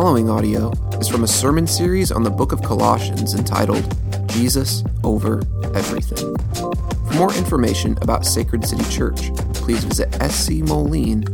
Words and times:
following 0.00 0.30
audio 0.30 0.70
is 1.00 1.08
from 1.08 1.24
a 1.24 1.26
sermon 1.26 1.66
series 1.66 2.12
on 2.12 2.22
the 2.22 2.30
book 2.30 2.52
of 2.52 2.62
Colossians 2.62 3.34
entitled 3.34 3.96
Jesus 4.28 4.84
Over 5.02 5.42
Everything. 5.74 6.36
For 6.54 7.14
more 7.14 7.34
information 7.34 7.98
about 8.00 8.24
Sacred 8.24 8.64
City 8.64 8.88
Church, 8.92 9.34
please 9.54 9.82
visit 9.82 10.08
scmoline.com. 10.12 11.26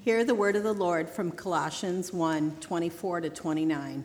Hear 0.00 0.24
the 0.24 0.34
word 0.34 0.56
of 0.56 0.64
the 0.64 0.74
Lord 0.74 1.08
from 1.08 1.30
Colossians 1.30 2.12
1 2.12 2.56
24 2.56 3.20
to 3.20 3.30
29. 3.30 4.04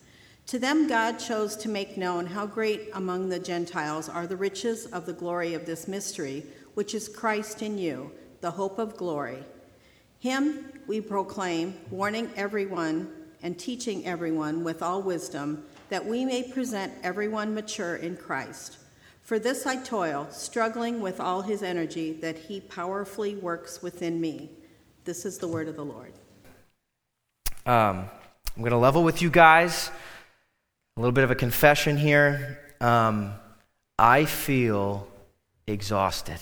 To 0.47 0.59
them, 0.59 0.87
God 0.87 1.17
chose 1.17 1.55
to 1.57 1.69
make 1.69 1.97
known 1.97 2.25
how 2.25 2.45
great 2.45 2.89
among 2.93 3.29
the 3.29 3.39
Gentiles 3.39 4.09
are 4.09 4.27
the 4.27 4.35
riches 4.35 4.85
of 4.87 5.05
the 5.05 5.13
glory 5.13 5.53
of 5.53 5.65
this 5.65 5.87
mystery, 5.87 6.45
which 6.73 6.93
is 6.93 7.07
Christ 7.07 7.61
in 7.61 7.77
you, 7.77 8.11
the 8.41 8.51
hope 8.51 8.77
of 8.77 8.97
glory. 8.97 9.43
Him 10.19 10.65
we 10.87 10.99
proclaim, 11.01 11.75
warning 11.89 12.29
everyone 12.35 13.11
and 13.43 13.57
teaching 13.57 14.05
everyone 14.05 14.63
with 14.63 14.83
all 14.83 15.01
wisdom, 15.01 15.63
that 15.89 16.05
we 16.05 16.25
may 16.25 16.43
present 16.43 16.93
everyone 17.01 17.55
mature 17.55 17.95
in 17.95 18.15
Christ. 18.17 18.77
For 19.21 19.39
this 19.39 19.65
I 19.65 19.77
toil, 19.77 20.27
struggling 20.31 20.99
with 20.99 21.19
all 21.19 21.41
his 21.41 21.63
energy 21.63 22.13
that 22.21 22.37
he 22.37 22.59
powerfully 22.59 23.35
works 23.35 23.81
within 23.81 24.19
me. 24.19 24.49
This 25.05 25.25
is 25.25 25.37
the 25.37 25.47
word 25.47 25.67
of 25.67 25.75
the 25.75 25.85
Lord. 25.85 26.13
Um, 27.65 28.09
I'm 28.55 28.59
going 28.59 28.71
to 28.71 28.77
level 28.77 29.03
with 29.03 29.21
you 29.21 29.29
guys. 29.29 29.89
A 30.97 30.99
little 30.99 31.13
bit 31.13 31.23
of 31.23 31.31
a 31.31 31.35
confession 31.35 31.97
here. 31.97 32.59
Um, 32.81 33.33
I 33.97 34.25
feel 34.25 35.07
exhausted. 35.65 36.39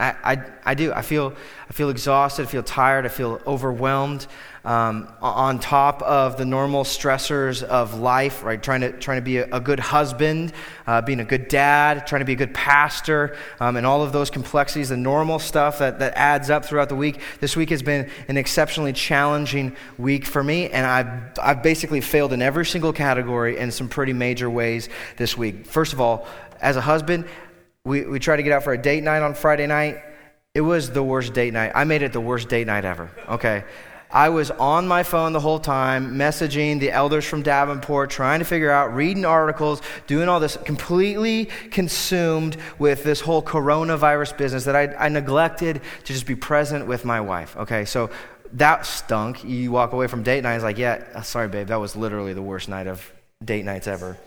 I, 0.00 0.14
I, 0.24 0.44
I, 0.64 0.74
do. 0.74 0.92
I 0.92 1.02
feel, 1.02 1.34
I 1.68 1.72
feel 1.74 1.90
exhausted. 1.90 2.42
I 2.42 2.46
feel 2.46 2.62
tired. 2.62 3.04
I 3.04 3.08
feel 3.08 3.40
overwhelmed. 3.46 4.26
Um, 4.62 5.08
on 5.22 5.58
top 5.58 6.02
of 6.02 6.36
the 6.36 6.44
normal 6.44 6.84
stressors 6.84 7.62
of 7.62 7.98
life, 7.98 8.44
right? 8.44 8.62
Trying 8.62 8.82
to, 8.82 8.92
trying 8.92 9.16
to 9.16 9.22
be 9.22 9.38
a, 9.38 9.48
a 9.52 9.60
good 9.60 9.80
husband, 9.80 10.52
uh, 10.86 11.00
being 11.00 11.20
a 11.20 11.24
good 11.24 11.48
dad, 11.48 12.06
trying 12.06 12.20
to 12.20 12.26
be 12.26 12.34
a 12.34 12.36
good 12.36 12.52
pastor, 12.52 13.38
um, 13.58 13.76
and 13.76 13.86
all 13.86 14.02
of 14.02 14.12
those 14.12 14.28
complexities, 14.28 14.90
the 14.90 14.98
normal 14.98 15.38
stuff 15.38 15.78
that, 15.78 15.98
that 16.00 16.12
adds 16.14 16.50
up 16.50 16.66
throughout 16.66 16.90
the 16.90 16.96
week. 16.96 17.20
This 17.40 17.56
week 17.56 17.70
has 17.70 17.82
been 17.82 18.10
an 18.28 18.36
exceptionally 18.36 18.92
challenging 18.92 19.74
week 19.96 20.26
for 20.26 20.44
me, 20.44 20.68
and 20.68 20.86
I've, 20.86 21.38
I've 21.42 21.62
basically 21.62 22.02
failed 22.02 22.34
in 22.34 22.42
every 22.42 22.66
single 22.66 22.92
category 22.92 23.56
in 23.56 23.70
some 23.70 23.88
pretty 23.88 24.12
major 24.12 24.50
ways 24.50 24.90
this 25.16 25.38
week. 25.38 25.66
First 25.66 25.94
of 25.94 26.02
all, 26.02 26.26
as 26.60 26.76
a 26.76 26.82
husband, 26.82 27.24
we, 27.84 28.04
we 28.04 28.18
tried 28.18 28.36
to 28.36 28.42
get 28.42 28.52
out 28.52 28.64
for 28.64 28.72
a 28.72 28.78
date 28.78 29.02
night 29.02 29.22
on 29.22 29.34
Friday 29.34 29.66
night. 29.66 30.02
It 30.54 30.60
was 30.60 30.90
the 30.90 31.02
worst 31.02 31.32
date 31.32 31.52
night. 31.52 31.72
I 31.74 31.84
made 31.84 32.02
it 32.02 32.12
the 32.12 32.20
worst 32.20 32.48
date 32.48 32.66
night 32.66 32.84
ever, 32.84 33.10
okay? 33.28 33.64
I 34.12 34.30
was 34.30 34.50
on 34.50 34.88
my 34.88 35.04
phone 35.04 35.32
the 35.32 35.40
whole 35.40 35.60
time, 35.60 36.16
messaging 36.16 36.80
the 36.80 36.90
elders 36.90 37.24
from 37.24 37.42
Davenport, 37.42 38.10
trying 38.10 38.40
to 38.40 38.44
figure 38.44 38.70
out, 38.70 38.92
reading 38.92 39.24
articles, 39.24 39.80
doing 40.08 40.28
all 40.28 40.40
this, 40.40 40.56
completely 40.56 41.48
consumed 41.70 42.56
with 42.80 43.04
this 43.04 43.20
whole 43.20 43.40
coronavirus 43.40 44.36
business 44.36 44.64
that 44.64 44.74
I, 44.74 44.92
I 44.94 45.08
neglected 45.08 45.80
to 46.04 46.12
just 46.12 46.26
be 46.26 46.34
present 46.34 46.88
with 46.88 47.04
my 47.04 47.20
wife. 47.20 47.56
Okay, 47.56 47.84
so 47.84 48.10
that 48.54 48.84
stunk. 48.84 49.44
You 49.44 49.70
walk 49.70 49.92
away 49.92 50.08
from 50.08 50.24
date 50.24 50.42
night, 50.42 50.56
it's 50.56 50.64
like, 50.64 50.78
yeah, 50.78 51.22
sorry, 51.22 51.46
babe, 51.46 51.68
that 51.68 51.78
was 51.78 51.94
literally 51.94 52.32
the 52.32 52.42
worst 52.42 52.68
night 52.68 52.88
of 52.88 53.12
date 53.44 53.64
nights 53.64 53.86
ever. 53.86 54.18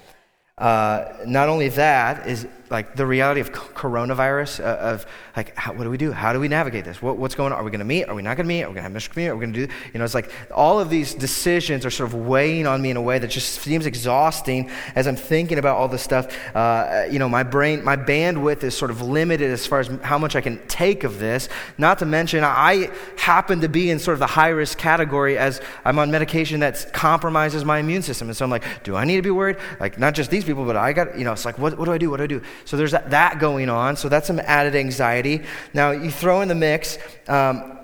Uh, 0.58 1.12
not 1.26 1.50
only 1.50 1.68
that 1.68 2.28
is 2.28 2.48
like 2.74 2.96
the 2.96 3.06
reality 3.06 3.40
of 3.40 3.52
coronavirus 3.52 4.60
uh, 4.60 4.64
of 4.64 5.06
like 5.38 5.56
how, 5.56 5.74
what 5.74 5.84
do 5.84 5.90
we 5.90 5.98
do? 5.98 6.12
How 6.12 6.34
do 6.34 6.40
we 6.40 6.48
navigate 6.48 6.86
this? 6.86 7.02
What, 7.02 7.18
what's 7.18 7.36
going 7.36 7.54
on? 7.54 7.60
Are 7.60 7.64
we 7.64 7.72
going 7.72 7.80
to 7.80 7.86
meet? 7.86 8.06
Are 8.06 8.16
we 8.16 8.22
not 8.22 8.36
going 8.38 8.46
to 8.46 8.54
meet? 8.54 8.64
Are 8.64 8.70
we 8.70 8.76
going 8.76 8.84
to 8.84 8.90
have 8.90 8.92
missional 8.92 9.12
community 9.12 9.32
are 9.32 9.36
we 9.36 9.42
going 9.46 9.54
to 9.54 9.68
do 9.68 9.74
you 9.94 9.98
know 9.98 10.06
it's 10.06 10.14
like 10.14 10.32
all 10.52 10.80
of 10.80 10.90
these 10.90 11.14
decisions 11.14 11.86
are 11.86 11.90
sort 11.90 12.10
of 12.10 12.16
weighing 12.16 12.68
on 12.68 12.82
me 12.82 12.90
in 12.90 12.98
a 12.98 13.02
way 13.02 13.20
that 13.20 13.28
just 13.28 13.62
seems 13.62 13.86
exhausting 13.86 14.70
as 14.96 15.08
i'm 15.08 15.16
thinking 15.16 15.58
about 15.58 15.78
all 15.78 15.88
this 15.88 16.02
stuff. 16.02 16.38
Uh, 16.56 17.06
you 17.10 17.20
know 17.20 17.30
my 17.30 17.44
brain 17.44 17.84
my 17.84 17.96
bandwidth 17.96 18.64
is 18.64 18.76
sort 18.76 18.92
of 18.92 19.02
limited 19.02 19.52
as 19.52 19.66
far 19.66 19.80
as 19.80 19.88
how 20.02 20.18
much 20.18 20.36
i 20.36 20.42
can 20.42 20.60
take 20.68 21.04
of 21.04 21.20
this. 21.20 21.50
Not 21.78 22.00
to 22.00 22.06
mention 22.06 22.44
i 22.44 22.90
happen 23.18 23.62
to 23.62 23.70
be 23.70 23.90
in 23.90 24.00
sort 24.00 24.14
of 24.14 24.20
the 24.20 24.28
high 24.28 24.50
risk 24.50 24.78
category 24.78 25.38
as 25.38 25.62
i'm 25.86 26.00
on 26.00 26.12
medication 26.12 26.60
that 26.62 26.92
compromises 26.94 27.64
my 27.66 27.80
immune 27.80 28.02
system. 28.02 28.28
And 28.28 28.38
so 28.38 28.46
i'm 28.46 28.52
like 28.52 28.64
do 28.84 28.96
i 28.96 29.06
need 29.06 29.18
to 29.18 29.22
be 29.22 29.32
worried? 29.32 29.58
Like 29.80 29.98
not 30.00 30.14
just 30.14 30.30
these 30.30 30.44
people 30.44 30.66
but 30.66 30.76
i 30.76 30.94
got 30.94 31.18
you 31.18 31.24
know 31.24 31.34
it's 31.34 31.46
like 31.46 31.58
what, 31.58 31.78
what 31.78 31.86
do 31.86 31.94
i 31.94 31.98
do? 31.98 32.10
What 32.10 32.18
do 32.18 32.24
i 32.24 32.28
do 32.28 32.42
so 32.66 32.78
there's 32.78 32.92
that, 32.92 33.40
going 33.40 33.70
on. 33.70 33.96
So 33.96 34.10
that's 34.10 34.28
some 34.28 34.40
added 34.40 34.76
anxiety. 34.76 35.42
Now, 35.74 35.92
you 35.92 36.12
throw 36.12 36.42
in 36.42 36.48
the 36.48 36.56
mix. 36.56 36.98
Um, 37.28 37.80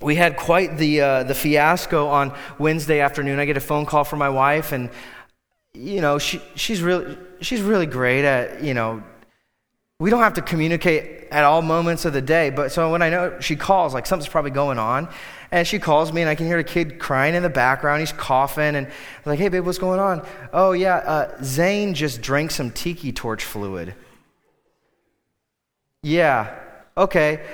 we 0.00 0.16
had 0.16 0.36
quite 0.36 0.78
the, 0.78 1.00
uh, 1.00 1.22
the 1.24 1.34
fiasco 1.34 2.08
on 2.08 2.34
Wednesday 2.58 3.00
afternoon. 3.00 3.38
I 3.38 3.44
get 3.44 3.56
a 3.56 3.60
phone 3.60 3.84
call 3.84 4.04
from 4.04 4.18
my 4.18 4.30
wife, 4.30 4.72
and, 4.72 4.90
you 5.74 6.00
know, 6.00 6.18
she, 6.18 6.40
she's, 6.54 6.82
really, 6.82 7.18
she's 7.40 7.60
really 7.60 7.86
great 7.86 8.24
at, 8.24 8.62
you 8.62 8.72
know, 8.72 9.02
we 10.00 10.08
don't 10.08 10.22
have 10.22 10.34
to 10.34 10.42
communicate 10.42 11.28
at 11.30 11.44
all 11.44 11.60
moments 11.62 12.06
of 12.06 12.14
the 12.14 12.22
day. 12.22 12.48
But 12.48 12.72
so 12.72 12.90
when 12.90 13.02
I 13.02 13.10
know 13.10 13.38
she 13.38 13.54
calls, 13.54 13.94
like 13.94 14.06
something's 14.06 14.30
probably 14.30 14.50
going 14.50 14.78
on. 14.78 15.08
And 15.52 15.66
she 15.66 15.78
calls 15.78 16.12
me, 16.12 16.22
and 16.22 16.30
I 16.30 16.36
can 16.36 16.46
hear 16.46 16.58
a 16.58 16.64
kid 16.64 16.98
crying 16.98 17.34
in 17.34 17.42
the 17.42 17.50
background. 17.50 18.00
He's 18.00 18.12
coughing, 18.12 18.76
and 18.76 18.86
I'm 18.86 18.92
like, 19.26 19.38
hey, 19.38 19.48
babe, 19.48 19.66
what's 19.66 19.78
going 19.78 19.98
on? 19.98 20.24
Oh, 20.52 20.72
yeah, 20.72 20.96
uh, 20.96 21.36
Zane 21.42 21.92
just 21.92 22.22
drank 22.22 22.52
some 22.52 22.70
tiki 22.70 23.12
torch 23.12 23.44
fluid. 23.44 23.94
Yeah, 26.04 26.56
okay. 26.96 27.44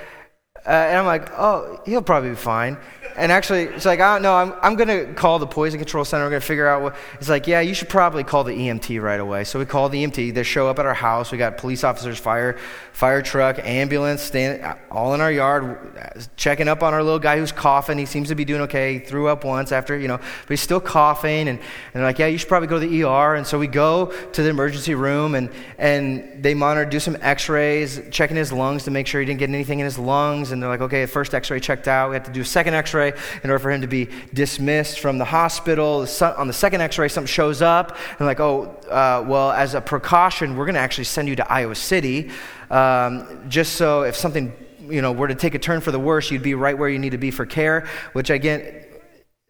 Uh, 0.67 0.71
and 0.71 0.99
I'm 0.99 1.07
like, 1.07 1.31
oh, 1.33 1.81
he'll 1.87 2.03
probably 2.03 2.31
be 2.31 2.37
fine. 2.37 2.77
And 3.17 3.33
actually, 3.33 3.63
it's 3.63 3.87
like, 3.87 3.99
oh, 4.01 4.19
no, 4.19 4.35
I'm, 4.35 4.53
I'm 4.61 4.75
going 4.75 4.89
to 4.89 5.15
call 5.15 5.39
the 5.39 5.47
poison 5.47 5.79
control 5.79 6.05
center. 6.05 6.25
We're 6.25 6.31
going 6.31 6.43
to 6.43 6.47
figure 6.47 6.69
out 6.69 6.83
what. 6.83 6.97
It's 7.15 7.31
like, 7.31 7.47
yeah, 7.47 7.61
you 7.61 7.73
should 7.73 7.89
probably 7.89 8.25
call 8.25 8.45
the 8.45 8.53
EMT 8.53 9.01
right 9.01 9.19
away. 9.19 9.45
So 9.45 9.59
we 9.59 9.65
call 9.65 9.89
the 9.89 10.05
EMT. 10.05 10.35
They 10.35 10.43
show 10.43 10.69
up 10.69 10.79
at 10.79 10.85
our 10.85 10.95
house. 10.95 11.33
We 11.33 11.39
got 11.39 11.57
police 11.57 11.83
officers, 11.83 12.19
fire, 12.19 12.59
fire 12.93 13.23
truck, 13.23 13.59
ambulance, 13.61 14.21
stand, 14.23 14.77
all 14.91 15.15
in 15.15 15.23
our 15.23 15.33
yard, 15.33 16.27
checking 16.37 16.69
up 16.69 16.83
on 16.83 16.93
our 16.93 17.03
little 17.03 17.19
guy 17.19 17.39
who's 17.39 17.53
coughing. 17.53 17.97
He 17.97 18.05
seems 18.05 18.29
to 18.29 18.35
be 18.35 18.45
doing 18.45 18.63
okay. 18.63 18.95
He 18.95 18.99
threw 18.99 19.29
up 19.29 19.45
once 19.45 19.73
after, 19.73 19.99
you 19.99 20.09
know, 20.09 20.19
but 20.19 20.49
he's 20.49 20.61
still 20.61 20.81
coughing. 20.81 21.49
And, 21.49 21.59
and 21.59 21.61
they're 21.95 22.03
like, 22.03 22.19
yeah, 22.19 22.27
you 22.27 22.37
should 22.37 22.49
probably 22.49 22.69
go 22.69 22.79
to 22.79 22.87
the 22.87 23.05
ER. 23.05 23.35
And 23.35 23.47
so 23.47 23.59
we 23.59 23.67
go 23.67 24.13
to 24.33 24.43
the 24.43 24.51
emergency 24.51 24.95
room, 24.95 25.35
and, 25.35 25.49
and 25.79 26.43
they 26.43 26.53
monitor, 26.53 26.89
do 26.89 27.01
some 27.01 27.17
x 27.23 27.49
rays, 27.49 28.01
checking 28.11 28.37
his 28.37 28.53
lungs 28.53 28.85
to 28.85 28.91
make 28.91 29.07
sure 29.07 29.23
he 29.23 29.27
didn't 29.27 29.41
get 29.41 29.49
anything 29.49 29.79
in 29.79 29.85
his 29.85 29.99
lungs. 29.99 30.53
They're 30.61 30.71
like, 30.71 30.81
okay, 30.81 31.03
the 31.03 31.07
first 31.07 31.35
x 31.35 31.51
ray 31.51 31.61
checked 31.61 31.89
out. 31.89 32.11
We 32.11 32.17
have 32.17 32.25
to 32.25 32.33
do 32.33 32.43
a 32.43 32.45
second 32.45 32.75
x 32.75 32.95
ray 32.95 33.13
in 33.43 33.51
order 33.51 33.59
for 33.59 33.71
him 33.71 33.81
to 33.81 33.87
be 33.87 34.09
dismissed 34.35 35.01
from 35.01 35.19
the 35.19 35.25
hospital. 35.25 36.07
On 36.21 36.47
the 36.47 36.53
second 36.53 36.81
x 36.81 36.99
ray, 36.99 37.09
something 37.09 37.27
shows 37.27 37.63
up, 37.63 37.97
and 38.19 38.27
like, 38.27 38.41
oh, 38.41 38.77
uh, 38.91 39.25
well, 39.27 39.53
as 39.53 39.75
a 39.75 39.81
precaution, 39.81 40.57
we're 40.57 40.67
going 40.67 40.75
to 40.75 40.81
actually 40.81 41.05
send 41.05 41.29
you 41.29 41.37
to 41.37 41.53
Iowa 41.53 41.75
City, 41.75 42.31
um, 42.71 43.45
just 43.49 43.75
so 43.75 44.03
if 44.03 44.17
something 44.17 44.53
you 44.81 45.03
know 45.03 45.13
were 45.13 45.29
to 45.29 45.35
take 45.35 45.55
a 45.55 45.59
turn 45.59 45.81
for 45.81 45.91
the 45.91 46.01
worse, 46.01 46.31
you'd 46.31 46.43
be 46.43 46.55
right 46.55 46.77
where 46.77 46.89
you 46.89 46.99
need 46.99 47.11
to 47.11 47.19
be 47.19 47.31
for 47.31 47.47
care. 47.47 47.87
Which 48.13 48.31
again, 48.31 48.85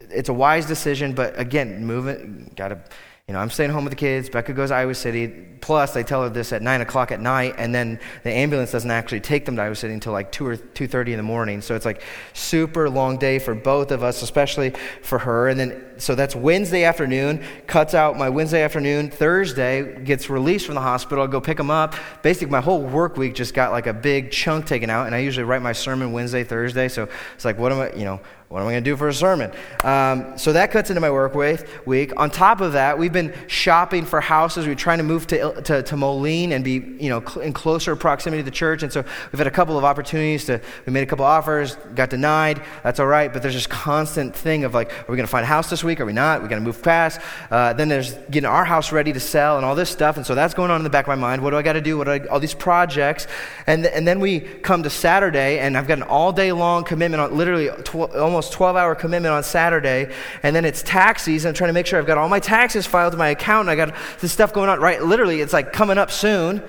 it's 0.01 0.29
a 0.29 0.35
wise 0.35 0.67
decision, 0.67 1.15
but 1.15 1.39
again, 1.39 1.85
moving, 1.85 2.53
got 2.57 2.69
to 2.69 2.81
you 3.29 3.33
know, 3.33 3.41
I'm 3.41 3.51
staying 3.51 3.71
home 3.71 3.83
with 3.83 3.91
the 3.91 3.97
kids. 3.97 4.31
Becca 4.31 4.53
goes 4.53 4.69
to 4.69 4.77
Iowa 4.77 4.95
City. 4.95 5.27
Plus, 5.61 5.93
they 5.93 6.05
tell 6.05 6.23
her 6.23 6.29
this 6.29 6.53
at 6.53 6.63
nine 6.63 6.81
o'clock 6.81 7.11
at 7.11 7.21
night, 7.21 7.57
and 7.59 7.75
then 7.75 7.99
the 8.23 8.31
ambulance 8.31 8.71
doesn't 8.71 8.91
actually 8.93 9.19
take 9.19 9.45
them 9.45 9.57
to 9.57 9.63
Iowa 9.63 9.75
City 9.75 9.95
until 9.95 10.13
like 10.13 10.31
two 10.31 10.47
or 10.47 10.57
two 10.57 10.87
thirty 10.87 11.13
in 11.13 11.17
the 11.17 11.25
morning. 11.25 11.61
So 11.61 11.75
it's 11.75 11.85
like 11.85 12.03
super 12.35 12.89
long 12.89 13.17
day 13.17 13.41
for 13.41 13.53
both 13.53 13.91
of 13.91 14.05
us, 14.05 14.23
especially 14.23 14.75
for 15.03 15.19
her. 15.19 15.49
And 15.49 15.59
then 15.59 15.96
so 15.99 16.15
that's 16.15 16.35
Wednesday 16.35 16.85
afternoon. 16.85 17.43
Cuts 17.67 17.95
out 17.95 18.17
my 18.17 18.29
Wednesday 18.29 18.63
afternoon. 18.63 19.11
Thursday 19.11 20.03
gets 20.03 20.29
released 20.29 20.67
from 20.67 20.75
the 20.75 20.81
hospital. 20.81 21.25
I 21.25 21.27
go 21.27 21.41
pick 21.41 21.57
them 21.57 21.71
up. 21.71 21.95
Basically, 22.23 22.51
my 22.51 22.61
whole 22.61 22.83
work 22.83 23.17
week 23.17 23.35
just 23.35 23.55
got 23.55 23.73
like 23.73 23.87
a 23.87 23.95
big 23.95 24.31
chunk 24.31 24.67
taken 24.67 24.91
out. 24.91 25.07
And 25.07 25.15
I 25.15 25.19
usually 25.19 25.45
write 25.45 25.63
my 25.63 25.73
sermon 25.73 26.13
Wednesday, 26.13 26.45
Thursday. 26.45 26.89
So 26.89 27.09
it's 27.35 27.45
like, 27.45 27.59
what 27.59 27.73
am 27.73 27.81
I? 27.81 27.93
You 27.93 28.05
know, 28.05 28.21
what 28.49 28.61
am 28.61 28.69
I 28.69 28.73
going 28.73 28.85
to 28.85 28.91
do 28.91 28.97
for 28.97 29.09
a 29.09 29.15
sermon? 29.15 29.51
Um, 29.83 30.39
so 30.39 30.53
that 30.53 30.71
cuts 30.71 30.89
into 30.89 31.01
my 31.01 31.11
work 31.11 31.35
week. 31.35 32.13
On 32.17 32.31
top 32.31 32.61
of 32.61 32.75
that, 32.75 32.97
we've 32.97 33.13
been 33.13 33.35
shopping 33.49 34.05
for 34.05 34.21
houses. 34.21 34.69
We're 34.69 34.77
trying 34.77 34.99
to 34.99 35.05
move 35.05 35.27
to 35.29 35.61
to, 35.63 35.83
to 35.83 35.97
Moline 35.97 36.53
and 36.53 36.65
be, 36.65 36.75
you 36.75 37.09
know, 37.09 37.21
cl- 37.21 37.41
in 37.41 37.53
closer 37.53 37.97
proximity 37.97 38.43
to 38.43 38.45
the 38.45 38.53
church. 38.53 38.85
And 38.85 38.93
so 38.93 39.03
we've 39.33 39.39
had 39.39 39.49
a 39.49 39.51
couple 39.51 39.77
of 39.77 39.85
opportunities 39.85 40.45
to, 40.45 40.61
we 40.87 40.93
made 40.93 41.03
a 41.03 41.07
couple 41.07 41.25
offers, 41.25 41.75
got 41.97 42.11
denied. 42.11 42.63
That's 42.85 43.01
all 43.01 43.07
right. 43.07 43.33
But 43.33 43.43
there's 43.43 43.55
this 43.55 43.67
constant 43.67 44.37
thing 44.37 44.63
of 44.63 44.75
like, 44.75 44.93
are 44.93 45.05
we 45.09 45.17
going 45.17 45.27
to 45.27 45.31
find 45.31 45.43
a 45.43 45.49
house 45.49 45.69
this 45.69 45.83
week? 45.87 46.01
Are 46.01 46.05
we 46.05 46.13
not? 46.13 46.43
we 46.43 46.49
got 46.49 46.57
to 46.57 46.61
move 46.61 46.77
fast. 46.77 47.21
Uh, 47.51 47.73
then 47.73 47.89
there's 47.89 48.13
getting 48.31 48.47
our 48.47 48.65
house 48.65 48.93
ready 48.93 49.13
to 49.13 49.21
sell 49.21 49.57
and 49.57 49.65
all 49.65 49.75
this 49.75 49.91
stuff. 49.91 50.17
And 50.17 50.27
so 50.27 50.35
that's 50.35 50.55
going 50.55 50.71
on 50.71 50.81
in 50.81 50.85
the 50.85 50.91
back 50.91 51.05
of 51.05 51.09
my 51.09 51.15
mind. 51.15 51.43
What 51.43 51.51
do 51.51 51.57
I 51.57 51.63
got 51.63 51.75
to 51.75 51.81
do? 51.81 51.99
What 51.99 52.05
do 52.05 52.27
all 52.29 52.41
these 52.41 52.55
projects. 52.55 53.27
And, 53.67 53.85
th- 53.85 53.95
and 53.95 54.07
then 54.07 54.21
we 54.21 54.41
come 54.41 54.83
to 54.83 54.91
Saturday 54.91 55.59
and 55.59 55.77
I've 55.77 55.87
got 55.87 55.99
an 55.99 56.05
all 56.05 56.33
day 56.33 56.53
long 56.53 56.85
commitment 56.85 57.21
on 57.21 57.37
literally 57.37 57.69
tw- 57.83 58.15
almost 58.15 58.53
12 58.53 58.77
hour 58.77 58.95
commitment 58.95 59.33
on 59.33 59.43
Saturday. 59.43 60.13
And 60.43 60.55
then 60.55 60.65
it's 60.65 60.83
tax 60.83 61.23
season. 61.23 61.51
I'm 61.51 61.55
trying 61.55 61.69
to 61.69 61.75
make 61.75 61.87
sure 61.87 61.99
I've 61.99 62.07
got 62.07 62.19
all 62.19 62.29
my 62.29 62.41
taxes 62.41 62.87
filed 62.87 63.13
to 63.13 63.19
my 63.19 63.29
account. 63.29 63.69
And 63.69 63.71
I 63.71 63.77
got 63.77 63.95
this 64.21 64.33
stuff 64.33 64.53
going 64.53 64.69
on, 64.69 64.81
right? 64.81 65.03
Literally, 65.03 65.41
it's 65.41 65.53
like 65.53 65.73
coming 65.73 65.99
up 65.99 66.11
soon. 66.11 66.63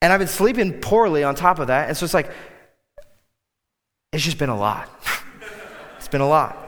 And 0.00 0.12
I've 0.12 0.20
been 0.20 0.28
sleeping 0.28 0.80
poorly 0.80 1.24
on 1.24 1.34
top 1.34 1.58
of 1.58 1.66
that. 1.68 1.88
And 1.88 1.96
so 1.96 2.04
it's 2.04 2.14
like, 2.14 2.30
it's 4.12 4.24
just 4.24 4.38
been 4.38 4.48
a 4.48 4.56
lot. 4.56 4.88
it's 5.96 6.08
been 6.08 6.20
a 6.20 6.28
lot. 6.28 6.67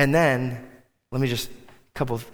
And 0.00 0.14
then, 0.14 0.66
let 1.12 1.20
me 1.20 1.28
just, 1.28 1.50
a 1.50 1.92
couple 1.92 2.16
of, 2.16 2.24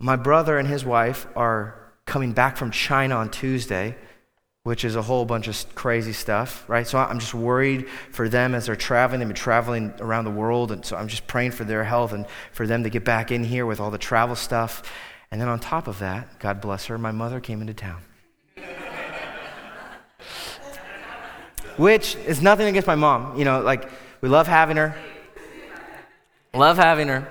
my 0.00 0.16
brother 0.16 0.56
and 0.56 0.66
his 0.66 0.86
wife 0.86 1.26
are 1.36 1.92
coming 2.06 2.32
back 2.32 2.56
from 2.56 2.70
China 2.70 3.16
on 3.16 3.30
Tuesday 3.30 3.94
which 4.68 4.84
is 4.84 4.96
a 4.96 5.02
whole 5.02 5.24
bunch 5.24 5.48
of 5.48 5.74
crazy 5.74 6.12
stuff, 6.12 6.68
right? 6.68 6.86
So 6.86 6.98
I'm 6.98 7.18
just 7.20 7.32
worried 7.32 7.88
for 8.10 8.28
them 8.28 8.54
as 8.54 8.66
they're 8.66 8.76
traveling. 8.76 9.20
They've 9.20 9.28
been 9.28 9.34
traveling 9.34 9.94
around 9.98 10.26
the 10.26 10.30
world, 10.30 10.72
and 10.72 10.84
so 10.84 10.94
I'm 10.94 11.08
just 11.08 11.26
praying 11.26 11.52
for 11.52 11.64
their 11.64 11.84
health 11.84 12.12
and 12.12 12.26
for 12.52 12.66
them 12.66 12.82
to 12.82 12.90
get 12.90 13.02
back 13.02 13.32
in 13.32 13.44
here 13.44 13.64
with 13.64 13.80
all 13.80 13.90
the 13.90 13.96
travel 13.96 14.36
stuff. 14.36 14.82
And 15.30 15.40
then 15.40 15.48
on 15.48 15.58
top 15.58 15.86
of 15.86 15.98
that, 16.00 16.38
God 16.38 16.60
bless 16.60 16.84
her, 16.86 16.98
my 16.98 17.12
mother 17.12 17.40
came 17.40 17.62
into 17.62 17.72
town. 17.72 18.02
which 21.78 22.16
is 22.16 22.42
nothing 22.42 22.66
against 22.66 22.86
my 22.86 22.94
mom. 22.94 23.38
You 23.38 23.46
know, 23.46 23.62
like, 23.62 23.90
we 24.20 24.28
love 24.28 24.46
having 24.46 24.76
her. 24.76 24.94
Love 26.54 26.76
having 26.76 27.08
her. 27.08 27.28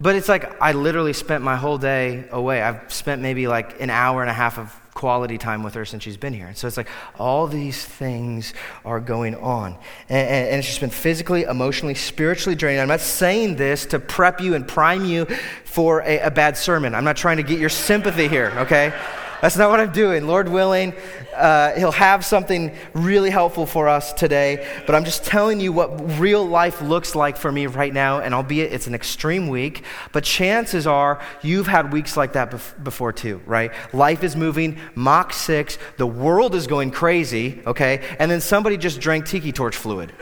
But 0.00 0.16
it's 0.16 0.28
like 0.28 0.60
I 0.60 0.72
literally 0.72 1.12
spent 1.12 1.44
my 1.44 1.56
whole 1.56 1.78
day 1.78 2.24
away. 2.30 2.60
I've 2.60 2.92
spent 2.92 3.22
maybe 3.22 3.46
like 3.46 3.80
an 3.80 3.88
hour 3.88 4.20
and 4.20 4.30
a 4.30 4.34
half 4.34 4.58
of 4.58 4.76
quality 4.94 5.38
time 5.38 5.62
with 5.62 5.74
her 5.74 5.84
since 5.84 6.02
she's 6.02 6.16
been 6.16 6.34
here. 6.34 6.48
And 6.48 6.56
so 6.56 6.66
it's 6.66 6.76
like 6.76 6.88
all 7.18 7.46
these 7.46 7.84
things 7.84 8.52
are 8.84 9.00
going 9.00 9.34
on. 9.36 9.78
And, 10.08 10.28
and, 10.28 10.48
and, 10.48 10.58
it's 10.58 10.68
just 10.68 10.80
been 10.80 10.90
physically, 10.90 11.44
emotionally, 11.44 11.94
spiritually 11.94 12.54
draining. 12.54 12.82
I'm 12.82 12.88
not 12.88 13.00
saying 13.00 13.56
this 13.56 13.86
to 13.86 13.98
prep 13.98 14.40
you 14.40 14.54
and 14.54 14.66
prime 14.66 15.04
you 15.04 15.24
for 15.64 16.02
a, 16.02 16.18
a 16.20 16.30
bad 16.30 16.56
sermon. 16.56 16.94
I'm 16.94 17.04
not 17.04 17.16
trying 17.16 17.38
to 17.38 17.42
get 17.42 17.58
your 17.58 17.70
sympathy 17.70 18.28
here, 18.28 18.52
okay? 18.56 18.92
That's 19.42 19.56
not 19.56 19.70
what 19.70 19.80
I'm 19.80 19.90
doing. 19.90 20.28
Lord 20.28 20.48
willing, 20.48 20.94
uh, 21.34 21.72
He'll 21.72 21.90
have 21.90 22.24
something 22.24 22.72
really 22.94 23.28
helpful 23.28 23.66
for 23.66 23.88
us 23.88 24.12
today. 24.12 24.64
But 24.86 24.94
I'm 24.94 25.04
just 25.04 25.24
telling 25.24 25.58
you 25.58 25.72
what 25.72 26.18
real 26.20 26.46
life 26.46 26.80
looks 26.80 27.16
like 27.16 27.36
for 27.36 27.50
me 27.50 27.66
right 27.66 27.92
now. 27.92 28.20
And 28.20 28.34
albeit 28.34 28.72
it's 28.72 28.86
an 28.86 28.94
extreme 28.94 29.48
week, 29.48 29.82
but 30.12 30.22
chances 30.22 30.86
are 30.86 31.20
you've 31.42 31.66
had 31.66 31.92
weeks 31.92 32.16
like 32.16 32.34
that 32.34 32.52
bef- 32.52 32.84
before 32.84 33.12
too, 33.12 33.42
right? 33.44 33.72
Life 33.92 34.22
is 34.22 34.36
moving, 34.36 34.78
Mach 34.94 35.32
6, 35.32 35.76
the 35.96 36.06
world 36.06 36.54
is 36.54 36.68
going 36.68 36.92
crazy, 36.92 37.60
okay? 37.66 38.16
And 38.20 38.30
then 38.30 38.40
somebody 38.40 38.76
just 38.76 39.00
drank 39.00 39.26
tiki 39.26 39.50
torch 39.50 39.74
fluid. 39.74 40.12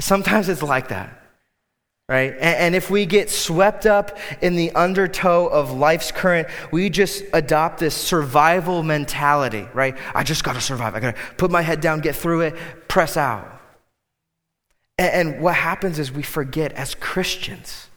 Sometimes 0.00 0.48
it's 0.48 0.62
like 0.62 0.88
that 0.88 1.19
right? 2.10 2.34
And, 2.40 2.74
if 2.74 2.90
we 2.90 3.06
get 3.06 3.30
swept 3.30 3.86
up 3.86 4.18
in 4.42 4.56
the 4.56 4.72
undertow 4.72 5.46
of 5.46 5.70
life's 5.70 6.10
current, 6.10 6.48
we 6.72 6.90
just 6.90 7.22
adopt 7.32 7.78
this 7.78 7.94
survival 7.94 8.82
mentality, 8.82 9.68
right? 9.72 9.96
I 10.12 10.24
just 10.24 10.42
got 10.42 10.54
to 10.54 10.60
survive. 10.60 10.96
I 10.96 11.00
got 11.00 11.14
to 11.14 11.22
put 11.36 11.52
my 11.52 11.62
head 11.62 11.80
down, 11.80 12.00
get 12.00 12.16
through 12.16 12.40
it, 12.40 12.56
press 12.88 13.16
out. 13.16 13.60
and 14.98 15.40
what 15.40 15.54
happens 15.54 16.00
is 16.00 16.10
we 16.10 16.24
forget 16.24 16.72
as 16.72 16.96
Christians 16.96 17.89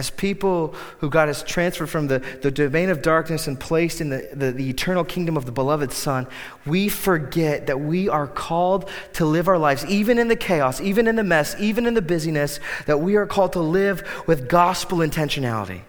as 0.00 0.08
people 0.08 0.74
who 0.98 1.10
God 1.10 1.28
has 1.28 1.42
transferred 1.42 1.90
from 1.90 2.08
the, 2.08 2.20
the 2.40 2.50
domain 2.50 2.88
of 2.88 3.02
darkness 3.02 3.46
and 3.46 3.60
placed 3.60 4.00
in 4.00 4.08
the, 4.08 4.30
the, 4.32 4.50
the, 4.50 4.70
eternal 4.70 5.04
kingdom 5.04 5.36
of 5.36 5.44
the 5.44 5.52
beloved 5.52 5.92
Son, 5.92 6.26
we 6.64 6.88
forget 6.88 7.66
that 7.66 7.78
we 7.78 8.08
are 8.08 8.26
called 8.26 8.88
to 9.12 9.26
live 9.26 9.46
our 9.46 9.58
lives, 9.58 9.84
even 9.84 10.18
in 10.18 10.28
the 10.28 10.36
chaos, 10.36 10.80
even 10.80 11.06
in 11.06 11.16
the 11.16 11.22
mess, 11.22 11.54
even 11.60 11.86
in 11.86 11.92
the 11.92 12.00
busyness, 12.02 12.60
that 12.86 13.00
we 13.00 13.14
are 13.16 13.26
called 13.26 13.52
to 13.52 13.60
live 13.60 14.02
with 14.26 14.48
gospel 14.48 14.98
intentionality. 14.98 15.82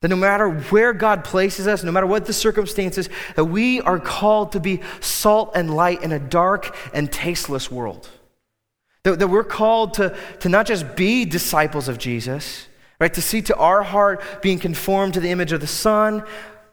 That 0.00 0.08
no 0.08 0.16
matter 0.16 0.48
where 0.48 0.92
God 0.92 1.24
places 1.24 1.66
us, 1.66 1.82
no 1.82 1.90
matter 1.90 2.06
what 2.06 2.26
the 2.26 2.32
circumstances, 2.32 3.08
that 3.34 3.46
we 3.46 3.80
are 3.80 3.98
called 3.98 4.52
to 4.52 4.60
be 4.60 4.80
salt 5.00 5.50
and 5.56 5.74
light 5.74 6.04
in 6.04 6.12
a 6.12 6.20
dark 6.20 6.76
and 6.94 7.10
tasteless 7.10 7.68
world. 7.68 8.08
That, 9.02 9.18
that 9.18 9.26
we're 9.26 9.42
called 9.42 9.94
to, 9.94 10.16
to 10.38 10.48
not 10.48 10.66
just 10.66 10.94
be 10.94 11.24
disciples 11.24 11.88
of 11.88 11.98
Jesus 11.98 12.68
right? 13.00 13.12
To 13.14 13.22
see 13.22 13.42
to 13.42 13.56
our 13.56 13.82
heart 13.82 14.22
being 14.42 14.58
conformed 14.58 15.14
to 15.14 15.20
the 15.20 15.30
image 15.30 15.52
of 15.52 15.60
the 15.60 15.66
Son, 15.66 16.24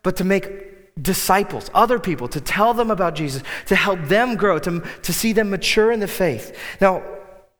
but 0.04 0.18
to 0.18 0.24
make 0.24 1.02
disciples, 1.02 1.72
other 1.74 2.00
people, 2.00 2.28
to 2.28 2.42
tell 2.42 2.74
them 2.74 2.92
about 2.92 3.16
Jesus, 3.16 3.44
to 3.68 3.76
help 3.76 4.02
them 4.04 4.36
grow, 4.36 4.60
to, 4.60 4.84
to 5.04 5.14
see 5.14 5.32
them 5.32 5.50
mature 5.50 5.92
in 5.92 6.00
the 6.00 6.08
faith. 6.08 6.58
Now, 6.82 7.04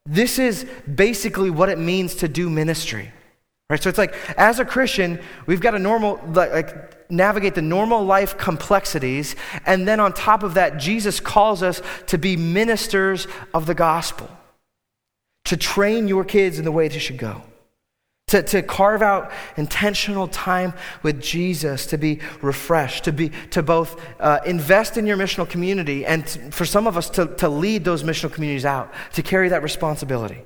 this 0.06 0.40
is 0.40 0.66
basically 0.94 1.50
what 1.50 1.70
it 1.70 1.78
means 1.78 2.16
to 2.16 2.28
do 2.28 2.50
ministry. 2.50 3.12
Right? 3.70 3.82
So 3.82 3.90
it's 3.90 3.98
like 3.98 4.16
as 4.38 4.60
a 4.60 4.66
Christian, 4.66 5.20
we've 5.46 5.60
got 5.60 5.72
to 5.72 5.80
normal 5.80 6.22
like, 6.32 7.10
navigate 7.12 7.56
the 7.56 7.62
normal 7.62 8.04
life 8.04 8.38
complexities, 8.38 9.36
and 9.66 9.88
then 9.88 10.00
on 10.00 10.14
top 10.14 10.44
of 10.44 10.54
that, 10.56 10.78
Jesus 10.78 11.20
calls 11.20 11.62
us 11.64 11.82
to 12.08 12.18
be 12.18 12.38
ministers 12.38 13.28
of 13.54 13.66
the 13.66 13.76
gospel, 13.76 14.30
to 15.46 15.58
train 15.58 16.08
your 16.08 16.24
kids 16.24 16.60
in 16.60 16.66
the 16.66 16.72
way 16.72 16.88
they 16.88 17.00
should 17.00 17.18
go. 17.18 17.42
To, 18.28 18.44
to 18.44 18.62
carve 18.62 19.02
out 19.02 19.32
intentional 19.56 20.28
time 20.28 20.74
with 21.02 21.22
Jesus, 21.22 21.86
to 21.86 21.98
be 21.98 22.20
refreshed, 22.42 23.06
to, 23.06 23.14
be, 23.14 23.32
to 23.52 23.64
both 23.64 24.02
uh, 24.20 24.40
invest 24.46 24.98
in 24.98 25.08
your 25.08 25.16
missional 25.16 25.50
community, 25.50 26.06
and 26.06 26.28
for 26.54 26.66
some 26.66 26.88
of 26.88 26.98
us 26.98 27.10
to, 27.12 27.28
to 27.38 27.48
lead 27.48 27.86
those 27.86 28.04
missional 28.04 28.30
communities 28.30 28.66
out, 28.66 28.94
to 29.14 29.24
carry 29.24 29.48
that 29.48 29.64
responsibility. 29.64 30.42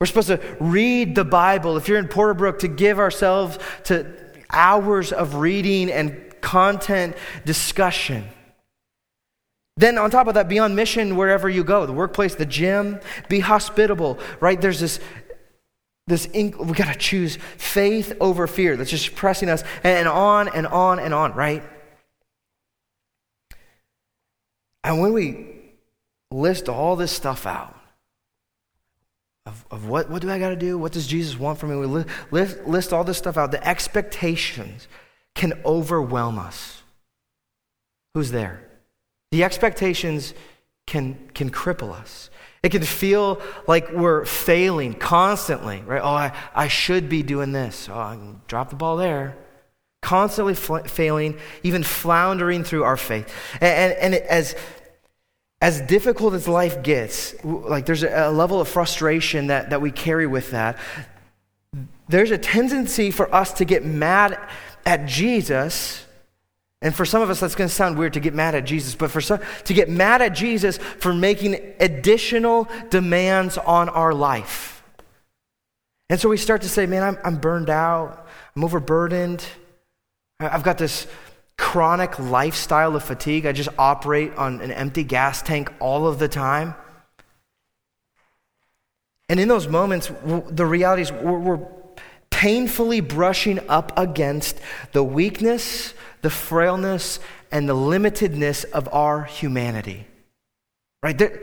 We're 0.00 0.08
supposed 0.08 0.26
to 0.26 0.56
read 0.58 1.14
the 1.14 1.24
Bible. 1.24 1.76
If 1.76 1.86
you're 1.86 2.00
in 2.00 2.08
Porterbrook, 2.08 2.58
to 2.58 2.68
give 2.68 2.98
ourselves 2.98 3.60
to 3.84 4.04
hours 4.50 5.12
of 5.12 5.36
reading 5.36 5.88
and 5.88 6.34
content 6.40 7.16
discussion. 7.44 8.24
Then, 9.76 9.98
on 9.98 10.10
top 10.10 10.26
of 10.26 10.34
that, 10.34 10.48
be 10.48 10.58
on 10.58 10.74
mission 10.74 11.16
wherever 11.16 11.48
you 11.48 11.62
go 11.62 11.86
the 11.86 11.92
workplace, 11.92 12.34
the 12.34 12.46
gym, 12.46 12.98
be 13.28 13.38
hospitable, 13.38 14.18
right? 14.40 14.60
There's 14.60 14.80
this 14.80 14.98
this 16.06 16.26
inc- 16.28 16.56
we 16.64 16.72
got 16.72 16.92
to 16.92 16.98
choose 16.98 17.36
faith 17.56 18.16
over 18.20 18.46
fear. 18.46 18.76
That's 18.76 18.90
just 18.90 19.14
pressing 19.14 19.48
us 19.48 19.64
and 19.82 20.06
on 20.06 20.48
and 20.48 20.66
on 20.66 20.98
and 20.98 21.12
on 21.12 21.34
right? 21.34 21.62
And 24.84 25.00
when 25.00 25.12
we 25.12 25.46
list 26.30 26.68
all 26.68 26.94
this 26.94 27.10
stuff 27.10 27.44
out 27.44 27.76
of, 29.46 29.64
of 29.70 29.88
what, 29.88 30.10
what 30.10 30.22
do 30.22 30.30
i 30.30 30.38
got 30.38 30.50
to 30.50 30.56
do? 30.56 30.78
What 30.78 30.92
does 30.92 31.06
jesus 31.06 31.38
want 31.38 31.58
from 31.58 31.70
me? 31.70 31.76
We 31.76 32.04
list, 32.30 32.66
list 32.66 32.92
all 32.92 33.04
this 33.04 33.18
stuff 33.18 33.36
out. 33.36 33.50
The 33.50 33.66
expectations 33.66 34.86
can 35.34 35.54
overwhelm 35.64 36.38
us. 36.38 36.82
Who's 38.14 38.30
there? 38.30 38.62
The 39.32 39.44
expectations 39.44 40.34
can 40.86 41.30
can 41.34 41.50
cripple 41.50 41.92
us 41.92 42.30
it 42.66 42.72
can 42.72 42.82
feel 42.82 43.40
like 43.68 43.92
we're 43.92 44.24
failing 44.24 44.92
constantly, 44.92 45.82
right? 45.86 46.02
Oh, 46.02 46.08
I, 46.08 46.36
I 46.52 46.66
should 46.66 47.08
be 47.08 47.22
doing 47.22 47.52
this. 47.52 47.88
Oh, 47.88 47.96
I 47.96 48.16
can 48.16 48.40
drop 48.48 48.70
the 48.70 48.76
ball 48.76 48.96
there. 48.96 49.36
Constantly 50.02 50.54
fl- 50.54 50.78
failing, 50.78 51.38
even 51.62 51.84
floundering 51.84 52.64
through 52.64 52.82
our 52.82 52.96
faith. 52.96 53.32
And, 53.60 53.62
and, 53.62 53.92
and 53.92 54.14
it, 54.14 54.24
as, 54.24 54.56
as 55.60 55.80
difficult 55.82 56.34
as 56.34 56.48
life 56.48 56.82
gets, 56.82 57.36
like 57.44 57.86
there's 57.86 58.02
a, 58.02 58.30
a 58.30 58.32
level 58.32 58.60
of 58.60 58.66
frustration 58.66 59.46
that, 59.46 59.70
that 59.70 59.80
we 59.80 59.92
carry 59.92 60.26
with 60.26 60.50
that. 60.50 60.76
There's 62.08 62.32
a 62.32 62.38
tendency 62.38 63.12
for 63.12 63.32
us 63.32 63.52
to 63.54 63.64
get 63.64 63.84
mad 63.84 64.40
at 64.84 65.06
Jesus 65.06 66.04
and 66.86 66.94
for 66.94 67.04
some 67.04 67.20
of 67.20 67.30
us, 67.30 67.40
that's 67.40 67.56
going 67.56 67.68
to 67.68 67.74
sound 67.74 67.98
weird 67.98 68.12
to 68.12 68.20
get 68.20 68.32
mad 68.32 68.54
at 68.54 68.64
Jesus, 68.64 68.94
but 68.94 69.10
for 69.10 69.20
some, 69.20 69.40
to 69.64 69.74
get 69.74 69.88
mad 69.88 70.22
at 70.22 70.36
Jesus 70.36 70.78
for 70.78 71.12
making 71.12 71.74
additional 71.80 72.68
demands 72.90 73.58
on 73.58 73.88
our 73.88 74.14
life. 74.14 74.84
And 76.08 76.20
so 76.20 76.28
we 76.28 76.36
start 76.36 76.62
to 76.62 76.68
say, 76.68 76.86
man, 76.86 77.02
I'm, 77.02 77.18
I'm 77.24 77.36
burned 77.38 77.70
out, 77.70 78.28
I'm 78.54 78.62
overburdened, 78.62 79.44
I've 80.38 80.62
got 80.62 80.78
this 80.78 81.08
chronic 81.58 82.20
lifestyle 82.20 82.94
of 82.94 83.02
fatigue. 83.02 83.46
I 83.46 83.52
just 83.52 83.70
operate 83.76 84.32
on 84.36 84.60
an 84.60 84.70
empty 84.70 85.02
gas 85.02 85.42
tank 85.42 85.72
all 85.80 86.06
of 86.06 86.20
the 86.20 86.28
time. 86.28 86.76
And 89.28 89.40
in 89.40 89.48
those 89.48 89.66
moments, 89.66 90.08
the 90.50 90.64
reality 90.64 91.02
is 91.02 91.10
we're, 91.10 91.40
we're 91.40 91.66
painfully 92.30 93.00
brushing 93.00 93.58
up 93.68 93.98
against 93.98 94.60
the 94.92 95.02
weakness, 95.02 95.94
the 96.26 96.30
frailness, 96.30 97.20
and 97.52 97.68
the 97.68 97.72
limitedness 97.72 98.64
of 98.72 98.92
our 98.92 99.22
humanity. 99.22 100.04
Right? 101.00 101.16
There, 101.16 101.40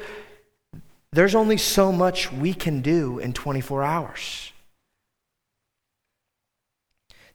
there's 1.14 1.36
only 1.36 1.56
so 1.56 1.94
much 1.94 2.34
we 2.34 2.54
can 2.54 2.82
do 2.82 3.18
in 3.20 3.32
24 3.32 3.82
hours. 3.82 4.52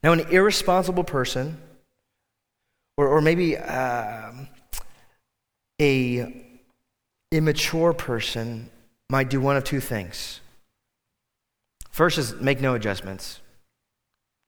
Now, 0.02 0.12
an 0.12 0.26
irresponsible 0.28 1.04
person, 1.04 1.56
or, 2.98 3.08
or 3.08 3.22
maybe 3.22 3.56
um, 3.56 4.48
a 5.80 6.44
immature 7.32 7.94
person, 7.94 8.68
might 9.08 9.30
do 9.30 9.40
one 9.40 9.56
of 9.56 9.64
two 9.64 9.80
things. 9.80 10.42
First 11.92 12.18
is 12.18 12.34
make 12.34 12.60
no 12.60 12.74
adjustments. 12.74 13.40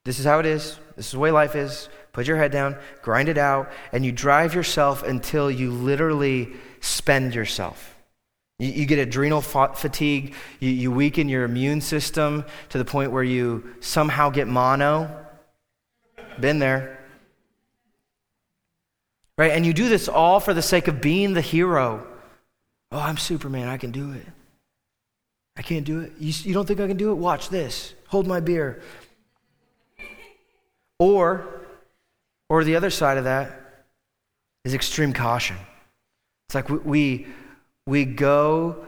This 0.05 0.19
is 0.19 0.25
how 0.25 0.37
it 0.37 0.45
is. 0.45 0.77
This 0.95 1.07
is 1.07 1.13
the 1.13 1.19
way 1.19 1.31
life 1.31 1.55
is. 1.55 1.89
Put 2.13 2.27
your 2.27 2.37
head 2.37 2.51
down, 2.51 2.75
grind 3.01 3.29
it 3.29 3.37
out, 3.37 3.71
and 3.91 4.05
you 4.05 4.11
drive 4.11 4.53
yourself 4.53 5.03
until 5.03 5.49
you 5.49 5.71
literally 5.71 6.49
spend 6.81 7.33
yourself. 7.33 7.95
You, 8.59 8.69
you 8.69 8.85
get 8.85 8.99
adrenal 8.99 9.41
fatigue, 9.41 10.35
you, 10.59 10.69
you 10.69 10.91
weaken 10.91 11.29
your 11.29 11.43
immune 11.43 11.81
system 11.81 12.45
to 12.69 12.77
the 12.77 12.85
point 12.85 13.11
where 13.11 13.23
you 13.23 13.75
somehow 13.79 14.29
get 14.29 14.47
mono. 14.47 15.25
Been 16.39 16.59
there. 16.59 16.99
Right? 19.37 19.51
And 19.51 19.65
you 19.65 19.73
do 19.73 19.89
this 19.89 20.07
all 20.07 20.39
for 20.39 20.53
the 20.53 20.61
sake 20.61 20.87
of 20.87 21.01
being 21.01 21.33
the 21.33 21.41
hero. 21.41 22.05
Oh, 22.91 22.99
I'm 22.99 23.17
Superman. 23.17 23.67
I 23.67 23.77
can 23.77 23.91
do 23.91 24.11
it. 24.11 24.27
I 25.55 25.61
can't 25.61 25.85
do 25.85 26.01
it. 26.01 26.13
You, 26.19 26.33
you 26.43 26.53
don't 26.53 26.67
think 26.67 26.79
I 26.79 26.87
can 26.87 26.97
do 26.97 27.11
it? 27.11 27.15
Watch 27.15 27.49
this. 27.49 27.93
Hold 28.07 28.27
my 28.27 28.39
beer. 28.39 28.81
Or, 30.99 31.60
or 32.51 32.65
the 32.65 32.75
other 32.75 32.89
side 32.89 33.17
of 33.17 33.23
that 33.23 33.49
is 34.65 34.73
extreme 34.73 35.13
caution. 35.13 35.55
It's 36.49 36.55
like 36.55 36.67
we, 36.67 36.79
we, 36.79 37.27
we 37.87 38.03
go, 38.03 38.83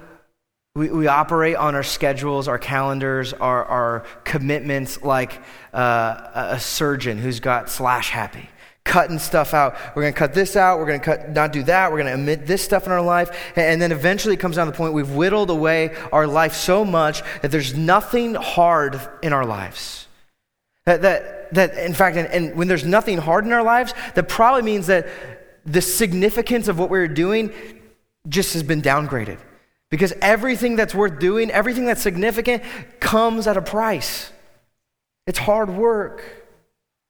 we, 0.75 0.89
we 0.89 1.07
operate 1.07 1.55
on 1.55 1.73
our 1.73 1.81
schedules, 1.81 2.49
our 2.49 2.59
calendars, 2.59 3.31
our, 3.31 3.63
our 3.63 3.99
commitments 4.25 5.01
like 5.01 5.41
uh, 5.73 6.29
a 6.33 6.59
surgeon 6.59 7.17
who's 7.17 7.39
got 7.39 7.69
slash 7.69 8.09
happy 8.09 8.49
cutting 8.83 9.17
stuff 9.17 9.53
out. 9.53 9.77
We're 9.95 10.01
going 10.01 10.13
to 10.13 10.19
cut 10.19 10.33
this 10.33 10.57
out. 10.57 10.77
We're 10.77 10.87
going 10.87 10.99
to 10.99 11.05
cut, 11.05 11.29
not 11.29 11.53
do 11.53 11.63
that. 11.63 11.89
We're 11.89 11.99
going 11.99 12.13
to 12.13 12.21
omit 12.21 12.45
this 12.45 12.61
stuff 12.61 12.85
in 12.85 12.91
our 12.91 13.01
life. 13.01 13.53
And 13.55 13.81
then 13.81 13.93
eventually 13.93 14.33
it 14.33 14.41
comes 14.41 14.57
down 14.57 14.65
to 14.65 14.73
the 14.73 14.77
point 14.77 14.93
we've 14.93 15.09
whittled 15.09 15.49
away 15.49 15.95
our 16.11 16.27
life 16.27 16.53
so 16.53 16.83
much 16.83 17.21
that 17.41 17.49
there's 17.49 17.73
nothing 17.73 18.35
hard 18.35 18.99
in 19.21 19.31
our 19.31 19.45
lives. 19.45 20.09
That, 20.85 21.03
that, 21.03 21.42
that 21.53 21.77
in 21.77 21.93
fact, 21.93 22.17
and, 22.17 22.27
and 22.27 22.55
when 22.55 22.67
there's 22.67 22.85
nothing 22.85 23.17
hard 23.17 23.45
in 23.45 23.53
our 23.53 23.63
lives, 23.63 23.93
that 24.15 24.27
probably 24.27 24.61
means 24.61 24.87
that 24.87 25.07
the 25.65 25.81
significance 25.81 26.67
of 26.67 26.77
what 26.77 26.89
we're 26.89 27.07
doing 27.07 27.51
just 28.27 28.53
has 28.53 28.63
been 28.63 28.81
downgraded. 28.81 29.39
Because 29.89 30.13
everything 30.21 30.75
that's 30.75 30.95
worth 30.95 31.19
doing, 31.19 31.51
everything 31.51 31.85
that's 31.85 32.01
significant, 32.01 32.63
comes 32.99 33.47
at 33.47 33.57
a 33.57 33.61
price. 33.61 34.31
It's 35.27 35.39
hard 35.39 35.69
work, 35.69 36.23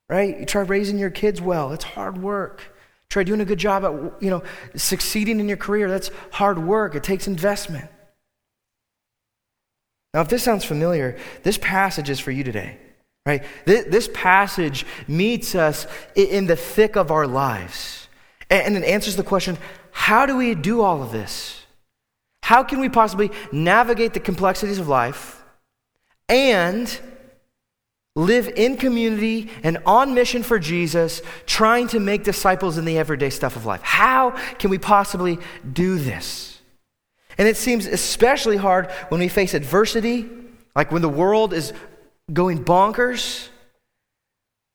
right? 0.09 0.39
You 0.41 0.45
try 0.45 0.61
raising 0.61 0.99
your 0.99 1.09
kids 1.09 1.41
well, 1.41 1.71
it's 1.71 1.83
hard 1.83 2.21
work. 2.21 2.61
Try 3.09 3.23
doing 3.23 3.41
a 3.41 3.45
good 3.45 3.59
job 3.59 3.85
at, 3.85 4.21
you 4.23 4.29
know, 4.29 4.43
succeeding 4.75 5.39
in 5.39 5.47
your 5.47 5.57
career, 5.57 5.89
that's 5.89 6.11
hard 6.31 6.59
work. 6.59 6.95
It 6.95 7.03
takes 7.03 7.27
investment. 7.27 7.89
Now, 10.13 10.21
if 10.21 10.29
this 10.29 10.43
sounds 10.43 10.65
familiar, 10.65 11.17
this 11.43 11.57
passage 11.57 12.09
is 12.09 12.19
for 12.19 12.31
you 12.31 12.43
today, 12.43 12.77
right? 13.25 13.43
This 13.65 14.09
passage 14.13 14.85
meets 15.07 15.55
us 15.55 15.87
in 16.15 16.47
the 16.47 16.55
thick 16.55 16.95
of 16.95 17.11
our 17.11 17.25
lives. 17.27 18.07
And 18.49 18.75
it 18.77 18.83
answers 18.83 19.15
the 19.15 19.23
question 19.23 19.57
how 19.91 20.25
do 20.25 20.35
we 20.35 20.55
do 20.55 20.81
all 20.81 21.01
of 21.01 21.11
this? 21.11 21.65
How 22.43 22.63
can 22.63 22.79
we 22.79 22.89
possibly 22.89 23.31
navigate 23.51 24.13
the 24.13 24.19
complexities 24.19 24.79
of 24.79 24.87
life 24.87 25.41
and 26.27 26.99
live 28.15 28.47
in 28.49 28.75
community 28.75 29.49
and 29.63 29.77
on 29.85 30.13
mission 30.13 30.43
for 30.43 30.59
Jesus, 30.59 31.21
trying 31.45 31.87
to 31.87 31.99
make 31.99 32.23
disciples 32.23 32.77
in 32.77 32.85
the 32.85 32.97
everyday 32.97 33.29
stuff 33.29 33.55
of 33.55 33.65
life? 33.65 33.81
How 33.81 34.31
can 34.59 34.69
we 34.69 34.77
possibly 34.77 35.39
do 35.71 35.97
this? 35.97 36.59
And 37.37 37.47
it 37.47 37.55
seems 37.55 37.85
especially 37.85 38.57
hard 38.57 38.91
when 39.09 39.21
we 39.21 39.29
face 39.29 39.53
adversity, 39.53 40.29
like 40.75 40.91
when 40.91 41.01
the 41.01 41.09
world 41.09 41.53
is 41.53 41.71
going 42.31 42.63
bonkers. 42.63 43.49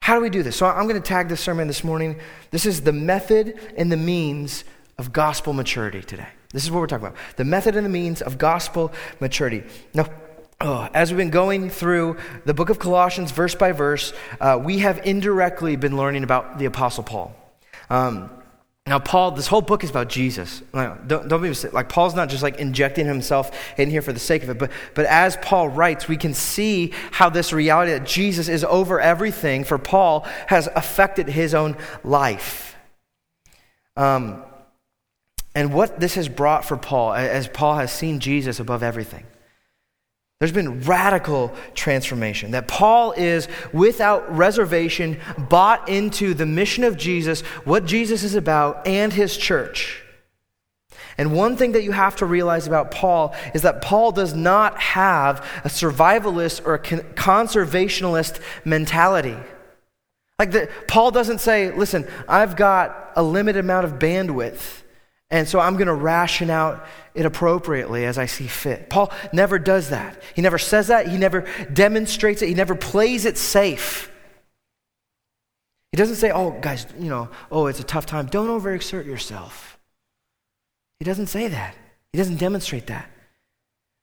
How 0.02 0.14
do 0.16 0.20
we 0.20 0.30
do 0.30 0.42
this? 0.42 0.56
So 0.56 0.66
I'm 0.66 0.88
going 0.88 1.00
to 1.00 1.06
tag 1.06 1.28
this 1.28 1.40
sermon 1.40 1.66
this 1.68 1.84
morning. 1.84 2.18
This 2.50 2.66
is 2.66 2.82
the 2.82 2.92
method 2.92 3.58
and 3.76 3.90
the 3.90 3.96
means 3.96 4.64
of 4.98 5.12
gospel 5.12 5.52
maturity 5.52 6.02
today. 6.02 6.28
This 6.52 6.64
is 6.64 6.70
what 6.70 6.80
we're 6.80 6.86
talking 6.86 7.06
about 7.06 7.18
the 7.36 7.44
method 7.44 7.76
and 7.76 7.84
the 7.84 7.90
means 7.90 8.22
of 8.22 8.38
gospel 8.38 8.92
maturity. 9.20 9.64
Now, 9.94 10.06
oh, 10.60 10.88
as 10.94 11.10
we've 11.10 11.18
been 11.18 11.30
going 11.30 11.68
through 11.70 12.16
the 12.44 12.54
book 12.54 12.70
of 12.70 12.78
Colossians 12.78 13.32
verse 13.32 13.54
by 13.54 13.72
verse, 13.72 14.12
uh, 14.40 14.58
we 14.62 14.78
have 14.78 15.06
indirectly 15.06 15.76
been 15.76 15.96
learning 15.96 16.24
about 16.24 16.58
the 16.58 16.64
Apostle 16.64 17.04
Paul. 17.04 17.34
Um, 17.90 18.30
now, 18.88 18.98
Paul, 18.98 19.32
this 19.32 19.46
whole 19.46 19.60
book 19.60 19.84
is 19.84 19.90
about 19.90 20.08
Jesus. 20.08 20.62
Don't, 20.72 21.28
don't 21.28 21.42
be 21.42 21.48
mistaken. 21.48 21.74
Like, 21.74 21.88
Paul's 21.88 22.14
not 22.14 22.28
just 22.28 22.42
like 22.42 22.58
injecting 22.58 23.06
himself 23.06 23.50
in 23.76 23.90
here 23.90 24.02
for 24.02 24.12
the 24.12 24.18
sake 24.18 24.42
of 24.42 24.50
it, 24.50 24.58
but, 24.58 24.70
but 24.94 25.04
as 25.06 25.36
Paul 25.38 25.68
writes, 25.68 26.08
we 26.08 26.16
can 26.16 26.32
see 26.32 26.92
how 27.10 27.28
this 27.28 27.52
reality 27.52 27.92
that 27.92 28.06
Jesus 28.06 28.48
is 28.48 28.64
over 28.64 29.00
everything 29.00 29.64
for 29.64 29.78
Paul 29.78 30.26
has 30.46 30.68
affected 30.74 31.28
his 31.28 31.54
own 31.54 31.76
life. 32.02 32.76
Um, 33.96 34.42
and 35.54 35.74
what 35.74 35.98
this 35.98 36.14
has 36.14 36.28
brought 36.28 36.64
for 36.64 36.76
Paul, 36.76 37.14
as 37.14 37.48
Paul 37.48 37.74
has 37.76 37.92
seen 37.92 38.20
Jesus 38.20 38.60
above 38.60 38.82
everything. 38.82 39.26
There's 40.38 40.52
been 40.52 40.82
radical 40.82 41.52
transformation. 41.74 42.52
That 42.52 42.68
Paul 42.68 43.12
is, 43.12 43.48
without 43.72 44.36
reservation, 44.36 45.18
bought 45.36 45.88
into 45.88 46.32
the 46.32 46.46
mission 46.46 46.84
of 46.84 46.96
Jesus, 46.96 47.40
what 47.64 47.84
Jesus 47.84 48.22
is 48.22 48.36
about, 48.36 48.86
and 48.86 49.12
his 49.12 49.36
church. 49.36 50.02
And 51.18 51.34
one 51.34 51.56
thing 51.56 51.72
that 51.72 51.82
you 51.82 51.90
have 51.90 52.14
to 52.16 52.26
realize 52.26 52.68
about 52.68 52.92
Paul 52.92 53.34
is 53.52 53.62
that 53.62 53.82
Paul 53.82 54.12
does 54.12 54.32
not 54.32 54.78
have 54.78 55.44
a 55.64 55.68
survivalist 55.68 56.64
or 56.64 56.74
a 56.74 56.78
conservationist 56.78 58.40
mentality. 58.64 59.36
Like 60.38 60.52
the, 60.52 60.70
Paul 60.86 61.10
doesn't 61.10 61.40
say, 61.40 61.72
listen, 61.72 62.06
I've 62.28 62.54
got 62.54 63.10
a 63.16 63.24
limited 63.24 63.58
amount 63.58 63.86
of 63.86 63.94
bandwidth. 63.94 64.82
And 65.30 65.46
so 65.46 65.60
I'm 65.60 65.74
going 65.74 65.88
to 65.88 65.94
ration 65.94 66.48
out 66.48 66.86
it 67.14 67.26
appropriately 67.26 68.06
as 68.06 68.16
I 68.16 68.26
see 68.26 68.46
fit. 68.46 68.88
Paul 68.88 69.12
never 69.32 69.58
does 69.58 69.90
that. 69.90 70.22
He 70.34 70.40
never 70.40 70.56
says 70.58 70.86
that. 70.86 71.08
He 71.08 71.18
never 71.18 71.44
demonstrates 71.72 72.40
it. 72.40 72.48
He 72.48 72.54
never 72.54 72.74
plays 72.74 73.26
it 73.26 73.36
safe. 73.36 74.10
He 75.92 75.96
doesn't 75.96 76.16
say, 76.16 76.30
oh, 76.30 76.52
guys, 76.60 76.86
you 76.98 77.10
know, 77.10 77.28
oh, 77.50 77.66
it's 77.66 77.80
a 77.80 77.84
tough 77.84 78.06
time. 78.06 78.26
Don't 78.26 78.48
overexert 78.48 79.04
yourself. 79.04 79.78
He 80.98 81.04
doesn't 81.04 81.26
say 81.26 81.48
that. 81.48 81.74
He 82.12 82.18
doesn't 82.18 82.36
demonstrate 82.36 82.86
that. 82.86 83.10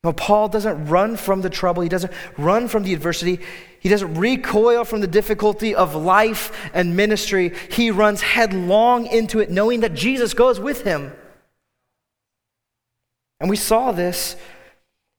No, 0.05 0.13
Paul 0.13 0.49
doesn't 0.49 0.85
run 0.85 1.17
from 1.17 1.41
the 1.41 1.49
trouble. 1.49 1.81
He 1.81 1.89
doesn't 1.89 2.13
run 2.37 2.67
from 2.67 2.83
the 2.83 2.93
adversity. 2.93 3.39
He 3.79 3.89
doesn't 3.89 4.13
recoil 4.13 4.83
from 4.83 5.01
the 5.01 5.07
difficulty 5.07 5.73
of 5.73 5.95
life 5.95 6.69
and 6.75 6.95
ministry. 6.95 7.51
He 7.71 7.89
runs 7.89 8.21
headlong 8.21 9.07
into 9.07 9.39
it, 9.39 9.49
knowing 9.49 9.79
that 9.79 9.95
Jesus 9.95 10.35
goes 10.35 10.59
with 10.59 10.83
him. 10.83 11.11
And 13.39 13.49
we 13.49 13.55
saw 13.55 13.91
this 13.91 14.35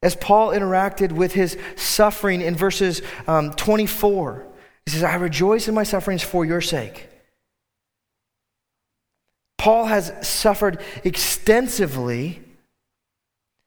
as 0.05 0.15
Paul 0.15 0.51
interacted 0.51 1.11
with 1.11 1.33
his 1.33 1.59
suffering 1.75 2.41
in 2.41 2.55
verses 2.55 3.03
um, 3.27 3.55
24. 3.55 4.47
He 4.85 4.93
says, 4.93 5.03
I 5.03 5.17
rejoice 5.17 5.67
in 5.67 5.75
my 5.75 5.83
sufferings 5.83 6.23
for 6.23 6.45
your 6.45 6.61
sake. 6.61 7.09
Paul 9.59 9.87
has 9.87 10.13
suffered 10.23 10.81
extensively 11.03 12.46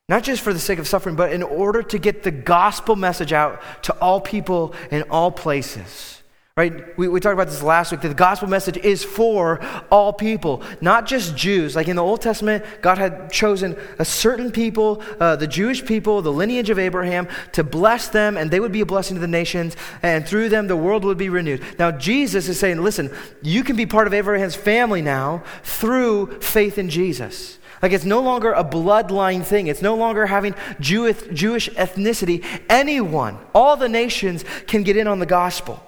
not 0.09 0.23
just 0.23 0.41
for 0.41 0.51
the 0.51 0.59
sake 0.59 0.79
of 0.79 0.87
suffering, 0.87 1.15
but 1.15 1.31
in 1.31 1.43
order 1.43 1.81
to 1.83 1.97
get 1.97 2.23
the 2.23 2.31
gospel 2.31 2.95
message 2.95 3.31
out 3.31 3.61
to 3.83 3.97
all 4.01 4.19
people 4.19 4.73
in 4.91 5.03
all 5.03 5.31
places. 5.31 6.15
Right? 6.57 6.97
We, 6.97 7.07
we 7.07 7.21
talked 7.21 7.35
about 7.35 7.47
this 7.47 7.63
last 7.63 7.93
week 7.93 8.01
that 8.01 8.09
the 8.09 8.13
gospel 8.13 8.49
message 8.49 8.75
is 8.75 9.01
for 9.01 9.61
all 9.89 10.11
people, 10.11 10.61
not 10.81 11.05
just 11.05 11.37
Jews. 11.37 11.73
Like 11.73 11.87
in 11.87 11.95
the 11.95 12.03
Old 12.03 12.21
Testament, 12.21 12.65
God 12.81 12.97
had 12.97 13.31
chosen 13.31 13.77
a 13.97 14.03
certain 14.03 14.51
people, 14.51 15.01
uh, 15.21 15.37
the 15.37 15.47
Jewish 15.47 15.85
people, 15.85 16.21
the 16.21 16.33
lineage 16.33 16.69
of 16.69 16.77
Abraham, 16.77 17.29
to 17.53 17.63
bless 17.63 18.09
them, 18.09 18.35
and 18.35 18.51
they 18.51 18.59
would 18.59 18.73
be 18.73 18.81
a 18.81 18.85
blessing 18.85 19.15
to 19.15 19.21
the 19.21 19.27
nations, 19.27 19.77
and 20.03 20.27
through 20.27 20.49
them 20.49 20.67
the 20.67 20.75
world 20.75 21.05
would 21.05 21.17
be 21.17 21.29
renewed. 21.29 21.63
Now, 21.77 21.91
Jesus 21.91 22.49
is 22.49 22.59
saying, 22.59 22.83
listen, 22.83 23.09
you 23.41 23.63
can 23.63 23.77
be 23.77 23.85
part 23.85 24.07
of 24.07 24.13
Abraham's 24.13 24.55
family 24.55 25.01
now 25.01 25.43
through 25.63 26.41
faith 26.41 26.77
in 26.77 26.89
Jesus. 26.89 27.58
Like 27.81 27.91
it's 27.91 28.05
no 28.05 28.21
longer 28.21 28.51
a 28.51 28.63
bloodline 28.63 29.43
thing. 29.43 29.67
It's 29.67 29.81
no 29.81 29.95
longer 29.95 30.25
having 30.25 30.55
Jewish, 30.79 31.21
Jewish 31.33 31.69
ethnicity. 31.71 32.43
Anyone, 32.69 33.39
all 33.55 33.77
the 33.77 33.89
nations 33.89 34.43
can 34.67 34.83
get 34.83 34.97
in 34.97 35.07
on 35.07 35.19
the 35.19 35.25
gospel. 35.25 35.83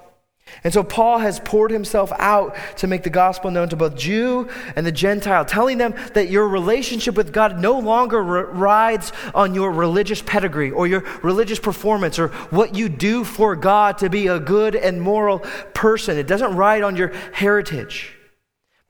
And 0.63 0.74
so 0.74 0.83
Paul 0.83 1.19
has 1.19 1.39
poured 1.39 1.71
himself 1.71 2.12
out 2.19 2.55
to 2.77 2.88
make 2.88 3.03
the 3.03 3.10
gospel 3.10 3.51
known 3.51 3.69
to 3.69 3.75
both 3.75 3.95
Jew 3.95 4.50
and 4.75 4.86
the 4.86 4.91
Gentile, 4.91 5.45
telling 5.45 5.77
them 5.77 5.95
that 6.13 6.29
your 6.29 6.48
relationship 6.48 7.15
with 7.15 7.33
God 7.33 7.60
no 7.60 7.79
longer 7.79 8.17
r- 8.17 8.45
rides 8.48 9.12
on 9.33 9.55
your 9.55 9.71
religious 9.71 10.21
pedigree 10.21 10.71
or 10.71 10.88
your 10.88 11.03
religious 11.24 11.60
performance 11.60 12.19
or 12.19 12.27
what 12.50 12.75
you 12.75 12.89
do 12.89 13.24
for 13.24 13.55
God 13.55 13.98
to 14.00 14.10
be 14.10 14.27
a 14.27 14.39
good 14.39 14.75
and 14.75 15.01
moral 15.01 15.39
person. 15.74 16.17
It 16.17 16.27
doesn't 16.27 16.55
ride 16.55 16.83
on 16.83 16.95
your 16.95 17.10
heritage. 17.31 18.15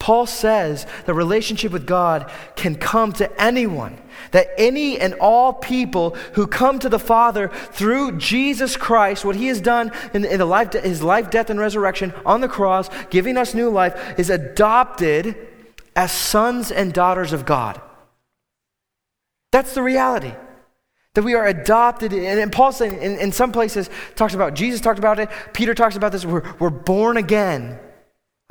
Paul 0.01 0.25
says 0.25 0.88
the 1.05 1.13
relationship 1.13 1.72
with 1.72 1.86
God 1.86 2.31
can 2.55 2.74
come 2.74 3.13
to 3.13 3.39
anyone, 3.39 4.01
that 4.31 4.48
any 4.58 5.00
and 5.00 5.13
all 5.13 5.53
people 5.53 6.15
who 6.34 6.48
come 6.48 6.79
to 6.79 6.89
the 6.89 6.98
Father 6.98 7.50
through 7.50 8.17
Jesus 8.17 8.75
Christ, 8.75 9.24
what 9.24 9.36
he 9.36 9.46
has 9.46 9.62
done 9.62 9.91
in, 10.15 10.25
in 10.25 10.39
the 10.39 10.46
life, 10.46 10.74
his 10.74 11.03
life, 11.03 11.29
death, 11.29 11.51
and 11.51 11.60
resurrection 11.60 12.15
on 12.25 12.41
the 12.41 12.48
cross, 12.48 12.89
giving 13.12 13.38
us 13.38 13.53
new 13.53 13.70
life, 13.70 14.17
is 14.17 14.31
adopted 14.31 15.36
as 15.96 16.12
sons 16.12 16.72
and 16.72 16.93
daughters 16.93 17.31
of 17.31 17.46
God. 17.46 17.79
That's 19.51 19.75
the 19.75 19.84
reality. 19.84 20.34
That 21.13 21.22
we 21.24 21.36
are 21.36 21.46
adopted, 21.46 22.12
and, 22.12 22.39
and 22.39 22.51
Paul 22.51 22.74
in, 22.81 23.20
in 23.20 23.31
some 23.31 23.51
places 23.51 23.88
talks 24.15 24.34
about, 24.34 24.55
Jesus 24.55 24.81
talked 24.81 24.98
about 24.98 25.20
it, 25.20 25.29
Peter 25.53 25.75
talks 25.75 25.96
about 25.96 26.12
this, 26.12 26.25
we're, 26.25 26.55
we're 26.58 26.72
born 26.72 27.17
again. 27.17 27.77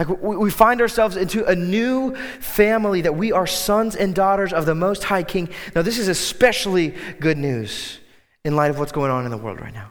Like 0.00 0.22
we 0.22 0.50
find 0.50 0.80
ourselves 0.80 1.14
into 1.14 1.44
a 1.44 1.54
new 1.54 2.16
family 2.16 3.02
that 3.02 3.14
we 3.14 3.32
are 3.32 3.46
sons 3.46 3.94
and 3.94 4.14
daughters 4.14 4.50
of 4.50 4.64
the 4.64 4.74
Most 4.74 5.04
High 5.04 5.22
King. 5.22 5.50
Now, 5.74 5.82
this 5.82 5.98
is 5.98 6.08
especially 6.08 6.94
good 7.20 7.36
news 7.36 7.98
in 8.42 8.56
light 8.56 8.70
of 8.70 8.78
what's 8.78 8.92
going 8.92 9.10
on 9.10 9.26
in 9.26 9.30
the 9.30 9.36
world 9.36 9.60
right 9.60 9.74
now. 9.74 9.90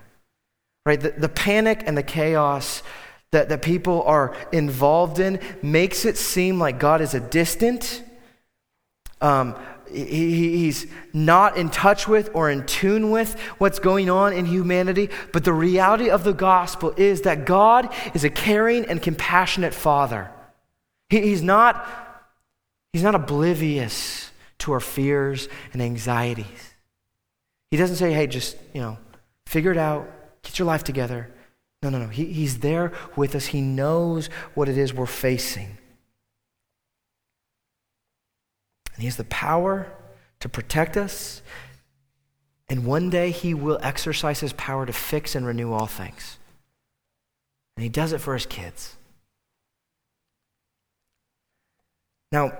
Right? 0.84 1.00
The, 1.00 1.12
the 1.12 1.30
panic 1.30 1.84
and 1.86 1.96
the 1.96 2.02
chaos 2.02 2.82
that, 3.34 3.50
that 3.50 3.62
people 3.62 4.02
are 4.02 4.36
involved 4.52 5.20
in 5.20 5.40
makes 5.62 6.06
it 6.06 6.18
seem 6.18 6.58
like 6.58 6.80
God 6.80 7.02
is 7.02 7.14
a 7.14 7.20
distant, 7.20 8.04
um, 9.22 9.56
he, 9.92 10.58
he's 10.58 10.88
not 11.14 11.58
in 11.58 11.70
touch 11.70 12.08
with 12.08 12.30
or 12.34 12.50
in 12.50 12.66
tune 12.66 13.12
with 13.12 13.40
what's 13.58 13.80
going 13.80 14.10
on 14.10 14.34
in 14.34 14.46
humanity. 14.46 15.10
But 15.34 15.44
the 15.44 15.54
reality 15.54 16.10
of 16.10 16.24
the 16.24 16.34
gospel 16.34 16.94
is 16.98 17.22
that 17.22 17.46
God 17.46 17.94
is 18.14 18.24
a 18.24 18.30
caring 18.30 18.86
and 18.86 19.02
compassionate 19.02 19.74
Father. 19.74 20.32
He, 21.10 21.22
he's, 21.22 21.42
not, 21.42 21.88
he's 22.94 23.04
not 23.04 23.16
oblivious 23.16 24.32
to 24.60 24.74
our 24.74 24.80
fears 24.80 25.48
and 25.74 25.82
anxieties. 25.82 26.76
He 27.72 27.78
doesn't 27.78 27.96
say, 27.96 28.14
hey, 28.14 28.28
just, 28.28 28.58
you 28.74 28.82
know, 28.82 28.98
figure 29.48 29.72
it 29.72 29.78
out, 29.78 30.10
get 30.44 30.60
your 30.60 30.68
life 30.68 30.84
together. 30.84 31.32
No, 31.82 31.90
no, 31.90 31.98
no. 31.98 32.08
He, 32.10 32.26
he's 32.26 32.60
there 32.60 32.92
with 33.16 33.36
us. 33.36 33.48
He 33.48 33.62
knows 33.62 34.28
what 34.54 34.70
it 34.70 34.78
is 34.78 34.94
we're 34.94 35.06
facing. 35.06 35.79
And 39.00 39.04
He 39.04 39.08
has 39.08 39.16
the 39.16 39.24
power 39.24 39.90
to 40.42 40.50
protect 40.50 40.98
us. 40.98 41.42
And 42.68 42.86
one 42.86 43.10
day 43.10 43.32
He 43.32 43.54
will 43.54 43.80
exercise 43.82 44.42
His 44.42 44.52
power 44.52 44.86
to 44.86 44.92
fix 44.92 45.36
and 45.36 45.46
renew 45.46 45.72
all 45.72 45.86
things. 45.86 46.38
And 47.78 47.84
He 47.84 47.88
does 47.88 48.12
it 48.12 48.20
for 48.20 48.34
His 48.34 48.46
kids. 48.46 48.98
Now, 52.34 52.58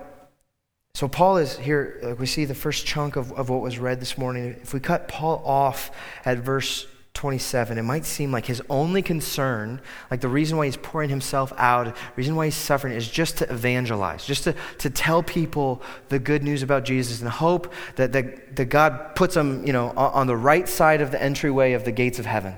so 0.94 1.08
Paul 1.08 1.36
is 1.36 1.58
here, 1.58 2.00
like 2.02 2.18
we 2.18 2.24
see 2.24 2.46
the 2.46 2.54
first 2.54 2.86
chunk 2.86 3.16
of, 3.16 3.32
of 3.32 3.50
what 3.50 3.60
was 3.60 3.78
read 3.78 4.00
this 4.00 4.16
morning. 4.16 4.56
If 4.62 4.72
we 4.72 4.80
cut 4.80 5.08
Paul 5.08 5.42
off 5.44 5.90
at 6.24 6.38
verse 6.38 6.86
27, 7.14 7.76
it 7.76 7.82
might 7.82 8.04
seem 8.04 8.30
like 8.32 8.46
his 8.46 8.62
only 8.70 9.02
concern, 9.02 9.80
like 10.10 10.20
the 10.20 10.28
reason 10.28 10.56
why 10.56 10.66
he's 10.66 10.76
pouring 10.76 11.10
himself 11.10 11.52
out, 11.56 11.94
reason 12.16 12.36
why 12.36 12.46
he's 12.46 12.54
suffering 12.54 12.94
is 12.94 13.08
just 13.08 13.38
to 13.38 13.52
evangelize, 13.52 14.24
just 14.24 14.44
to, 14.44 14.54
to 14.78 14.88
tell 14.88 15.22
people 15.22 15.82
the 16.08 16.18
good 16.18 16.42
news 16.42 16.62
about 16.62 16.84
Jesus 16.84 17.20
and 17.20 17.28
hope 17.28 17.72
that, 17.96 18.12
that, 18.12 18.56
that 18.56 18.66
God 18.66 19.14
puts 19.16 19.34
them, 19.34 19.66
you 19.66 19.72
know, 19.72 19.90
on 19.90 20.26
the 20.28 20.36
right 20.36 20.68
side 20.68 21.00
of 21.00 21.10
the 21.10 21.20
entryway 21.20 21.72
of 21.72 21.84
the 21.84 21.92
gates 21.92 22.18
of 22.18 22.26
heaven. 22.26 22.54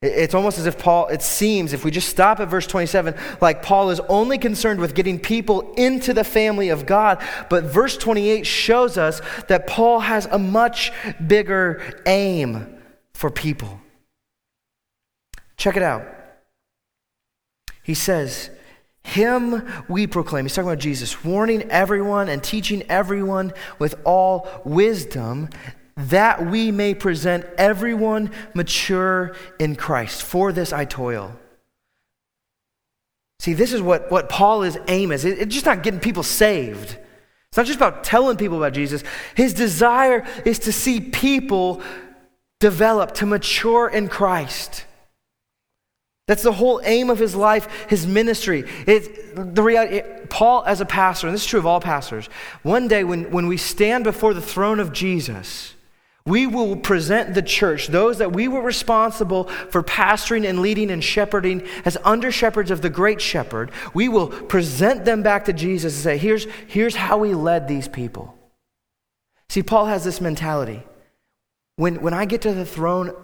It's 0.00 0.34
almost 0.34 0.58
as 0.58 0.66
if 0.66 0.78
Paul, 0.78 1.08
it 1.08 1.22
seems, 1.22 1.72
if 1.72 1.84
we 1.84 1.90
just 1.90 2.08
stop 2.08 2.38
at 2.38 2.46
verse 2.46 2.68
27, 2.68 3.16
like 3.40 3.64
Paul 3.64 3.90
is 3.90 3.98
only 4.08 4.38
concerned 4.38 4.78
with 4.78 4.94
getting 4.94 5.18
people 5.18 5.72
into 5.74 6.14
the 6.14 6.22
family 6.22 6.68
of 6.68 6.86
God. 6.86 7.20
But 7.50 7.64
verse 7.64 7.96
28 7.96 8.46
shows 8.46 8.96
us 8.96 9.20
that 9.48 9.66
Paul 9.66 10.00
has 10.00 10.26
a 10.26 10.38
much 10.38 10.92
bigger 11.26 12.00
aim 12.06 12.78
for 13.12 13.28
people. 13.28 13.80
Check 15.56 15.76
it 15.76 15.82
out. 15.82 16.06
He 17.82 17.94
says, 17.94 18.50
Him 19.02 19.68
we 19.88 20.06
proclaim. 20.06 20.44
He's 20.44 20.54
talking 20.54 20.70
about 20.70 20.78
Jesus, 20.78 21.24
warning 21.24 21.62
everyone 21.72 22.28
and 22.28 22.44
teaching 22.44 22.84
everyone 22.88 23.52
with 23.80 23.96
all 24.04 24.48
wisdom, 24.64 25.48
that 25.98 26.46
we 26.46 26.70
may 26.70 26.94
present 26.94 27.44
everyone 27.58 28.30
mature 28.54 29.34
in 29.58 29.74
Christ. 29.74 30.22
For 30.22 30.52
this 30.52 30.72
I 30.72 30.84
toil. 30.84 31.36
See, 33.40 33.52
this 33.52 33.72
is 33.72 33.82
what, 33.82 34.10
what 34.10 34.28
Paul's 34.28 34.78
aim 34.86 35.12
is. 35.12 35.24
It, 35.24 35.38
it's 35.38 35.54
just 35.54 35.66
not 35.66 35.82
getting 35.82 36.00
people 36.00 36.22
saved. 36.22 36.96
It's 37.48 37.56
not 37.56 37.66
just 37.66 37.78
about 37.78 38.04
telling 38.04 38.36
people 38.36 38.58
about 38.58 38.74
Jesus. 38.74 39.02
His 39.34 39.54
desire 39.54 40.24
is 40.44 40.60
to 40.60 40.72
see 40.72 41.00
people 41.00 41.82
develop, 42.60 43.14
to 43.14 43.26
mature 43.26 43.88
in 43.88 44.08
Christ. 44.08 44.84
That's 46.26 46.42
the 46.42 46.52
whole 46.52 46.80
aim 46.84 47.10
of 47.10 47.18
his 47.18 47.34
life, 47.34 47.86
his 47.88 48.06
ministry. 48.06 48.64
It, 48.86 49.54
the 49.54 49.62
reality, 49.62 49.96
it, 49.96 50.30
Paul, 50.30 50.62
as 50.64 50.80
a 50.80 50.84
pastor, 50.84 51.26
and 51.26 51.34
this 51.34 51.42
is 51.42 51.48
true 51.48 51.58
of 51.58 51.66
all 51.66 51.80
pastors, 51.80 52.26
one 52.62 52.86
day 52.86 53.02
when, 53.02 53.30
when 53.30 53.46
we 53.46 53.56
stand 53.56 54.04
before 54.04 54.34
the 54.34 54.42
throne 54.42 54.78
of 54.78 54.92
Jesus, 54.92 55.74
we 56.28 56.46
will 56.46 56.76
present 56.76 57.34
the 57.34 57.42
church, 57.42 57.88
those 57.88 58.18
that 58.18 58.32
we 58.32 58.48
were 58.48 58.60
responsible 58.60 59.44
for 59.44 59.82
pastoring 59.82 60.48
and 60.48 60.60
leading 60.60 60.90
and 60.90 61.02
shepherding 61.02 61.66
as 61.84 61.96
under 62.04 62.30
shepherds 62.30 62.70
of 62.70 62.82
the 62.82 62.90
great 62.90 63.20
shepherd, 63.20 63.70
we 63.94 64.08
will 64.08 64.28
present 64.28 65.04
them 65.04 65.22
back 65.22 65.46
to 65.46 65.52
Jesus 65.52 65.94
and 65.94 66.02
say, 66.02 66.18
here's, 66.18 66.46
here's 66.66 66.96
how 66.96 67.18
we 67.18 67.34
led 67.34 67.66
these 67.66 67.88
people. 67.88 68.36
See, 69.48 69.62
Paul 69.62 69.86
has 69.86 70.04
this 70.04 70.20
mentality. 70.20 70.82
When, 71.76 72.02
when 72.02 72.12
I 72.12 72.26
get 72.26 72.42
to 72.42 72.52
the 72.52 72.66
throne 72.66 73.14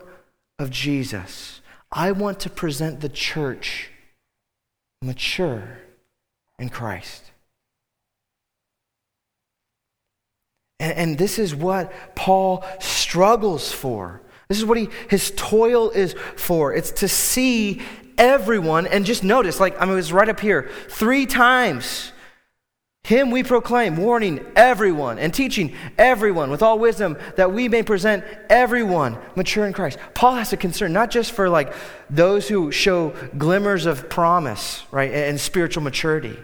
of 0.59 0.71
Jesus, 0.71 1.61
I 1.93 2.13
want 2.13 2.41
to 2.41 2.51
present 2.51 3.01
the 3.01 3.09
church 3.09 3.91
mature 5.03 5.79
in 6.59 6.71
Christ. 6.71 7.31
And, 10.81 10.93
and 10.93 11.19
this 11.19 11.39
is 11.39 11.55
what 11.55 11.93
Paul 12.15 12.65
struggles 12.81 13.73
for. 13.73 14.23
This 14.49 14.59
is 14.59 14.65
what 14.65 14.79
he, 14.79 14.89
his 15.09 15.33
toil 15.37 15.91
is 15.91 16.15
for. 16.37 16.75
It's 16.75 16.91
to 16.93 17.09
see 17.09 17.83
everyone, 18.19 18.87
and 18.87 19.05
just 19.05 19.25
notice, 19.25 19.59
like, 19.59 19.81
I 19.81 19.85
mean, 19.85 19.95
it 19.95 19.97
was 19.97 20.13
right 20.13 20.29
up 20.29 20.41
here, 20.41 20.71
three 20.89 21.27
times. 21.27 22.13
Him 23.05 23.31
we 23.31 23.43
proclaim, 23.43 23.99
warning 23.99 24.45
everyone 24.57 25.19
and 25.19 25.33
teaching 25.33 25.75
everyone 25.99 26.51
with 26.51 26.63
all 26.63 26.79
wisdom 26.79 27.19
that 27.37 27.53
we 27.53 27.69
may 27.69 27.83
present 27.83 28.25
everyone 28.49 29.19
mature 29.37 29.67
in 29.67 29.75
Christ. 29.75 29.99
Paul 30.15 30.37
has 30.37 30.55
a 30.55 30.57
concern 30.57 30.95
not 30.95 31.11
just 31.11 31.33
for 31.33 31.51
like 31.51 31.75
those 32.09 32.49
who 32.49 32.73
show 32.73 33.11
glimmers 33.37 33.85
of 33.85 34.09
promise, 34.09 34.85
right, 34.91 35.13
and 35.13 35.39
spiritual 35.39 35.83
maturity. 35.83 36.39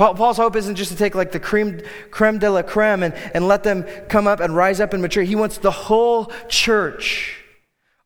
Paul's 0.00 0.38
hope 0.38 0.56
isn't 0.56 0.76
just 0.76 0.90
to 0.90 0.96
take 0.96 1.14
like 1.14 1.30
the 1.30 1.38
creme, 1.38 1.82
creme 2.10 2.38
de 2.38 2.50
la 2.50 2.62
creme 2.62 3.02
and, 3.02 3.12
and 3.34 3.46
let 3.46 3.64
them 3.64 3.84
come 4.08 4.26
up 4.26 4.40
and 4.40 4.56
rise 4.56 4.80
up 4.80 4.94
and 4.94 5.02
mature. 5.02 5.22
He 5.22 5.36
wants 5.36 5.58
the 5.58 5.70
whole 5.70 6.32
church, 6.48 7.36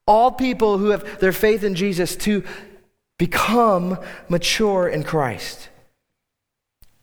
all 0.05 0.33
people 0.33 0.79
who 0.79 0.91
have 0.91 1.21
their 1.21 1.31
faith 1.31 1.63
in 1.63 1.77
Jesus, 1.77 2.17
to 2.17 2.43
become 3.17 3.97
mature 4.29 4.89
in 4.89 5.05
Christ. 5.05 5.69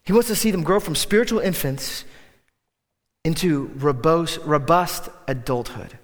He 0.04 0.12
wants 0.12 0.27
to 0.27 0.36
see 0.36 0.51
them 0.51 0.62
grow 0.62 0.82
from 0.82 0.95
spiritual 0.95 1.39
infants 1.39 2.04
into 3.23 3.67
robust, 3.75 4.39
robust 4.43 5.08
adulthood. 5.25 5.97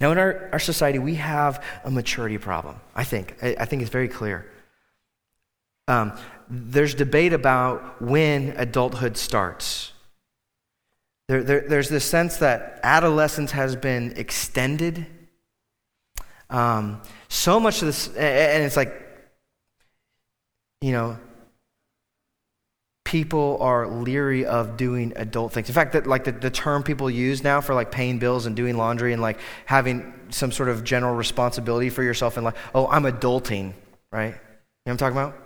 Now, 0.00 0.10
in 0.10 0.18
our, 0.18 0.48
our 0.50 0.58
society, 0.58 0.98
we 0.98 1.14
have 1.14 1.62
a 1.84 1.92
maturity 1.92 2.38
problem, 2.38 2.80
I 2.96 3.04
think. 3.04 3.36
I, 3.40 3.54
I 3.60 3.64
think 3.66 3.82
it's 3.82 3.90
very 3.90 4.08
clear. 4.08 4.50
Um, 5.86 6.12
there's 6.48 6.94
debate 6.94 7.32
about 7.32 8.00
when 8.00 8.54
adulthood 8.56 9.16
starts. 9.16 9.92
There, 11.28 11.42
there, 11.42 11.60
there's 11.68 11.88
this 11.88 12.04
sense 12.04 12.36
that 12.38 12.80
adolescence 12.82 13.50
has 13.52 13.74
been 13.74 14.14
extended. 14.16 15.06
Um, 16.50 17.02
so 17.28 17.58
much 17.58 17.82
of 17.82 17.86
this, 17.86 18.08
and 18.08 18.62
it's 18.62 18.76
like, 18.76 19.02
you 20.80 20.92
know, 20.92 21.18
people 23.04 23.58
are 23.60 23.88
leery 23.88 24.44
of 24.44 24.76
doing 24.76 25.12
adult 25.16 25.52
things. 25.52 25.68
In 25.68 25.74
fact, 25.74 25.94
that 25.94 26.06
like 26.06 26.24
the, 26.24 26.32
the 26.32 26.50
term 26.50 26.82
people 26.82 27.10
use 27.10 27.42
now 27.42 27.60
for 27.60 27.74
like 27.74 27.90
paying 27.90 28.18
bills 28.18 28.46
and 28.46 28.54
doing 28.54 28.76
laundry 28.76 29.12
and 29.12 29.22
like 29.22 29.38
having 29.64 30.12
some 30.28 30.52
sort 30.52 30.68
of 30.68 30.84
general 30.84 31.14
responsibility 31.14 31.90
for 31.90 32.02
yourself 32.02 32.36
and 32.36 32.44
like, 32.44 32.56
oh, 32.74 32.86
I'm 32.88 33.04
adulting, 33.04 33.72
right? 34.12 34.26
You 34.26 34.32
know 34.32 34.36
what 34.84 34.92
I'm 34.92 34.96
talking 34.98 35.18
about? 35.18 35.45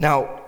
Now, 0.00 0.40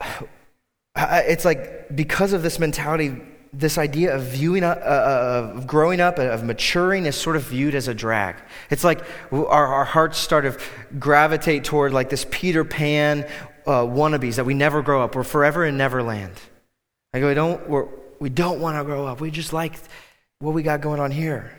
it's 0.96 1.44
like 1.44 1.94
because 1.94 2.32
of 2.32 2.42
this 2.42 2.58
mentality, 2.58 3.20
this 3.52 3.78
idea 3.78 4.14
of 4.14 4.22
viewing, 4.22 4.64
uh, 4.64 4.68
uh, 4.68 5.52
of 5.56 5.66
growing 5.66 6.00
up, 6.00 6.18
of 6.18 6.44
maturing 6.44 7.06
is 7.06 7.16
sort 7.16 7.36
of 7.36 7.44
viewed 7.44 7.74
as 7.74 7.88
a 7.88 7.94
drag. 7.94 8.36
It's 8.70 8.84
like 8.84 9.02
our, 9.32 9.66
our 9.66 9.84
hearts 9.84 10.18
start 10.18 10.44
to 10.44 10.58
gravitate 10.98 11.64
toward 11.64 11.92
like 11.92 12.10
this 12.10 12.26
Peter 12.30 12.64
Pan 12.64 13.26
uh, 13.66 13.82
wannabes 13.82 14.36
that 14.36 14.44
we 14.44 14.54
never 14.54 14.82
grow 14.82 15.02
up. 15.02 15.14
We're 15.14 15.24
forever 15.24 15.64
in 15.64 15.76
Neverland. 15.76 16.34
Like 17.12 17.24
we 17.24 17.34
don't, 17.34 17.68
we're, 17.68 17.88
we 18.20 18.28
don't 18.28 18.60
want 18.60 18.78
to 18.78 18.84
grow 18.84 19.06
up. 19.06 19.20
We 19.20 19.30
just 19.30 19.52
like 19.52 19.74
what 20.38 20.54
we 20.54 20.62
got 20.62 20.80
going 20.80 21.00
on 21.00 21.10
here. 21.10 21.52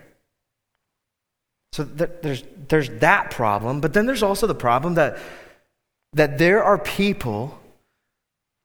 So 1.74 1.86
th- 1.86 2.10
there's, 2.22 2.44
there's 2.68 2.90
that 3.00 3.32
problem, 3.32 3.80
but 3.80 3.94
then 3.94 4.06
there's 4.06 4.24
also 4.24 4.46
the 4.46 4.56
problem 4.56 4.96
that, 4.96 5.18
that 6.14 6.38
there 6.38 6.64
are 6.64 6.78
people 6.78 7.58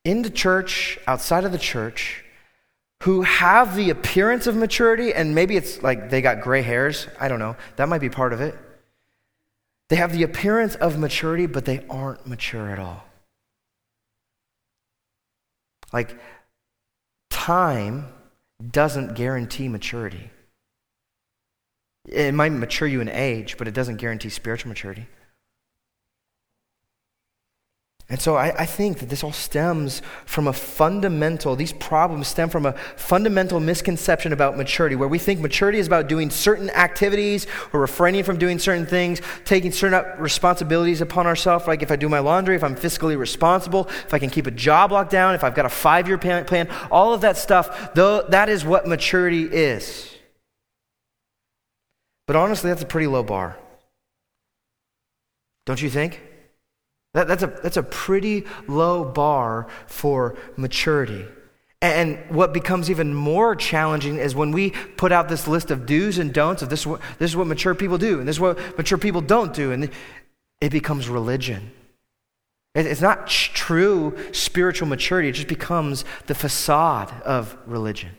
in 0.04 0.22
the 0.22 0.30
church, 0.30 0.98
outside 1.06 1.44
of 1.44 1.52
the 1.52 1.58
church, 1.58 2.24
who 3.02 3.22
have 3.22 3.76
the 3.76 3.90
appearance 3.90 4.46
of 4.46 4.56
maturity, 4.56 5.12
and 5.12 5.34
maybe 5.34 5.56
it's 5.56 5.82
like 5.82 6.10
they 6.10 6.22
got 6.22 6.40
gray 6.40 6.62
hairs. 6.62 7.08
I 7.20 7.28
don't 7.28 7.38
know. 7.38 7.56
That 7.76 7.88
might 7.88 8.00
be 8.00 8.08
part 8.08 8.32
of 8.32 8.40
it. 8.40 8.56
They 9.88 9.96
have 9.96 10.12
the 10.12 10.22
appearance 10.22 10.74
of 10.76 10.98
maturity, 10.98 11.46
but 11.46 11.64
they 11.64 11.84
aren't 11.88 12.26
mature 12.26 12.70
at 12.70 12.78
all. 12.78 13.04
Like, 15.92 16.18
time 17.30 18.06
doesn't 18.70 19.14
guarantee 19.14 19.68
maturity. 19.68 20.30
It 22.08 22.34
might 22.34 22.50
mature 22.50 22.88
you 22.88 23.00
in 23.00 23.08
age, 23.08 23.56
but 23.58 23.68
it 23.68 23.74
doesn't 23.74 23.96
guarantee 23.96 24.30
spiritual 24.30 24.70
maturity. 24.70 25.06
And 28.08 28.20
so 28.20 28.36
I, 28.36 28.54
I, 28.60 28.66
think 28.66 29.00
that 29.00 29.08
this 29.08 29.24
all 29.24 29.32
stems 29.32 30.00
from 30.26 30.46
a 30.46 30.52
fundamental, 30.52 31.56
these 31.56 31.72
problems 31.72 32.28
stem 32.28 32.48
from 32.48 32.64
a 32.64 32.72
fundamental 32.72 33.58
misconception 33.58 34.32
about 34.32 34.56
maturity, 34.56 34.94
where 34.94 35.08
we 35.08 35.18
think 35.18 35.40
maturity 35.40 35.80
is 35.80 35.88
about 35.88 36.06
doing 36.06 36.30
certain 36.30 36.70
activities 36.70 37.48
or 37.72 37.80
refraining 37.80 38.22
from 38.22 38.38
doing 38.38 38.60
certain 38.60 38.86
things, 38.86 39.20
taking 39.44 39.72
certain 39.72 40.04
responsibilities 40.20 41.00
upon 41.00 41.26
ourselves. 41.26 41.66
Like 41.66 41.82
if 41.82 41.90
I 41.90 41.96
do 41.96 42.08
my 42.08 42.20
laundry, 42.20 42.54
if 42.54 42.62
I'm 42.62 42.76
fiscally 42.76 43.18
responsible, 43.18 43.88
if 43.88 44.14
I 44.14 44.20
can 44.20 44.30
keep 44.30 44.46
a 44.46 44.52
job 44.52 44.92
locked 44.92 45.10
down, 45.10 45.34
if 45.34 45.42
I've 45.42 45.56
got 45.56 45.66
a 45.66 45.70
five 45.70 46.06
year 46.06 46.16
plan, 46.16 46.68
all 46.92 47.12
of 47.12 47.22
that 47.22 47.36
stuff, 47.36 47.92
though, 47.94 48.22
that 48.28 48.48
is 48.48 48.64
what 48.64 48.86
maturity 48.86 49.42
is. 49.42 50.14
But 52.28 52.36
honestly, 52.36 52.70
that's 52.70 52.82
a 52.82 52.86
pretty 52.86 53.08
low 53.08 53.24
bar. 53.24 53.56
Don't 55.64 55.82
you 55.82 55.90
think? 55.90 56.20
That, 57.16 57.28
that's, 57.28 57.42
a, 57.42 57.46
that's 57.46 57.78
a 57.78 57.82
pretty 57.82 58.44
low 58.68 59.02
bar 59.02 59.68
for 59.86 60.36
maturity. 60.58 61.24
And 61.80 62.18
what 62.28 62.52
becomes 62.52 62.90
even 62.90 63.14
more 63.14 63.56
challenging 63.56 64.18
is 64.18 64.34
when 64.34 64.52
we 64.52 64.72
put 64.98 65.12
out 65.12 65.30
this 65.30 65.48
list 65.48 65.70
of 65.70 65.86
do's 65.86 66.18
and 66.18 66.30
don'ts 66.30 66.60
of 66.60 66.68
this, 66.68 66.84
this 66.84 67.30
is 67.30 67.34
what 67.34 67.46
mature 67.46 67.74
people 67.74 67.96
do, 67.96 68.18
and 68.18 68.28
this 68.28 68.36
is 68.36 68.40
what 68.40 68.58
mature 68.76 68.98
people 68.98 69.22
don't 69.22 69.54
do, 69.54 69.72
and 69.72 69.90
it 70.60 70.68
becomes 70.68 71.08
religion. 71.08 71.70
It's 72.74 73.00
not 73.00 73.28
true 73.28 74.14
spiritual 74.32 74.86
maturity, 74.86 75.30
it 75.30 75.36
just 75.36 75.48
becomes 75.48 76.04
the 76.26 76.34
facade 76.34 77.10
of 77.22 77.56
religion. 77.64 78.10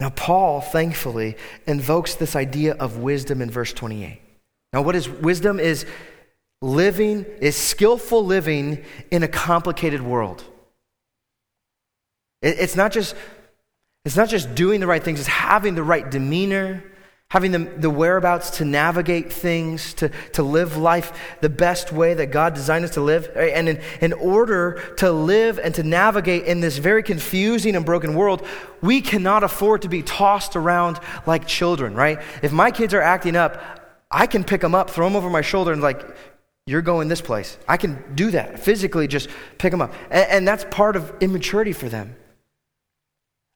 Now, 0.00 0.08
Paul, 0.08 0.62
thankfully, 0.62 1.36
invokes 1.66 2.14
this 2.14 2.34
idea 2.36 2.72
of 2.72 2.96
wisdom 2.96 3.42
in 3.42 3.50
verse 3.50 3.74
28. 3.74 4.22
Now, 4.72 4.82
what 4.82 4.96
is 4.96 5.08
wisdom? 5.08 5.60
Is 5.60 5.86
living, 6.62 7.26
is 7.40 7.56
skillful 7.56 8.24
living 8.24 8.84
in 9.10 9.22
a 9.22 9.28
complicated 9.28 10.00
world. 10.00 10.44
It, 12.40 12.58
it's, 12.58 12.76
not 12.76 12.92
just, 12.92 13.14
it's 14.04 14.16
not 14.16 14.28
just 14.28 14.54
doing 14.54 14.80
the 14.80 14.86
right 14.86 15.02
things, 15.02 15.18
it's 15.18 15.28
having 15.28 15.74
the 15.74 15.82
right 15.82 16.08
demeanor, 16.08 16.84
having 17.28 17.50
the, 17.50 17.58
the 17.58 17.90
whereabouts 17.90 18.58
to 18.58 18.64
navigate 18.64 19.32
things, 19.32 19.94
to, 19.94 20.10
to 20.34 20.42
live 20.42 20.76
life 20.76 21.36
the 21.40 21.48
best 21.48 21.90
way 21.90 22.14
that 22.14 22.26
God 22.26 22.54
designed 22.54 22.84
us 22.84 22.92
to 22.92 23.00
live. 23.00 23.30
And 23.34 23.68
in, 23.68 23.80
in 24.00 24.12
order 24.12 24.80
to 24.98 25.10
live 25.10 25.58
and 25.58 25.74
to 25.74 25.82
navigate 25.82 26.44
in 26.44 26.60
this 26.60 26.78
very 26.78 27.02
confusing 27.02 27.74
and 27.74 27.84
broken 27.84 28.14
world, 28.14 28.46
we 28.82 29.00
cannot 29.00 29.42
afford 29.42 29.82
to 29.82 29.88
be 29.88 30.02
tossed 30.02 30.56
around 30.56 31.00
like 31.26 31.46
children, 31.46 31.94
right? 31.94 32.20
If 32.42 32.52
my 32.52 32.70
kids 32.70 32.94
are 32.94 33.02
acting 33.02 33.34
up, 33.34 33.81
I 34.12 34.26
can 34.26 34.44
pick 34.44 34.60
them 34.60 34.74
up, 34.74 34.90
throw 34.90 35.06
them 35.06 35.16
over 35.16 35.30
my 35.30 35.40
shoulder, 35.40 35.72
and 35.72 35.82
like, 35.82 36.04
you're 36.66 36.82
going 36.82 37.08
this 37.08 37.20
place. 37.20 37.58
I 37.66 37.76
can 37.76 38.14
do 38.14 38.30
that 38.32 38.60
physically, 38.60 39.08
just 39.08 39.28
pick 39.58 39.70
them 39.70 39.82
up. 39.82 39.92
And, 40.10 40.30
and 40.30 40.48
that's 40.48 40.64
part 40.70 40.94
of 40.94 41.12
immaturity 41.20 41.72
for 41.72 41.88
them. 41.88 42.14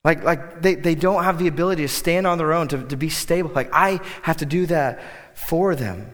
Like, 0.03 0.25
like 0.25 0.63
they, 0.63 0.75
they 0.75 0.95
don't 0.95 1.25
have 1.25 1.39
the 1.39 1.49
ability 1.49 1.83
to 1.83 1.89
stand 1.89 2.27
on 2.27 2.39
their 2.39 2.53
own, 2.53 2.69
to, 2.69 2.83
to 2.85 2.97
be 2.97 3.09
stable. 3.09 3.51
Like, 3.55 3.71
I 3.73 4.01
have 4.23 4.39
to 4.39 4.47
do 4.47 4.67
that 4.67 5.01
for 5.35 5.75
them. 5.75 6.13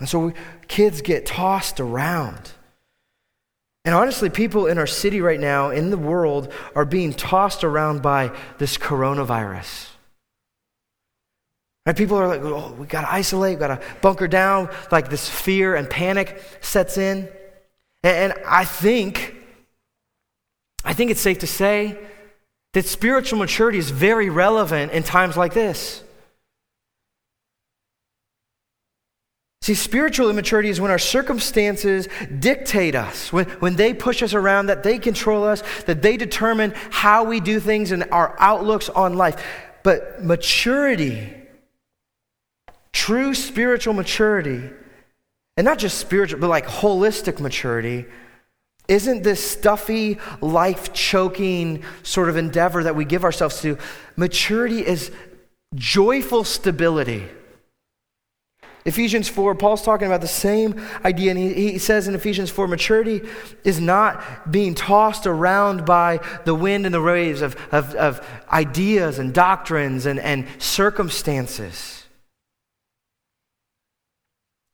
And 0.00 0.08
so 0.08 0.26
we, 0.26 0.32
kids 0.68 1.00
get 1.00 1.26
tossed 1.26 1.80
around. 1.80 2.52
And 3.84 3.94
honestly, 3.94 4.30
people 4.30 4.66
in 4.66 4.78
our 4.78 4.86
city 4.86 5.20
right 5.20 5.38
now, 5.38 5.70
in 5.70 5.90
the 5.90 5.96
world, 5.96 6.52
are 6.74 6.84
being 6.84 7.12
tossed 7.14 7.62
around 7.62 8.02
by 8.02 8.36
this 8.58 8.76
coronavirus. 8.76 9.86
And 11.86 11.96
people 11.96 12.16
are 12.18 12.26
like, 12.26 12.40
oh, 12.42 12.72
we 12.72 12.86
got 12.86 13.02
to 13.02 13.12
isolate, 13.12 13.56
we 13.56 13.60
got 13.60 13.80
to 13.80 13.80
bunker 14.02 14.26
down. 14.26 14.68
Like 14.90 15.08
this 15.08 15.28
fear 15.28 15.76
and 15.76 15.88
panic 15.88 16.42
sets 16.60 16.98
in. 16.98 17.28
And, 18.02 18.32
and 18.32 18.34
I 18.44 18.64
think, 18.64 19.36
I 20.84 20.92
think 20.92 21.12
it's 21.12 21.20
safe 21.20 21.38
to 21.38 21.46
say 21.46 21.96
that 22.72 22.86
spiritual 22.86 23.38
maturity 23.38 23.78
is 23.78 23.90
very 23.90 24.28
relevant 24.28 24.92
in 24.92 25.04
times 25.04 25.36
like 25.36 25.54
this. 25.54 26.02
See, 29.62 29.74
spiritual 29.74 30.28
immaturity 30.30 30.68
is 30.68 30.80
when 30.80 30.90
our 30.90 30.98
circumstances 30.98 32.08
dictate 32.38 32.94
us, 32.94 33.32
when, 33.32 33.46
when 33.60 33.76
they 33.76 33.94
push 33.94 34.22
us 34.22 34.34
around, 34.34 34.66
that 34.66 34.82
they 34.82 34.98
control 34.98 35.44
us, 35.44 35.62
that 35.86 36.02
they 36.02 36.16
determine 36.16 36.72
how 36.90 37.24
we 37.24 37.40
do 37.40 37.58
things 37.58 37.90
and 37.90 38.04
our 38.12 38.36
outlooks 38.38 38.88
on 38.88 39.14
life. 39.14 39.42
But 39.82 40.22
maturity 40.22 41.45
True 42.96 43.34
spiritual 43.34 43.92
maturity, 43.92 44.70
and 45.58 45.64
not 45.66 45.78
just 45.78 45.98
spiritual, 45.98 46.40
but 46.40 46.48
like 46.48 46.66
holistic 46.66 47.40
maturity, 47.40 48.06
isn't 48.88 49.22
this 49.22 49.46
stuffy, 49.46 50.18
life 50.40 50.94
choking 50.94 51.84
sort 52.02 52.30
of 52.30 52.38
endeavor 52.38 52.84
that 52.84 52.96
we 52.96 53.04
give 53.04 53.22
ourselves 53.22 53.60
to. 53.60 53.76
Maturity 54.16 54.78
is 54.78 55.12
joyful 55.74 56.42
stability. 56.42 57.28
Ephesians 58.86 59.28
4, 59.28 59.54
Paul's 59.56 59.82
talking 59.82 60.06
about 60.06 60.22
the 60.22 60.26
same 60.26 60.82
idea, 61.04 61.32
and 61.32 61.38
he, 61.38 61.72
he, 61.72 61.78
says 61.78 62.08
in 62.08 62.14
Ephesians 62.14 62.48
4 62.48 62.66
maturity 62.66 63.20
is 63.62 63.78
not 63.78 64.50
being 64.50 64.74
tossed 64.74 65.26
around 65.26 65.84
by 65.84 66.18
the 66.46 66.54
wind 66.54 66.86
and 66.86 66.94
the 66.94 67.02
waves 67.02 67.42
of, 67.42 67.56
of, 67.72 67.94
of 67.96 68.26
ideas 68.50 69.18
and 69.18 69.34
doctrines 69.34 70.06
and, 70.06 70.18
and 70.18 70.46
circumstances. 70.58 71.95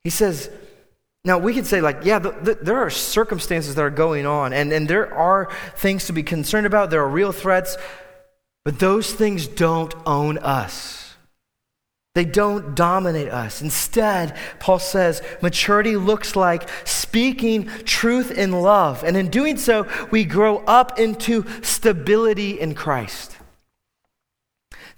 He 0.05 0.11
says, 0.11 0.51
now 1.25 1.39
we 1.39 1.55
could 1.55 1.67
say, 1.67 1.81
like, 1.81 2.05
yeah, 2.05 2.19
the, 2.19 2.33
the, 2.33 2.55
there 2.61 2.79
are 2.79 2.91
circumstances 2.91 3.77
that 3.77 3.83
are 3.83 3.91
going 3.91 4.27
on, 4.27 4.53
and, 4.53 4.73
and 4.73 4.89
there 4.89 5.13
are 5.15 5.49
things 5.77 6.07
to 6.07 6.13
be 6.13 6.23
concerned 6.23 6.67
about, 6.67 6.91
there 6.91 7.03
are 7.03 7.09
real 7.09 7.33
threats, 7.33 7.77
but 8.65 8.81
those 8.81 9.13
things 9.13 9.47
don't 9.47 9.95
own 10.05 10.39
us. 10.39 11.15
They 12.15 12.25
don't 12.27 12.75
dominate 12.75 13.29
us. 13.29 13.63
Instead, 13.63 14.37
Paul 14.59 14.79
says, 14.79 15.23
maturity 15.41 15.97
looks 15.97 16.37
like 16.37 16.69
speaking 16.85 17.67
truth 17.85 18.31
in 18.31 18.53
love. 18.53 19.03
And 19.03 19.17
in 19.17 19.29
doing 19.29 19.57
so, 19.57 19.89
we 20.11 20.25
grow 20.25 20.59
up 20.59 20.99
into 20.99 21.47
stability 21.63 22.61
in 22.61 22.75
Christ. 22.75 23.39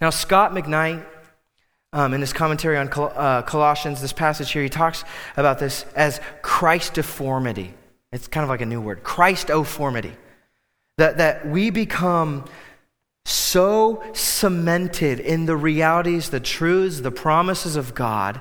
Now, 0.00 0.10
Scot 0.10 0.50
McKnight 0.52 1.06
um, 1.94 2.12
in 2.12 2.20
his 2.20 2.33
commentary 2.33 2.76
on 2.76 2.88
Col- 2.88 3.12
uh, 3.14 3.42
Colossians, 3.42 4.00
this 4.02 4.12
passage 4.12 4.50
here, 4.50 4.62
he 4.62 4.68
talks 4.68 5.04
about 5.37 5.59
this 5.59 5.87
as 5.94 6.20
Christoformity. 6.42 7.70
It's 8.12 8.26
kind 8.26 8.42
of 8.42 8.50
like 8.50 8.61
a 8.61 8.66
new 8.66 8.80
word 8.80 9.02
Christ 9.04 9.46
Christoformity. 9.46 10.12
That, 10.98 11.18
that 11.18 11.46
we 11.46 11.70
become 11.70 12.44
so 13.24 14.02
cemented 14.12 15.18
in 15.18 15.46
the 15.46 15.57
realities, 15.57 16.30
the 16.30 16.40
truths, 16.40 17.00
the 17.00 17.11
promises 17.11 17.76
of 17.76 17.94
God 17.94 18.40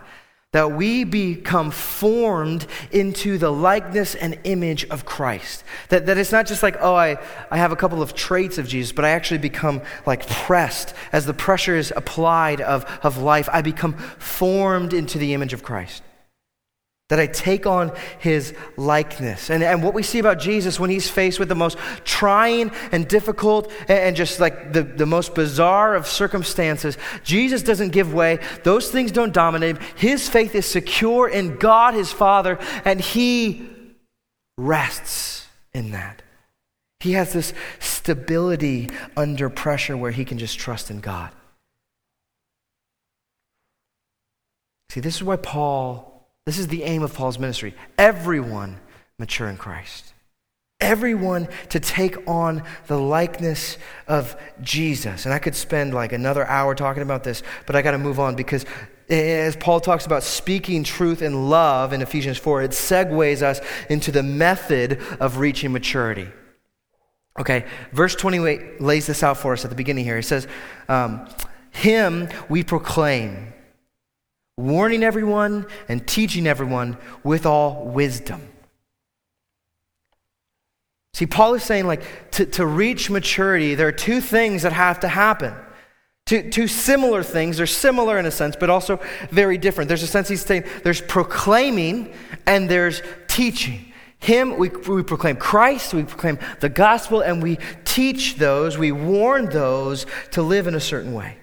that 0.53 0.71
we 0.71 1.03
become 1.03 1.69
formed 1.71 2.65
into 2.91 3.37
the 3.37 3.51
likeness 3.51 4.15
and 4.15 4.39
image 4.45 4.85
of 4.85 5.03
Christ. 5.03 5.63
That, 5.89 6.05
that 6.05 6.17
it's 6.17 6.31
not 6.31 6.47
just 6.47 6.63
like, 6.63 6.77
oh, 6.79 6.95
I, 6.95 7.17
I 7.51 7.57
have 7.57 7.71
a 7.71 7.75
couple 7.75 8.01
of 8.01 8.13
traits 8.13 8.57
of 8.57 8.67
Jesus, 8.67 8.93
but 8.93 9.03
I 9.03 9.09
actually 9.09 9.39
become 9.39 9.81
like 10.05 10.27
pressed. 10.27 10.93
As 11.11 11.25
the 11.25 11.33
pressure 11.33 11.75
is 11.75 11.91
applied 11.95 12.61
of, 12.61 12.85
of 13.03 13.17
life, 13.17 13.49
I 13.51 13.61
become 13.61 13.93
formed 13.93 14.93
into 14.93 15.17
the 15.17 15.33
image 15.33 15.53
of 15.53 15.63
Christ 15.63 16.01
that 17.09 17.19
I 17.19 17.27
take 17.27 17.67
on 17.67 17.91
his 18.19 18.53
likeness. 18.77 19.49
And, 19.49 19.61
and 19.61 19.83
what 19.83 19.93
we 19.93 20.03
see 20.03 20.19
about 20.19 20.39
Jesus 20.39 20.79
when 20.79 20.89
he's 20.89 21.09
faced 21.09 21.37
with 21.37 21.49
the 21.49 21.55
most 21.55 21.77
trying 22.05 22.71
and 22.91 23.07
difficult 23.07 23.71
and, 23.81 23.89
and 23.89 24.15
just 24.15 24.39
like 24.39 24.73
the, 24.73 24.83
the 24.83 25.05
most 25.05 25.35
bizarre 25.35 25.95
of 25.95 26.07
circumstances, 26.07 26.97
Jesus 27.23 27.61
doesn't 27.61 27.89
give 27.89 28.13
way. 28.13 28.39
Those 28.63 28.89
things 28.89 29.11
don't 29.11 29.33
dominate 29.33 29.77
him. 29.77 29.83
His 29.95 30.29
faith 30.29 30.55
is 30.55 30.65
secure 30.65 31.27
in 31.27 31.57
God, 31.57 31.93
his 31.93 32.11
Father, 32.11 32.57
and 32.85 33.01
he 33.01 33.69
rests 34.57 35.47
in 35.73 35.91
that. 35.91 36.21
He 37.01 37.11
has 37.13 37.33
this 37.33 37.53
stability 37.79 38.89
under 39.17 39.49
pressure 39.49 39.97
where 39.97 40.11
he 40.11 40.23
can 40.23 40.37
just 40.37 40.57
trust 40.57 40.89
in 40.89 41.01
God. 41.01 41.31
See, 44.89 45.01
this 45.01 45.15
is 45.15 45.23
why 45.23 45.35
Paul 45.35 46.12
this 46.45 46.57
is 46.57 46.67
the 46.67 46.83
aim 46.83 47.03
of 47.03 47.13
Paul's 47.13 47.39
ministry. 47.39 47.73
Everyone 47.97 48.79
mature 49.17 49.47
in 49.47 49.57
Christ. 49.57 50.13
Everyone 50.79 51.47
to 51.69 51.79
take 51.79 52.27
on 52.27 52.63
the 52.87 52.99
likeness 52.99 53.77
of 54.07 54.35
Jesus. 54.61 55.25
And 55.25 55.33
I 55.33 55.39
could 55.39 55.55
spend 55.55 55.93
like 55.93 56.11
another 56.11 56.45
hour 56.45 56.75
talking 56.75 57.03
about 57.03 57.23
this, 57.23 57.41
but 57.65 57.75
I 57.75 57.81
got 57.81 57.91
to 57.91 57.97
move 57.97 58.19
on 58.19 58.35
because 58.35 58.65
as 59.09 59.55
Paul 59.55 59.79
talks 59.79 60.05
about 60.05 60.23
speaking 60.23 60.83
truth 60.83 61.21
in 61.21 61.49
love 61.49 61.93
in 61.93 62.01
Ephesians 62.01 62.37
4, 62.37 62.63
it 62.63 62.71
segues 62.71 63.41
us 63.41 63.61
into 63.89 64.11
the 64.11 64.23
method 64.23 64.99
of 65.19 65.37
reaching 65.37 65.71
maturity. 65.71 66.27
Okay, 67.39 67.65
verse 67.93 68.15
28 68.15 68.81
lays 68.81 69.07
this 69.07 69.23
out 69.23 69.37
for 69.37 69.53
us 69.53 69.63
at 69.63 69.69
the 69.69 69.75
beginning 69.75 70.03
here. 70.03 70.17
He 70.17 70.21
says, 70.21 70.47
um, 70.89 71.27
Him 71.71 72.27
we 72.49 72.63
proclaim 72.63 73.52
warning 74.57 75.03
everyone 75.03 75.65
and 75.87 76.07
teaching 76.07 76.47
everyone 76.47 76.97
with 77.23 77.45
all 77.45 77.85
wisdom. 77.85 78.41
See, 81.13 81.27
Paul 81.27 81.53
is 81.53 81.63
saying, 81.63 81.85
like, 81.85 82.31
to, 82.31 82.45
to 82.47 82.65
reach 82.65 83.09
maturity, 83.09 83.75
there 83.75 83.87
are 83.87 83.91
two 83.91 84.19
things 84.19 84.63
that 84.63 84.73
have 84.73 84.99
to 85.01 85.07
happen. 85.07 85.53
Two, 86.25 86.49
two 86.49 86.67
similar 86.67 87.21
things. 87.21 87.57
They're 87.57 87.67
similar 87.67 88.17
in 88.17 88.25
a 88.25 88.31
sense, 88.31 88.55
but 88.55 88.69
also 88.69 88.99
very 89.29 89.57
different. 89.57 89.89
There's 89.89 90.03
a 90.03 90.07
sense 90.07 90.27
he's 90.27 90.43
saying 90.43 90.63
there's 90.83 91.01
proclaiming 91.01 92.13
and 92.47 92.69
there's 92.69 93.01
teaching. 93.27 93.93
Him, 94.19 94.57
we, 94.57 94.69
we 94.69 95.03
proclaim 95.03 95.35
Christ, 95.35 95.93
we 95.93 96.03
proclaim 96.03 96.39
the 96.61 96.69
gospel, 96.69 97.19
and 97.19 97.43
we 97.43 97.57
teach 97.83 98.37
those, 98.37 98.77
we 98.77 98.93
warn 98.93 99.47
those 99.47 100.05
to 100.31 100.41
live 100.41 100.65
in 100.65 100.75
a 100.75 100.79
certain 100.79 101.13
way. 101.13 101.35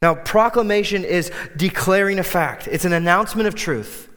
Now, 0.00 0.14
proclamation 0.14 1.04
is 1.04 1.32
declaring 1.56 2.18
a 2.18 2.24
fact, 2.24 2.68
it's 2.68 2.84
an 2.84 2.92
announcement 2.92 3.48
of 3.48 3.54
truth, 3.54 4.08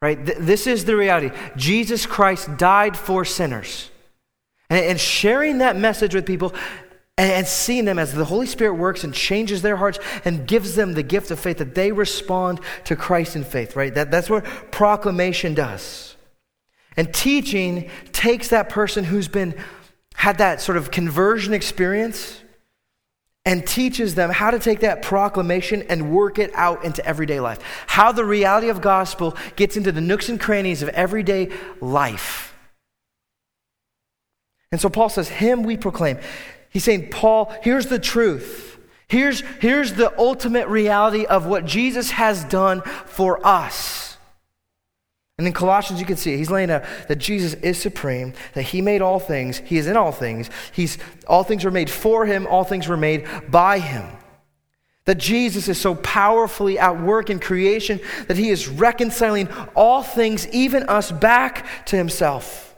right? 0.00 0.24
Th- 0.24 0.38
this 0.38 0.66
is 0.66 0.84
the 0.84 0.96
reality. 0.96 1.30
Jesus 1.56 2.06
Christ 2.06 2.56
died 2.56 2.96
for 2.96 3.24
sinners. 3.24 3.90
And, 4.70 4.84
and 4.84 5.00
sharing 5.00 5.58
that 5.58 5.76
message 5.76 6.14
with 6.14 6.24
people 6.24 6.54
and, 7.16 7.32
and 7.32 7.46
seeing 7.48 7.84
them 7.84 7.98
as 7.98 8.12
the 8.12 8.24
Holy 8.24 8.46
Spirit 8.46 8.74
works 8.74 9.02
and 9.02 9.12
changes 9.12 9.60
their 9.60 9.76
hearts 9.76 9.98
and 10.24 10.46
gives 10.46 10.76
them 10.76 10.94
the 10.94 11.02
gift 11.02 11.32
of 11.32 11.40
faith 11.40 11.58
that 11.58 11.74
they 11.74 11.90
respond 11.90 12.60
to 12.84 12.94
Christ 12.94 13.34
in 13.34 13.42
faith, 13.42 13.74
right? 13.74 13.92
That, 13.92 14.12
that's 14.12 14.30
what 14.30 14.44
proclamation 14.70 15.54
does. 15.54 16.14
And 16.96 17.12
teaching 17.12 17.90
takes 18.12 18.48
that 18.48 18.68
person 18.68 19.04
who's 19.04 19.28
been 19.28 19.54
had 20.14 20.38
that 20.38 20.60
sort 20.60 20.76
of 20.76 20.90
conversion 20.90 21.54
experience 21.54 22.40
and 23.48 23.66
teaches 23.66 24.14
them 24.14 24.28
how 24.28 24.50
to 24.50 24.58
take 24.58 24.80
that 24.80 25.00
proclamation 25.00 25.82
and 25.88 26.12
work 26.12 26.38
it 26.38 26.50
out 26.52 26.84
into 26.84 27.02
everyday 27.06 27.40
life. 27.40 27.58
How 27.86 28.12
the 28.12 28.22
reality 28.22 28.68
of 28.68 28.82
gospel 28.82 29.38
gets 29.56 29.74
into 29.74 29.90
the 29.90 30.02
nooks 30.02 30.28
and 30.28 30.38
crannies 30.38 30.82
of 30.82 30.90
everyday 30.90 31.48
life. 31.80 32.54
And 34.70 34.78
so 34.78 34.90
Paul 34.90 35.08
says, 35.08 35.30
Him 35.30 35.62
we 35.62 35.78
proclaim. 35.78 36.18
He's 36.68 36.84
saying, 36.84 37.08
Paul, 37.08 37.50
here's 37.62 37.86
the 37.86 37.98
truth. 37.98 38.78
Here's, 39.08 39.40
here's 39.60 39.94
the 39.94 40.12
ultimate 40.18 40.68
reality 40.68 41.24
of 41.24 41.46
what 41.46 41.64
Jesus 41.64 42.10
has 42.10 42.44
done 42.44 42.82
for 42.82 43.44
us. 43.46 44.07
And 45.38 45.46
in 45.46 45.52
Colossians, 45.52 46.00
you 46.00 46.06
can 46.06 46.16
see. 46.16 46.36
He's 46.36 46.50
laying 46.50 46.70
out 46.70 46.82
that 47.06 47.16
Jesus 47.16 47.54
is 47.54 47.80
supreme, 47.80 48.32
that 48.54 48.62
he 48.62 48.82
made 48.82 49.00
all 49.00 49.20
things, 49.20 49.58
he 49.58 49.78
is 49.78 49.86
in 49.86 49.96
all 49.96 50.10
things. 50.10 50.50
He's, 50.72 50.98
all 51.28 51.44
things 51.44 51.64
were 51.64 51.70
made 51.70 51.88
for 51.88 52.26
him, 52.26 52.46
all 52.48 52.64
things 52.64 52.88
were 52.88 52.96
made 52.96 53.24
by 53.48 53.78
him. 53.78 54.04
That 55.04 55.18
Jesus 55.18 55.68
is 55.68 55.80
so 55.80 55.94
powerfully 55.94 56.78
at 56.78 57.00
work 57.00 57.30
in 57.30 57.38
creation 57.38 58.00
that 58.26 58.36
he 58.36 58.50
is 58.50 58.68
reconciling 58.68 59.48
all 59.76 60.02
things, 60.02 60.48
even 60.48 60.82
us, 60.82 61.12
back 61.12 61.86
to 61.86 61.96
himself. 61.96 62.74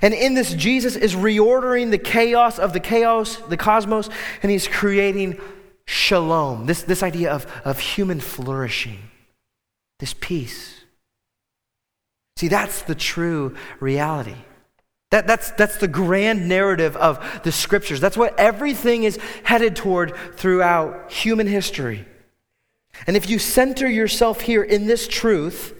And 0.00 0.14
in 0.14 0.34
this, 0.34 0.54
Jesus 0.54 0.94
is 0.94 1.14
reordering 1.14 1.90
the 1.90 1.98
chaos 1.98 2.58
of 2.58 2.72
the 2.72 2.80
chaos, 2.80 3.36
the 3.48 3.56
cosmos, 3.56 4.08
and 4.42 4.50
he's 4.50 4.68
creating 4.68 5.40
shalom, 5.86 6.66
this, 6.66 6.82
this 6.84 7.02
idea 7.02 7.32
of, 7.32 7.46
of 7.64 7.80
human 7.80 8.20
flourishing, 8.20 8.98
this 9.98 10.14
peace. 10.18 10.75
See, 12.36 12.48
that's 12.48 12.82
the 12.82 12.94
true 12.94 13.56
reality. 13.80 14.36
That, 15.10 15.26
that's, 15.26 15.52
that's 15.52 15.76
the 15.78 15.88
grand 15.88 16.48
narrative 16.48 16.96
of 16.96 17.40
the 17.44 17.52
scriptures. 17.52 18.00
That's 18.00 18.16
what 18.16 18.38
everything 18.38 19.04
is 19.04 19.18
headed 19.44 19.76
toward 19.76 20.14
throughout 20.36 21.10
human 21.12 21.46
history. 21.46 22.04
And 23.06 23.16
if 23.16 23.30
you 23.30 23.38
center 23.38 23.88
yourself 23.88 24.40
here 24.40 24.62
in 24.62 24.86
this 24.86 25.06
truth, 25.06 25.74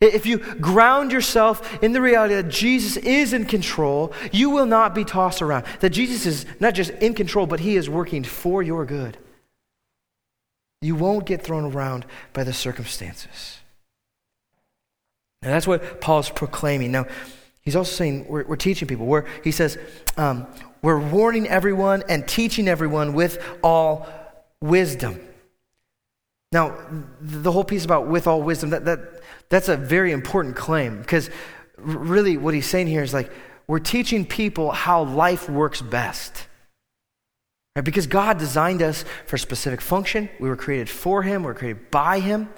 if 0.00 0.24
you 0.24 0.38
ground 0.38 1.12
yourself 1.12 1.82
in 1.82 1.92
the 1.92 2.00
reality 2.00 2.34
that 2.34 2.48
Jesus 2.48 2.96
is 2.96 3.34
in 3.34 3.44
control, 3.44 4.14
you 4.32 4.48
will 4.48 4.66
not 4.66 4.94
be 4.94 5.04
tossed 5.04 5.42
around. 5.42 5.66
That 5.80 5.90
Jesus 5.90 6.24
is 6.24 6.46
not 6.58 6.74
just 6.74 6.90
in 6.90 7.12
control, 7.12 7.46
but 7.46 7.60
he 7.60 7.76
is 7.76 7.90
working 7.90 8.24
for 8.24 8.62
your 8.62 8.86
good. 8.86 9.18
You 10.80 10.94
won't 10.94 11.26
get 11.26 11.42
thrown 11.42 11.70
around 11.70 12.06
by 12.32 12.44
the 12.44 12.54
circumstances. 12.54 13.59
And 15.42 15.52
that's 15.52 15.66
what 15.66 16.00
Paul's 16.00 16.30
proclaiming. 16.30 16.92
Now, 16.92 17.06
he's 17.62 17.76
also 17.76 17.92
saying 17.92 18.26
we're, 18.28 18.44
we're 18.44 18.56
teaching 18.56 18.86
people. 18.86 19.06
We're, 19.06 19.26
he 19.42 19.52
says, 19.52 19.78
um, 20.16 20.46
we're 20.82 20.98
warning 20.98 21.48
everyone 21.48 22.02
and 22.08 22.26
teaching 22.26 22.68
everyone 22.68 23.14
with 23.14 23.42
all 23.62 24.08
wisdom. 24.60 25.20
Now, 26.52 26.76
the 27.20 27.52
whole 27.52 27.64
piece 27.64 27.84
about 27.84 28.08
with 28.08 28.26
all 28.26 28.42
wisdom, 28.42 28.70
that, 28.70 28.84
that, 28.84 29.22
that's 29.48 29.68
a 29.68 29.76
very 29.76 30.12
important 30.12 30.56
claim 30.56 30.98
because 30.98 31.30
really 31.76 32.36
what 32.36 32.54
he's 32.54 32.66
saying 32.66 32.88
here 32.88 33.02
is 33.02 33.14
like, 33.14 33.30
we're 33.66 33.78
teaching 33.78 34.26
people 34.26 34.72
how 34.72 35.04
life 35.04 35.48
works 35.48 35.80
best. 35.80 36.48
Right? 37.76 37.84
Because 37.84 38.08
God 38.08 38.36
designed 38.36 38.82
us 38.82 39.04
for 39.26 39.36
a 39.36 39.38
specific 39.38 39.80
function. 39.80 40.28
We 40.40 40.48
were 40.48 40.56
created 40.56 40.90
for 40.90 41.22
Him, 41.22 41.42
we 41.42 41.46
were 41.46 41.54
created 41.54 41.90
by 41.90 42.18
Him. 42.18 42.48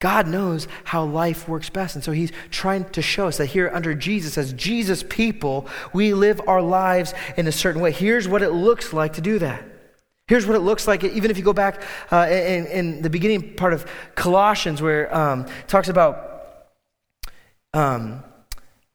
God 0.00 0.26
knows 0.26 0.66
how 0.84 1.04
life 1.04 1.46
works 1.46 1.68
best. 1.68 1.94
And 1.94 2.02
so 2.02 2.12
he's 2.12 2.32
trying 2.50 2.84
to 2.90 3.02
show 3.02 3.28
us 3.28 3.36
that 3.36 3.46
here 3.46 3.70
under 3.72 3.94
Jesus, 3.94 4.38
as 4.38 4.54
Jesus 4.54 5.04
people, 5.08 5.68
we 5.92 6.14
live 6.14 6.40
our 6.48 6.62
lives 6.62 7.12
in 7.36 7.46
a 7.46 7.52
certain 7.52 7.82
way. 7.82 7.92
Here's 7.92 8.26
what 8.26 8.42
it 8.42 8.50
looks 8.50 8.94
like 8.94 9.12
to 9.14 9.20
do 9.20 9.38
that. 9.38 9.62
Here's 10.26 10.46
what 10.46 10.56
it 10.56 10.60
looks 10.60 10.88
like, 10.88 11.04
even 11.04 11.30
if 11.30 11.36
you 11.36 11.44
go 11.44 11.52
back 11.52 11.82
uh, 12.10 12.26
in, 12.30 12.66
in, 12.66 13.02
the 13.02 13.10
beginning 13.10 13.56
part 13.56 13.72
of 13.72 13.84
Colossians, 14.14 14.80
where 14.80 15.14
um, 15.14 15.40
it 15.40 15.68
talks 15.68 15.88
about 15.88 16.70
um, 17.74 18.22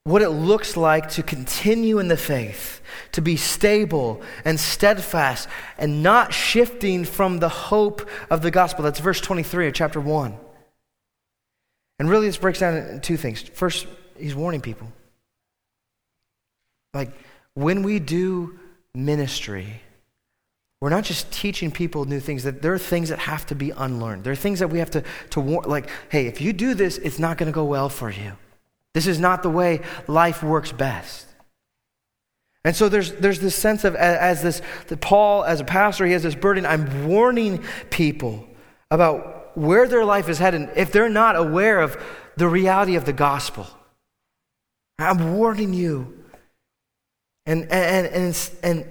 what 0.02 0.22
it 0.22 0.30
looks 0.30 0.76
like 0.76 1.10
to 1.10 1.22
continue 1.22 1.98
in 1.98 2.08
the 2.08 2.16
faith, 2.16 2.80
to 3.12 3.20
be 3.20 3.36
stable 3.36 4.22
and 4.44 4.58
steadfast, 4.58 5.46
and 5.78 6.02
not 6.02 6.32
shifting 6.32 7.04
from 7.04 7.38
the 7.38 7.50
hope 7.50 8.08
of 8.30 8.40
the 8.40 8.50
gospel. 8.50 8.82
That's 8.82 8.98
verse 8.98 9.20
23 9.20 9.68
of 9.68 9.74
chapter 9.74 10.00
1. 10.00 10.38
And 11.98 12.10
really, 12.10 12.26
this 12.26 12.36
breaks 12.36 12.60
down 12.60 12.76
in 12.76 13.00
two 13.00 13.16
things. 13.16 13.42
First, 13.42 13.86
he's 14.18 14.34
warning 14.34 14.60
people. 14.60 14.92
Like, 16.92 17.10
when 17.54 17.82
we 17.82 17.98
do 17.98 18.58
ministry, 18.94 19.80
we're 20.80 20.90
not 20.90 21.04
just 21.04 21.30
teaching 21.32 21.70
people 21.70 22.04
new 22.04 22.20
things, 22.20 22.42
that 22.44 22.60
there 22.60 22.74
are 22.74 22.78
things 22.78 23.08
that 23.08 23.18
have 23.18 23.46
to 23.46 23.54
be 23.54 23.70
unlearned. 23.70 24.24
There 24.24 24.32
are 24.32 24.36
things 24.36 24.58
that 24.58 24.68
we 24.68 24.78
have 24.78 24.90
to, 24.90 25.04
to 25.30 25.40
warn, 25.40 25.68
like, 25.68 25.88
hey, 26.10 26.26
if 26.26 26.40
you 26.40 26.52
do 26.52 26.74
this, 26.74 26.98
it's 26.98 27.18
not 27.18 27.38
going 27.38 27.46
to 27.46 27.54
go 27.54 27.64
well 27.64 27.88
for 27.88 28.10
you. 28.10 28.32
This 28.92 29.06
is 29.06 29.18
not 29.18 29.42
the 29.42 29.50
way 29.50 29.80
life 30.06 30.42
works 30.42 30.72
best. 30.72 31.26
And 32.64 32.74
so 32.74 32.88
there's, 32.88 33.12
there's 33.12 33.40
this 33.40 33.54
sense 33.54 33.84
of, 33.84 33.94
as 33.94 34.42
this, 34.42 34.60
that 34.88 35.00
Paul, 35.00 35.44
as 35.44 35.60
a 35.60 35.64
pastor, 35.64 36.04
he 36.04 36.12
has 36.12 36.24
this 36.24 36.34
burden. 36.34 36.66
I'm 36.66 37.06
warning 37.06 37.62
people 37.90 38.46
about 38.90 39.35
where 39.56 39.88
their 39.88 40.04
life 40.04 40.28
is 40.28 40.38
headed 40.38 40.68
if 40.76 40.92
they're 40.92 41.08
not 41.08 41.34
aware 41.34 41.80
of 41.80 41.96
the 42.36 42.46
reality 42.46 42.94
of 42.94 43.06
the 43.06 43.12
gospel. 43.12 43.66
I'm 44.98 45.36
warning 45.36 45.72
you. 45.72 46.24
And, 47.46 47.62
and, 47.70 48.06
and, 48.06 48.50
and 48.62 48.86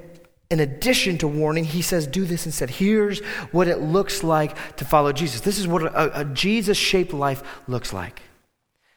in 0.49 0.60
addition 0.60 1.17
to 1.19 1.28
warning, 1.28 1.65
he 1.65 1.82
says, 1.82 2.08
do 2.08 2.25
this 2.25 2.45
instead. 2.45 2.69
Here's 2.69 3.19
what 3.51 3.67
it 3.67 3.80
looks 3.80 4.23
like 4.23 4.75
to 4.78 4.86
follow 4.86 5.12
Jesus. 5.12 5.41
This 5.41 5.60
is 5.60 5.67
what 5.67 5.84
a, 5.84 6.21
a 6.21 6.25
Jesus 6.25 6.78
shaped 6.78 7.13
life 7.13 7.43
looks 7.67 7.93
like. 7.93 8.21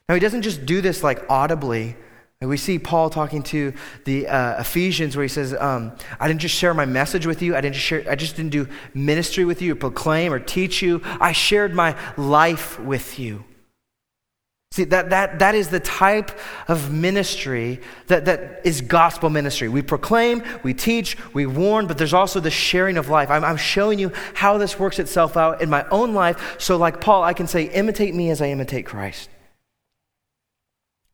Now, 0.09 0.15
he 0.15 0.21
doesn't 0.21 0.43
just 0.43 0.65
do 0.65 0.81
this 0.81 1.03
like 1.03 1.25
audibly 1.29 1.97
we 2.47 2.57
see 2.57 2.79
Paul 2.79 3.11
talking 3.11 3.43
to 3.45 3.73
the 4.05 4.29
uh, 4.29 4.61
Ephesians 4.61 5.17
where 5.17 5.25
he 5.25 5.29
says, 5.29 5.55
um, 5.55 5.93
I 6.21 6.29
didn't 6.29 6.41
just 6.41 6.55
share 6.55 6.73
my 6.73 6.85
message 6.85 7.27
with 7.27 7.43
you. 7.43 7.57
I, 7.57 7.61
didn't 7.61 7.75
just 7.75 7.87
share, 7.87 8.05
I 8.09 8.15
just 8.15 8.37
didn't 8.37 8.53
do 8.53 8.69
ministry 8.95 9.45
with 9.45 9.61
you, 9.61 9.73
or 9.73 9.75
proclaim 9.75 10.33
or 10.33 10.39
teach 10.39 10.81
you. 10.81 11.03
I 11.21 11.33
shared 11.33 11.75
my 11.75 11.97
life 12.17 12.79
with 12.79 13.19
you. 13.19 13.45
See, 14.71 14.85
that, 14.85 15.11
that, 15.11 15.41
that 15.41 15.57
is 15.57 15.71
the 15.71 15.81
type 15.81 16.31
of 16.69 16.93
ministry 16.93 17.81
that, 18.07 18.27
that 18.27 18.61
is 18.65 18.83
gospel 18.83 19.31
ministry. 19.31 19.69
We 19.69 19.83
proclaim, 19.83 20.45
we 20.63 20.75
teach, 20.75 21.17
we 21.35 21.47
warn, 21.47 21.89
but 21.89 21.99
there's 21.99 22.15
also 22.15 22.39
the 22.39 22.51
sharing 22.51 22.99
of 22.99 23.09
life. 23.09 23.31
I'm, 23.31 23.43
I'm 23.43 23.57
showing 23.57 23.99
you 23.99 24.13
how 24.35 24.59
this 24.59 24.79
works 24.79 25.01
itself 25.01 25.37
out 25.37 25.61
in 25.61 25.71
my 25.71 25.89
own 25.89 26.15
life. 26.15 26.61
So, 26.61 26.77
like 26.77 27.01
Paul, 27.01 27.25
I 27.25 27.33
can 27.33 27.49
say, 27.49 27.65
imitate 27.65 28.15
me 28.15 28.31
as 28.31 28.41
I 28.41 28.51
imitate 28.51 28.87
Christ. 28.87 29.29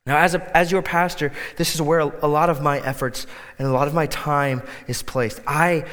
Now, 0.06 0.18
as, 0.18 0.34
a, 0.34 0.56
as 0.56 0.70
your 0.70 0.82
pastor, 0.82 1.32
this 1.56 1.74
is 1.74 1.80
where 1.80 2.00
a 2.00 2.26
lot 2.26 2.50
of 2.50 2.60
my 2.60 2.78
efforts 2.80 3.26
and 3.58 3.66
a 3.66 3.72
lot 3.72 3.88
of 3.88 3.94
my 3.94 4.06
time 4.06 4.62
is 4.86 5.02
placed. 5.02 5.40
I, 5.46 5.86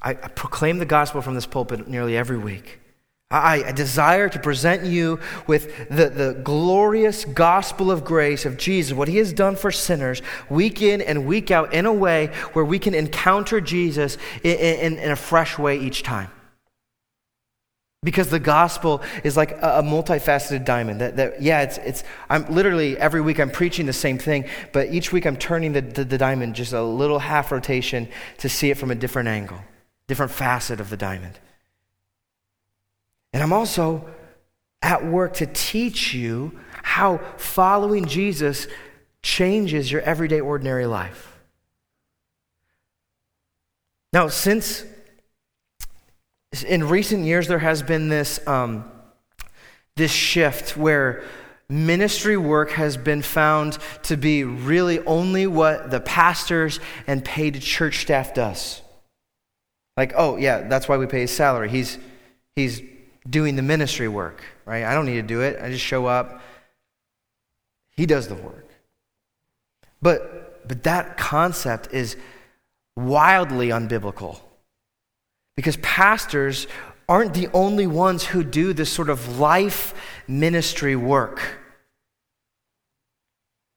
I, 0.00 0.14
proclaim 0.14 0.78
the 0.78 0.86
gospel 0.86 1.20
from 1.20 1.34
this 1.34 1.46
pulpit 1.46 1.88
nearly 1.88 2.16
every 2.16 2.38
week. 2.38 2.78
I, 3.32 3.64
I 3.64 3.72
desire 3.72 4.28
to 4.28 4.38
present 4.38 4.84
you 4.84 5.18
with 5.48 5.88
the, 5.88 6.10
the 6.10 6.40
glorious 6.44 7.24
gospel 7.24 7.90
of 7.90 8.04
grace 8.04 8.44
of 8.44 8.56
Jesus, 8.56 8.92
what 8.92 9.08
he 9.08 9.16
has 9.16 9.32
done 9.32 9.56
for 9.56 9.72
sinners, 9.72 10.22
week 10.48 10.80
in 10.80 11.00
and 11.00 11.26
week 11.26 11.50
out, 11.50 11.74
in 11.74 11.86
a 11.86 11.92
way 11.92 12.28
where 12.52 12.64
we 12.64 12.78
can 12.78 12.94
encounter 12.94 13.60
Jesus 13.60 14.16
in, 14.44 14.56
in, 14.56 14.98
in 14.98 15.10
a 15.10 15.16
fresh 15.16 15.58
way 15.58 15.76
each 15.80 16.04
time. 16.04 16.30
Because 18.04 18.28
the 18.28 18.38
gospel 18.38 19.02
is 19.24 19.36
like 19.36 19.52
a, 19.52 19.82
multifaceted 19.82 20.64
diamond. 20.64 21.00
That, 21.00 21.16
that, 21.16 21.42
yeah, 21.42 21.62
it's, 21.62 21.78
it's, 21.78 22.04
I'm 22.28 22.46
literally 22.54 22.96
every 22.98 23.22
week 23.22 23.40
I'm 23.40 23.50
preaching 23.50 23.86
the 23.86 23.92
same 23.94 24.18
thing, 24.18 24.44
but 24.72 24.92
each 24.92 25.10
week 25.10 25.26
I'm 25.26 25.38
turning 25.38 25.72
the, 25.72 25.80
the, 25.80 26.04
the 26.04 26.18
diamond 26.18 26.54
just 26.54 26.74
a 26.74 26.82
little 26.82 27.18
half 27.18 27.50
rotation 27.50 28.08
to 28.38 28.48
see 28.48 28.70
it 28.70 28.76
from 28.76 28.90
a 28.90 28.94
different 28.94 29.28
angle, 29.28 29.58
different 30.06 30.30
facet 30.30 30.80
of 30.80 30.90
the 30.90 30.96
diamond. 30.98 31.40
And 33.32 33.42
I'm 33.42 33.52
also 33.52 34.06
at 34.82 35.04
work 35.04 35.32
to 35.34 35.46
teach 35.46 36.12
you 36.12 36.60
how 36.82 37.18
following 37.38 38.04
Jesus 38.04 38.68
changes 39.22 39.90
your 39.90 40.02
everyday, 40.02 40.40
ordinary 40.40 40.86
life. 40.86 41.40
Now, 44.12 44.28
since 44.28 44.84
in 46.62 46.88
recent 46.88 47.24
years, 47.24 47.48
there 47.48 47.58
has 47.58 47.82
been 47.82 48.08
this, 48.08 48.46
um, 48.46 48.90
this 49.96 50.10
shift 50.12 50.76
where 50.76 51.24
ministry 51.68 52.36
work 52.36 52.70
has 52.72 52.96
been 52.96 53.22
found 53.22 53.78
to 54.02 54.16
be 54.16 54.44
really 54.44 55.00
only 55.00 55.46
what 55.46 55.90
the 55.90 56.00
pastors 56.00 56.80
and 57.06 57.24
paid 57.24 57.60
church 57.60 58.00
staff 58.00 58.34
does. 58.34 58.82
Like, 59.96 60.12
oh, 60.16 60.36
yeah, 60.36 60.68
that's 60.68 60.88
why 60.88 60.96
we 60.96 61.06
pay 61.06 61.22
his 61.22 61.30
salary. 61.30 61.68
He's, 61.70 61.98
he's 62.56 62.82
doing 63.28 63.56
the 63.56 63.62
ministry 63.62 64.08
work, 64.08 64.42
right? 64.66 64.84
I 64.84 64.94
don't 64.94 65.06
need 65.06 65.14
to 65.14 65.22
do 65.22 65.40
it. 65.40 65.60
I 65.62 65.70
just 65.70 65.84
show 65.84 66.06
up. 66.06 66.40
He 67.96 68.06
does 68.06 68.28
the 68.28 68.34
work. 68.34 68.68
But, 70.02 70.68
but 70.68 70.82
that 70.82 71.16
concept 71.16 71.92
is 71.92 72.16
wildly 72.96 73.68
unbiblical. 73.68 74.40
Because 75.56 75.76
pastors 75.78 76.66
aren't 77.08 77.34
the 77.34 77.48
only 77.52 77.86
ones 77.86 78.24
who 78.24 78.42
do 78.42 78.72
this 78.72 78.90
sort 78.90 79.10
of 79.10 79.38
life 79.38 79.94
ministry 80.26 80.96
work. 80.96 81.58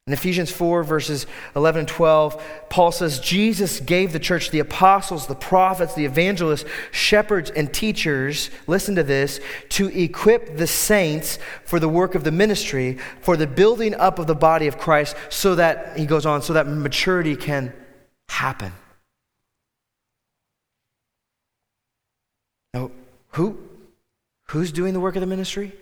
In 0.07 0.13
Ephesians 0.13 0.49
4, 0.49 0.83
verses 0.83 1.27
11 1.53 1.79
and 1.79 1.87
12, 1.87 2.41
Paul 2.69 2.93
says, 2.93 3.19
Jesus 3.19 3.81
gave 3.81 4.13
the 4.13 4.19
church 4.19 4.51
the 4.51 4.59
apostles, 4.59 5.27
the 5.27 5.35
prophets, 5.35 5.95
the 5.95 6.05
evangelists, 6.05 6.63
shepherds, 6.91 7.49
and 7.49 7.73
teachers, 7.73 8.49
listen 8.67 8.95
to 8.95 9.03
this, 9.03 9.41
to 9.67 9.89
equip 9.89 10.55
the 10.55 10.65
saints 10.65 11.39
for 11.65 11.77
the 11.77 11.89
work 11.89 12.15
of 12.15 12.23
the 12.23 12.31
ministry, 12.31 12.97
for 13.19 13.35
the 13.35 13.47
building 13.47 13.93
up 13.95 14.17
of 14.17 14.27
the 14.27 14.35
body 14.35 14.67
of 14.67 14.77
Christ, 14.77 15.13
so 15.27 15.55
that, 15.55 15.99
he 15.99 16.05
goes 16.05 16.25
on, 16.25 16.41
so 16.41 16.53
that 16.53 16.67
maturity 16.67 17.35
can 17.35 17.73
happen. 18.29 18.71
Now, 22.73 22.91
who, 23.32 23.58
who's 24.45 24.71
doing 24.71 24.93
the 24.93 24.99
work 24.99 25.15
of 25.15 25.21
the 25.21 25.27
ministry? 25.27 25.73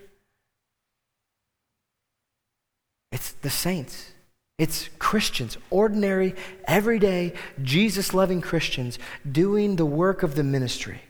It's 3.12 3.32
the 3.32 3.50
saints. 3.50 4.12
It's 4.58 4.90
Christians, 5.00 5.58
ordinary, 5.70 6.34
everyday, 6.66 7.34
Jesus 7.62 8.14
loving 8.14 8.42
Christians 8.42 8.98
doing 9.30 9.76
the 9.76 9.86
work 9.86 10.24
of 10.24 10.36
the 10.36 10.44
ministry. 10.44 11.02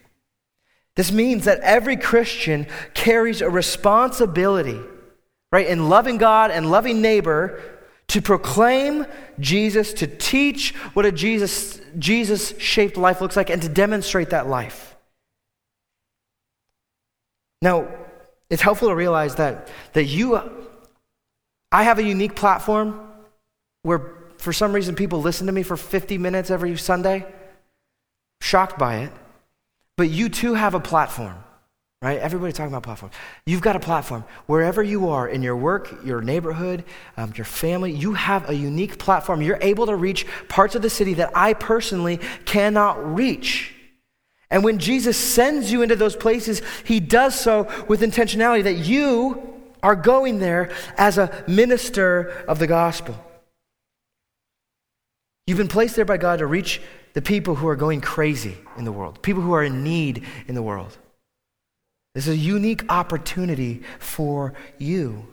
This 0.96 1.12
means 1.12 1.46
that 1.46 1.60
every 1.60 1.98
Christian 1.98 2.66
carries 2.94 3.42
a 3.42 3.50
responsibility, 3.50 4.80
right, 5.52 5.68
in 5.68 5.90
loving 5.90 6.18
God 6.18 6.52
and 6.52 6.72
loving 6.72 7.02
neighbor 7.02 7.62
to 8.08 8.22
proclaim 8.22 9.06
Jesus, 9.40 9.94
to 9.94 10.08
teach 10.08 10.74
what 10.94 11.06
a 11.06 11.12
Jesus, 11.12 11.82
Jesus 12.00 12.58
shaped 12.58 12.98
life 12.98 13.22
looks 13.22 13.36
like, 13.36 13.50
and 13.50 13.62
to 13.62 13.70
demonstrate 13.70 14.30
that 14.32 14.48
life. 14.48 14.95
Now, 17.66 17.88
it's 18.48 18.62
helpful 18.62 18.90
to 18.90 18.96
realize 18.96 19.34
that, 19.38 19.70
that 19.94 20.04
you, 20.04 20.40
I 21.72 21.82
have 21.82 21.98
a 21.98 22.04
unique 22.04 22.36
platform 22.36 23.10
where 23.82 24.14
for 24.38 24.54
some 24.54 24.72
reason 24.72 24.94
people 24.94 25.20
listen 25.20 25.48
to 25.48 25.52
me 25.52 25.64
for 25.64 25.76
50 25.76 26.20
minutes 26.20 26.52
every 26.52 26.78
Sunday. 26.78 27.26
Shocked 28.40 28.78
by 28.78 28.98
it. 28.98 29.12
But 29.98 30.12
you 30.12 30.30
too 30.30 30.54
have 30.54 30.76
a 30.76 30.80
platform, 30.80 31.44
right? 32.04 32.20
Everybody 32.20 32.54
talking 32.54 32.72
about 32.72 32.84
platform. 32.84 33.12
You've 33.48 33.62
got 33.62 33.76
a 33.76 33.80
platform. 33.80 34.26
Wherever 34.46 34.84
you 34.84 35.10
are, 35.10 35.28
in 35.28 35.42
your 35.42 35.58
work, 35.58 36.06
your 36.06 36.22
neighborhood, 36.22 36.84
um, 37.18 37.34
your 37.36 37.46
family, 37.46 37.92
you 37.92 38.14
have 38.14 38.48
a 38.48 38.54
unique 38.54 39.00
platform. 39.00 39.42
You're 39.42 39.58
able 39.62 39.88
to 39.88 39.96
reach 39.96 40.28
parts 40.50 40.76
of 40.76 40.84
the 40.84 40.90
city 40.92 41.16
that 41.16 41.32
I 41.36 41.54
personally 41.54 42.20
cannot 42.46 43.16
reach. 43.16 43.75
And 44.50 44.64
when 44.64 44.78
Jesus 44.80 45.18
sends 45.18 45.72
you 45.72 45.82
into 45.82 45.96
those 45.96 46.16
places, 46.16 46.62
he 46.84 47.00
does 47.00 47.40
so 47.40 47.64
with 47.88 48.02
intentionality 48.02 48.64
that 48.64 48.74
you 48.74 49.56
are 49.82 49.96
going 49.96 50.40
there 50.40 50.72
as 50.98 51.18
a 51.18 51.44
minister 51.48 52.44
of 52.48 52.60
the 52.60 52.68
gospel. 52.68 53.16
You've 55.48 55.58
been 55.58 55.68
placed 55.68 55.96
there 55.96 56.06
by 56.06 56.18
God 56.18 56.40
to 56.40 56.48
reach 56.48 56.82
the 57.14 57.22
people 57.22 57.56
who 57.56 57.68
are 57.68 57.76
going 57.76 58.02
crazy 58.02 58.58
in 58.78 58.84
the 58.84 58.92
world, 58.92 59.22
people 59.22 59.42
who 59.42 59.54
are 59.54 59.64
in 59.64 59.84
need 59.84 60.26
in 60.48 60.56
the 60.56 60.64
world. 60.64 60.98
This 62.14 62.28
is 62.28 62.34
a 62.34 62.38
unique 62.38 62.86
opportunity 62.90 63.84
for 64.00 64.54
you. 64.78 65.28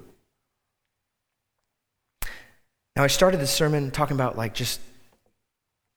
Now, 2.94 3.04
I 3.04 3.06
started 3.06 3.40
this 3.40 3.52
sermon 3.52 3.90
talking 3.90 4.16
about 4.16 4.36
like 4.36 4.54
just 4.54 4.80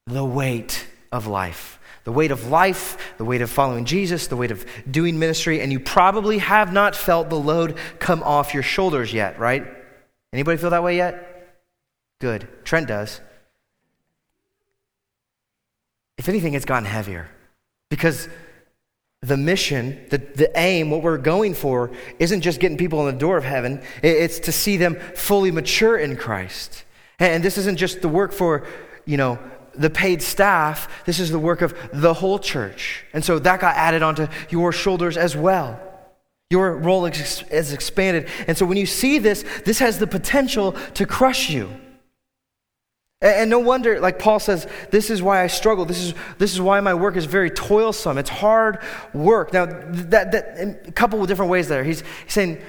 the 0.08 0.24
weight 0.24 0.88
of 1.12 1.28
life 1.28 1.80
the 2.06 2.12
weight 2.12 2.32
of 2.32 2.48
life, 2.50 3.16
the 3.18 3.26
weight 3.26 3.42
of 3.42 3.50
following 3.50 3.84
Jesus, 3.84 4.28
the 4.28 4.38
weight 4.38 4.52
of 4.52 4.66
doing 4.90 5.20
ministry, 5.20 5.60
and 5.60 5.72
you 5.72 5.80
probably 5.80 6.38
have 6.38 6.72
not 6.72 6.96
felt 6.96 7.30
the 7.30 7.40
load 7.40 7.78
come 8.00 8.24
off 8.24 8.54
your 8.54 8.64
shoulders 8.64 9.12
yet, 9.12 9.38
right? 9.38 9.66
Anybody 10.32 10.58
feel 10.58 10.70
that 10.70 10.84
way 10.84 10.96
yet? 10.96 11.58
Good. 12.22 12.48
Trent 12.64 12.88
does. 12.88 13.20
If 16.18 16.30
anything, 16.30 16.54
it's 16.54 16.66
gotten 16.66 16.86
heavier 16.86 17.30
because 17.90 18.30
the 19.22 19.38
mission, 19.38 20.06
the, 20.10 20.20
the 20.20 20.52
aim, 20.58 20.92
what 20.92 21.02
we're 21.02 21.18
going 21.18 21.56
for, 21.56 21.92
isn't 22.20 22.42
just 22.42 22.60
getting 22.60 22.78
people 22.78 23.08
in 23.08 23.16
the 23.16 23.20
door 23.20 23.38
of 23.38 23.44
heaven, 23.44 23.82
it's 24.04 24.40
to 24.40 24.52
see 24.52 24.78
them 24.78 24.96
fully 25.16 25.52
mature 25.52 25.98
in 25.98 26.16
Christ. 26.16 26.84
And 27.18 27.44
this 27.44 27.58
isn't 27.58 27.78
just 27.78 28.02
the 28.02 28.08
work 28.08 28.32
for, 28.32 28.68
you 29.06 29.18
know, 29.18 29.40
the 29.78 29.90
paid 29.90 30.22
staff, 30.22 31.06
this 31.06 31.20
is 31.20 31.32
the 31.32 31.40
work 31.40 31.62
of 31.62 31.76
the 31.94 32.14
whole 32.14 32.40
church. 32.40 33.06
And 33.14 33.24
so 33.24 33.40
that 33.40 33.60
got 33.60 33.76
added 33.76 34.04
onto 34.04 34.28
your 34.50 34.72
shoulders 34.72 35.18
as 35.18 35.36
well. 35.36 35.80
Your 36.50 36.78
role 36.78 37.06
is 37.06 37.74
expanded. 37.74 38.30
And 38.48 38.58
so 38.58 38.66
when 38.66 38.78
you 38.78 38.86
see 38.86 39.18
this, 39.18 39.44
this 39.66 39.80
has 39.80 39.98
the 39.98 40.08
potential 40.08 40.74
to 40.94 41.06
crush 41.06 41.50
you. 41.50 41.70
And 43.22 43.50
no 43.50 43.60
wonder, 43.60 44.00
like 44.00 44.20
Paul 44.20 44.40
says, 44.40 44.68
this 44.92 45.10
is 45.10 45.22
why 45.22 45.42
I 45.42 45.48
struggle. 45.48 45.86
This 45.86 46.00
is, 46.00 46.14
this 46.38 46.54
is 46.54 46.62
why 46.62 46.80
my 46.82 46.94
work 46.94 47.16
is 47.16 47.26
very 47.26 47.50
toilsome. 47.50 48.20
It's 48.20 48.30
hard 48.30 48.80
work. 49.14 49.54
Now, 49.54 49.66
that, 49.66 50.32
that, 50.32 50.88
a 50.88 50.92
couple 50.92 51.22
of 51.22 51.28
different 51.28 51.50
ways 51.50 51.68
there. 51.68 51.84
He's, 51.84 52.02
he's 52.26 52.34
saying, 52.34 52.62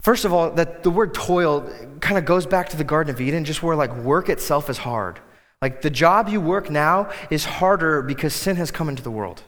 first 0.00 0.24
of 0.24 0.32
all, 0.32 0.50
that 0.52 0.82
the 0.82 0.90
word 0.90 1.14
toil 1.14 1.70
kind 2.00 2.18
of 2.18 2.24
goes 2.24 2.46
back 2.46 2.70
to 2.70 2.76
the 2.76 2.84
Garden 2.84 3.14
of 3.14 3.20
Eden, 3.20 3.44
just 3.44 3.62
where 3.62 3.76
like 3.76 3.94
work 3.96 4.28
itself 4.28 4.68
is 4.68 4.78
hard. 4.78 5.20
Like 5.62 5.82
the 5.82 5.90
job 5.90 6.28
you 6.28 6.40
work 6.40 6.70
now 6.70 7.10
is 7.30 7.44
harder 7.44 8.02
because 8.02 8.34
sin 8.34 8.56
has 8.56 8.70
come 8.70 8.88
into 8.88 9.02
the 9.02 9.10
world. 9.10 9.42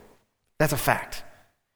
That's 0.59 0.73
a 0.73 0.77
fact. 0.77 1.23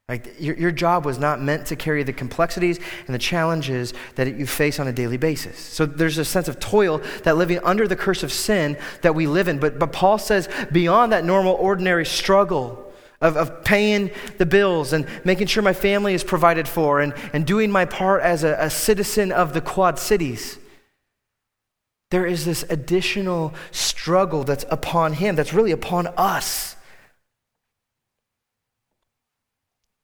Like 0.09 0.41
your, 0.41 0.55
your 0.57 0.71
job 0.71 1.05
was 1.05 1.17
not 1.17 1.41
meant 1.41 1.67
to 1.67 1.75
carry 1.75 2.03
the 2.03 2.11
complexities 2.11 2.79
and 3.05 3.15
the 3.15 3.19
challenges 3.19 3.93
that 4.15 4.35
you 4.35 4.45
face 4.45 4.79
on 4.79 4.87
a 4.87 4.91
daily 4.91 5.15
basis. 5.15 5.57
So 5.57 5.85
there's 5.85 6.17
a 6.17 6.25
sense 6.25 6.47
of 6.47 6.59
toil 6.59 7.01
that 7.23 7.37
living 7.37 7.59
under 7.63 7.87
the 7.87 7.95
curse 7.95 8.23
of 8.23 8.33
sin 8.33 8.77
that 9.03 9.15
we 9.15 9.25
live 9.25 9.47
in. 9.47 9.59
But, 9.59 9.79
but 9.79 9.93
Paul 9.93 10.17
says 10.17 10.49
beyond 10.71 11.13
that 11.13 11.23
normal, 11.23 11.53
ordinary 11.53 12.05
struggle, 12.05 12.91
of, 13.21 13.37
of 13.37 13.63
paying 13.63 14.11
the 14.37 14.45
bills 14.45 14.93
and 14.93 15.07
making 15.23 15.47
sure 15.47 15.63
my 15.63 15.73
family 15.73 16.13
is 16.13 16.23
provided 16.23 16.67
for 16.67 16.99
and, 16.99 17.13
and 17.33 17.45
doing 17.45 17.71
my 17.71 17.85
part 17.85 18.21
as 18.21 18.43
a, 18.43 18.55
a 18.59 18.69
citizen 18.69 19.31
of 19.31 19.53
the 19.53 19.61
Quad 19.61 19.99
Cities. 19.99 20.57
There 22.11 22.25
is 22.25 22.45
this 22.45 22.63
additional 22.69 23.53
struggle 23.71 24.43
that's 24.43 24.65
upon 24.69 25.13
him, 25.13 25.35
that's 25.35 25.53
really 25.53 25.71
upon 25.71 26.07
us. 26.17 26.75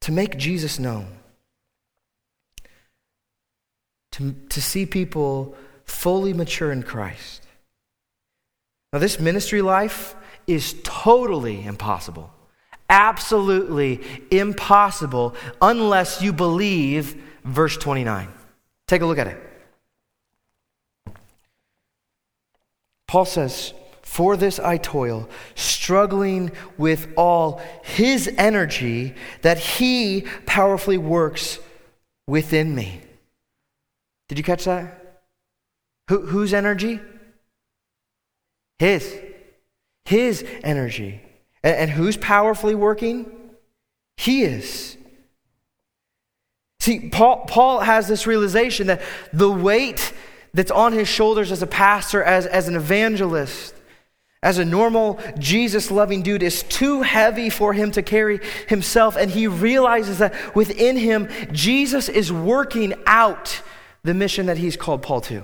to 0.08 0.14
make 0.14 0.38
Jesus 0.38 0.80
known, 0.80 1.06
to, 4.14 4.34
to 4.48 4.62
see 4.62 4.86
people 4.86 5.54
fully 5.84 6.32
mature 6.32 6.72
in 6.72 6.82
Christ. 6.82 7.46
Now, 8.94 9.00
this 9.00 9.20
ministry 9.20 9.62
life 9.62 10.16
is 10.48 10.76
totally 10.86 11.66
impossible, 11.66 12.32
absolutely 12.90 14.02
impossible, 14.32 15.36
unless 15.62 16.22
you 16.22 16.32
believe 16.32 17.22
verse 17.44 17.76
29. 17.76 18.30
Take 18.88 19.02
a 19.02 19.06
look 19.06 19.18
at 19.18 19.28
it. 19.28 19.47
Paul 23.08 23.26
says, 23.26 23.74
for 24.02 24.38
this 24.38 24.60
I 24.60 24.78
toil, 24.78 25.30
struggling 25.56 26.52
with 26.78 27.10
all 27.18 27.62
his 27.84 28.30
energy 28.38 29.16
that 29.42 29.60
he 29.60 30.26
powerfully 30.46 30.98
works 30.98 31.60
within 32.26 32.74
me. 32.74 33.02
Did 34.30 34.38
you 34.38 34.44
catch 34.44 34.66
that? 34.66 35.24
Who, 36.10 36.26
whose 36.26 36.54
energy? 36.54 37.00
His. 38.80 39.14
His 40.06 40.46
energy. 40.64 41.22
And, 41.64 41.76
and 41.76 41.92
who's 41.92 42.18
powerfully 42.18 42.76
working? 42.76 43.32
He 44.16 44.44
is. 44.44 44.98
See, 46.80 47.10
Paul, 47.10 47.46
Paul 47.46 47.82
has 47.82 48.08
this 48.08 48.26
realization 48.26 48.88
that 48.88 49.02
the 49.34 49.52
weight 49.52 50.14
that's 50.58 50.72
on 50.72 50.92
his 50.92 51.08
shoulders 51.08 51.52
as 51.52 51.62
a 51.62 51.68
pastor, 51.68 52.24
as, 52.24 52.48
as 52.48 52.68
an 52.68 52.76
evangelist, 52.76 53.76
as 54.42 54.58
a 54.58 54.66
normal 54.66 55.20
Jesus 55.38 55.92
loving 55.92 56.24
dude 56.24 56.42
is 56.42 56.64
too 56.64 57.04
heavy 57.04 57.52
for 57.52 57.74
him 57.74 57.92
to 57.92 58.02
carry 58.02 58.40
himself. 58.68 59.16
And 59.16 59.30
he 59.30 59.46
realizes 59.46 60.18
that 60.18 60.56
within 60.56 60.98
him, 60.98 61.30
Jesus 61.52 62.10
is 62.10 62.34
working 62.34 62.96
out 63.06 63.62
the 64.04 64.16
mission 64.16 64.48
that 64.48 64.58
he's 64.58 64.76
called 64.76 65.04
Paul 65.04 65.22
to. 65.22 65.44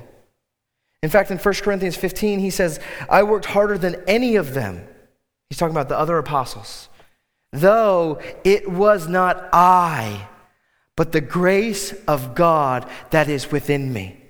In 1.04 1.12
fact, 1.12 1.30
in 1.30 1.38
1 1.38 1.54
Corinthians 1.56 1.96
15, 1.96 2.40
he 2.40 2.50
says, 2.50 2.80
I 3.08 3.22
worked 3.22 3.46
harder 3.46 3.78
than 3.78 4.02
any 4.08 4.36
of 4.36 4.56
them. 4.56 4.84
He's 5.48 5.60
talking 5.60 5.76
about 5.76 5.90
the 5.90 6.00
other 6.00 6.18
apostles. 6.18 6.90
Though 7.52 8.20
it 8.44 8.68
was 8.68 9.08
not 9.08 9.48
I, 9.54 10.28
but 10.96 11.12
the 11.12 11.22
grace 11.22 11.94
of 12.08 12.34
God 12.34 12.90
that 13.12 13.30
is 13.30 13.52
within 13.52 13.94
me. 13.94 14.23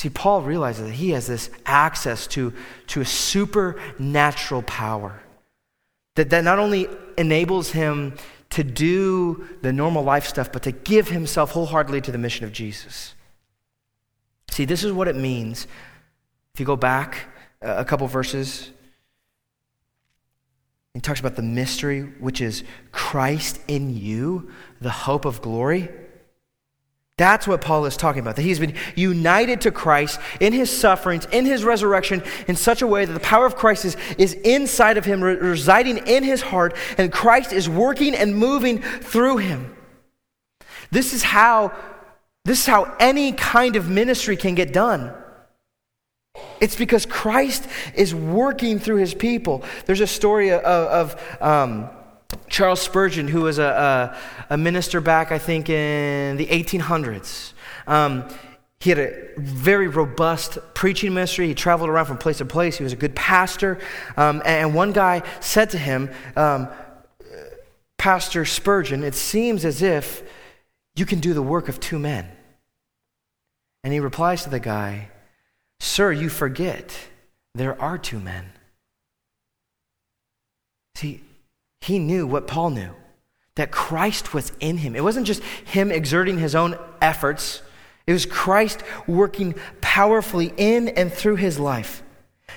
See, 0.00 0.08
Paul 0.08 0.40
realizes 0.40 0.86
that 0.86 0.94
he 0.94 1.10
has 1.10 1.26
this 1.26 1.50
access 1.66 2.26
to, 2.28 2.54
to 2.86 3.02
a 3.02 3.04
supernatural 3.04 4.62
power 4.62 5.20
that, 6.14 6.30
that 6.30 6.42
not 6.42 6.58
only 6.58 6.88
enables 7.18 7.72
him 7.72 8.16
to 8.48 8.64
do 8.64 9.46
the 9.60 9.74
normal 9.74 10.02
life 10.02 10.24
stuff, 10.24 10.50
but 10.52 10.62
to 10.62 10.72
give 10.72 11.08
himself 11.08 11.50
wholeheartedly 11.50 12.00
to 12.00 12.12
the 12.12 12.16
mission 12.16 12.46
of 12.46 12.52
Jesus. 12.52 13.14
See, 14.48 14.64
this 14.64 14.84
is 14.84 14.90
what 14.90 15.06
it 15.06 15.16
means. 15.16 15.66
If 16.54 16.60
you 16.60 16.64
go 16.64 16.76
back 16.76 17.26
a 17.60 17.84
couple 17.84 18.06
verses, 18.06 18.70
he 20.94 21.00
talks 21.00 21.20
about 21.20 21.36
the 21.36 21.42
mystery, 21.42 22.04
which 22.20 22.40
is 22.40 22.64
Christ 22.90 23.60
in 23.68 23.94
you, 23.94 24.50
the 24.80 24.88
hope 24.88 25.26
of 25.26 25.42
glory. 25.42 25.90
That's 27.20 27.46
what 27.46 27.60
Paul 27.60 27.84
is 27.84 27.98
talking 27.98 28.20
about. 28.20 28.36
That 28.36 28.44
he's 28.44 28.58
been 28.58 28.74
united 28.96 29.60
to 29.60 29.70
Christ 29.70 30.18
in 30.40 30.54
his 30.54 30.74
sufferings, 30.74 31.26
in 31.26 31.44
his 31.44 31.64
resurrection, 31.64 32.22
in 32.48 32.56
such 32.56 32.80
a 32.80 32.86
way 32.86 33.04
that 33.04 33.12
the 33.12 33.20
power 33.20 33.44
of 33.44 33.56
Christ 33.56 33.84
is, 33.84 33.98
is 34.16 34.32
inside 34.32 34.96
of 34.96 35.04
him, 35.04 35.22
residing 35.22 35.98
in 36.06 36.24
his 36.24 36.40
heart, 36.40 36.74
and 36.96 37.12
Christ 37.12 37.52
is 37.52 37.68
working 37.68 38.14
and 38.14 38.34
moving 38.34 38.80
through 38.80 39.36
him. 39.36 39.76
This 40.92 41.12
is 41.12 41.22
how, 41.22 41.74
this 42.46 42.60
is 42.60 42.66
how 42.66 42.96
any 42.98 43.32
kind 43.32 43.76
of 43.76 43.90
ministry 43.90 44.38
can 44.38 44.54
get 44.54 44.72
done. 44.72 45.12
It's 46.58 46.74
because 46.74 47.04
Christ 47.04 47.68
is 47.94 48.14
working 48.14 48.78
through 48.78 48.96
his 48.96 49.12
people. 49.12 49.62
There's 49.84 50.00
a 50.00 50.06
story 50.06 50.52
of, 50.52 50.62
of 50.62 51.42
um, 51.42 51.90
Charles 52.50 52.80
Spurgeon, 52.80 53.28
who 53.28 53.42
was 53.42 53.58
a, 53.58 54.16
a, 54.50 54.54
a, 54.54 54.58
minister 54.58 55.00
back, 55.00 55.32
I 55.32 55.38
think, 55.38 55.70
in 55.70 56.36
the 56.36 56.46
1800s. 56.46 57.52
Um, 57.86 58.28
he 58.80 58.90
had 58.90 58.98
a 58.98 59.28
very 59.38 59.86
robust 59.86 60.58
preaching 60.74 61.14
ministry. 61.14 61.46
He 61.46 61.54
traveled 61.54 61.88
around 61.88 62.06
from 62.06 62.18
place 62.18 62.38
to 62.38 62.44
place. 62.44 62.76
He 62.76 62.84
was 62.84 62.92
a 62.92 62.96
good 62.96 63.14
pastor. 63.14 63.78
Um, 64.16 64.42
and 64.44 64.74
one 64.74 64.92
guy 64.92 65.22
said 65.38 65.70
to 65.70 65.78
him, 65.78 66.10
um, 66.34 66.68
Pastor 67.98 68.44
Spurgeon, 68.44 69.04
it 69.04 69.14
seems 69.14 69.64
as 69.64 69.80
if 69.80 70.22
you 70.96 71.06
can 71.06 71.20
do 71.20 71.34
the 71.34 71.42
work 71.42 71.68
of 71.68 71.78
two 71.78 71.98
men. 71.98 72.28
And 73.84 73.92
he 73.92 74.00
replies 74.00 74.42
to 74.44 74.50
the 74.50 74.60
guy, 74.60 75.10
Sir, 75.78 76.10
you 76.10 76.28
forget 76.28 76.94
there 77.54 77.80
are 77.80 77.96
two 77.96 78.18
men. 78.18 78.52
See, 80.96 81.22
he 81.80 81.98
knew 81.98 82.26
what 82.26 82.46
Paul 82.46 82.70
knew 82.70 82.94
that 83.56 83.70
Christ 83.70 84.32
was 84.32 84.52
in 84.60 84.78
him. 84.78 84.96
It 84.96 85.04
wasn't 85.04 85.26
just 85.26 85.42
him 85.42 85.90
exerting 85.90 86.38
his 86.38 86.54
own 86.54 86.78
efforts, 87.02 87.62
it 88.06 88.12
was 88.12 88.26
Christ 88.26 88.82
working 89.06 89.54
powerfully 89.80 90.52
in 90.56 90.88
and 90.88 91.12
through 91.12 91.36
his 91.36 91.58
life. 91.60 92.02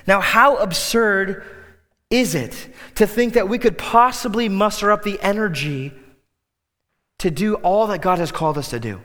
Now, 0.07 0.21
how 0.21 0.57
absurd 0.57 1.45
is 2.09 2.35
it 2.35 2.69
to 2.95 3.05
think 3.05 3.33
that 3.33 3.49
we 3.49 3.57
could 3.57 3.77
possibly 3.77 4.49
muster 4.49 4.91
up 4.91 5.03
the 5.03 5.19
energy 5.21 5.93
to 7.19 7.29
do 7.29 7.55
all 7.55 7.87
that 7.87 8.01
God 8.01 8.19
has 8.19 8.31
called 8.31 8.57
us 8.57 8.69
to 8.69 8.79
do? 8.79 9.01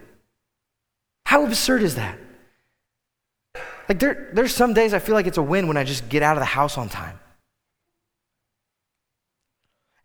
How 1.26 1.44
absurd 1.44 1.82
is 1.82 1.96
that? 1.96 2.18
Like, 3.88 3.98
there, 3.98 4.30
there's 4.32 4.54
some 4.54 4.72
days 4.72 4.94
I 4.94 4.98
feel 4.98 5.14
like 5.14 5.26
it's 5.26 5.38
a 5.38 5.42
win 5.42 5.68
when 5.68 5.76
I 5.76 5.84
just 5.84 6.08
get 6.08 6.22
out 6.22 6.36
of 6.36 6.40
the 6.40 6.46
house 6.46 6.78
on 6.78 6.88
time. 6.88 7.18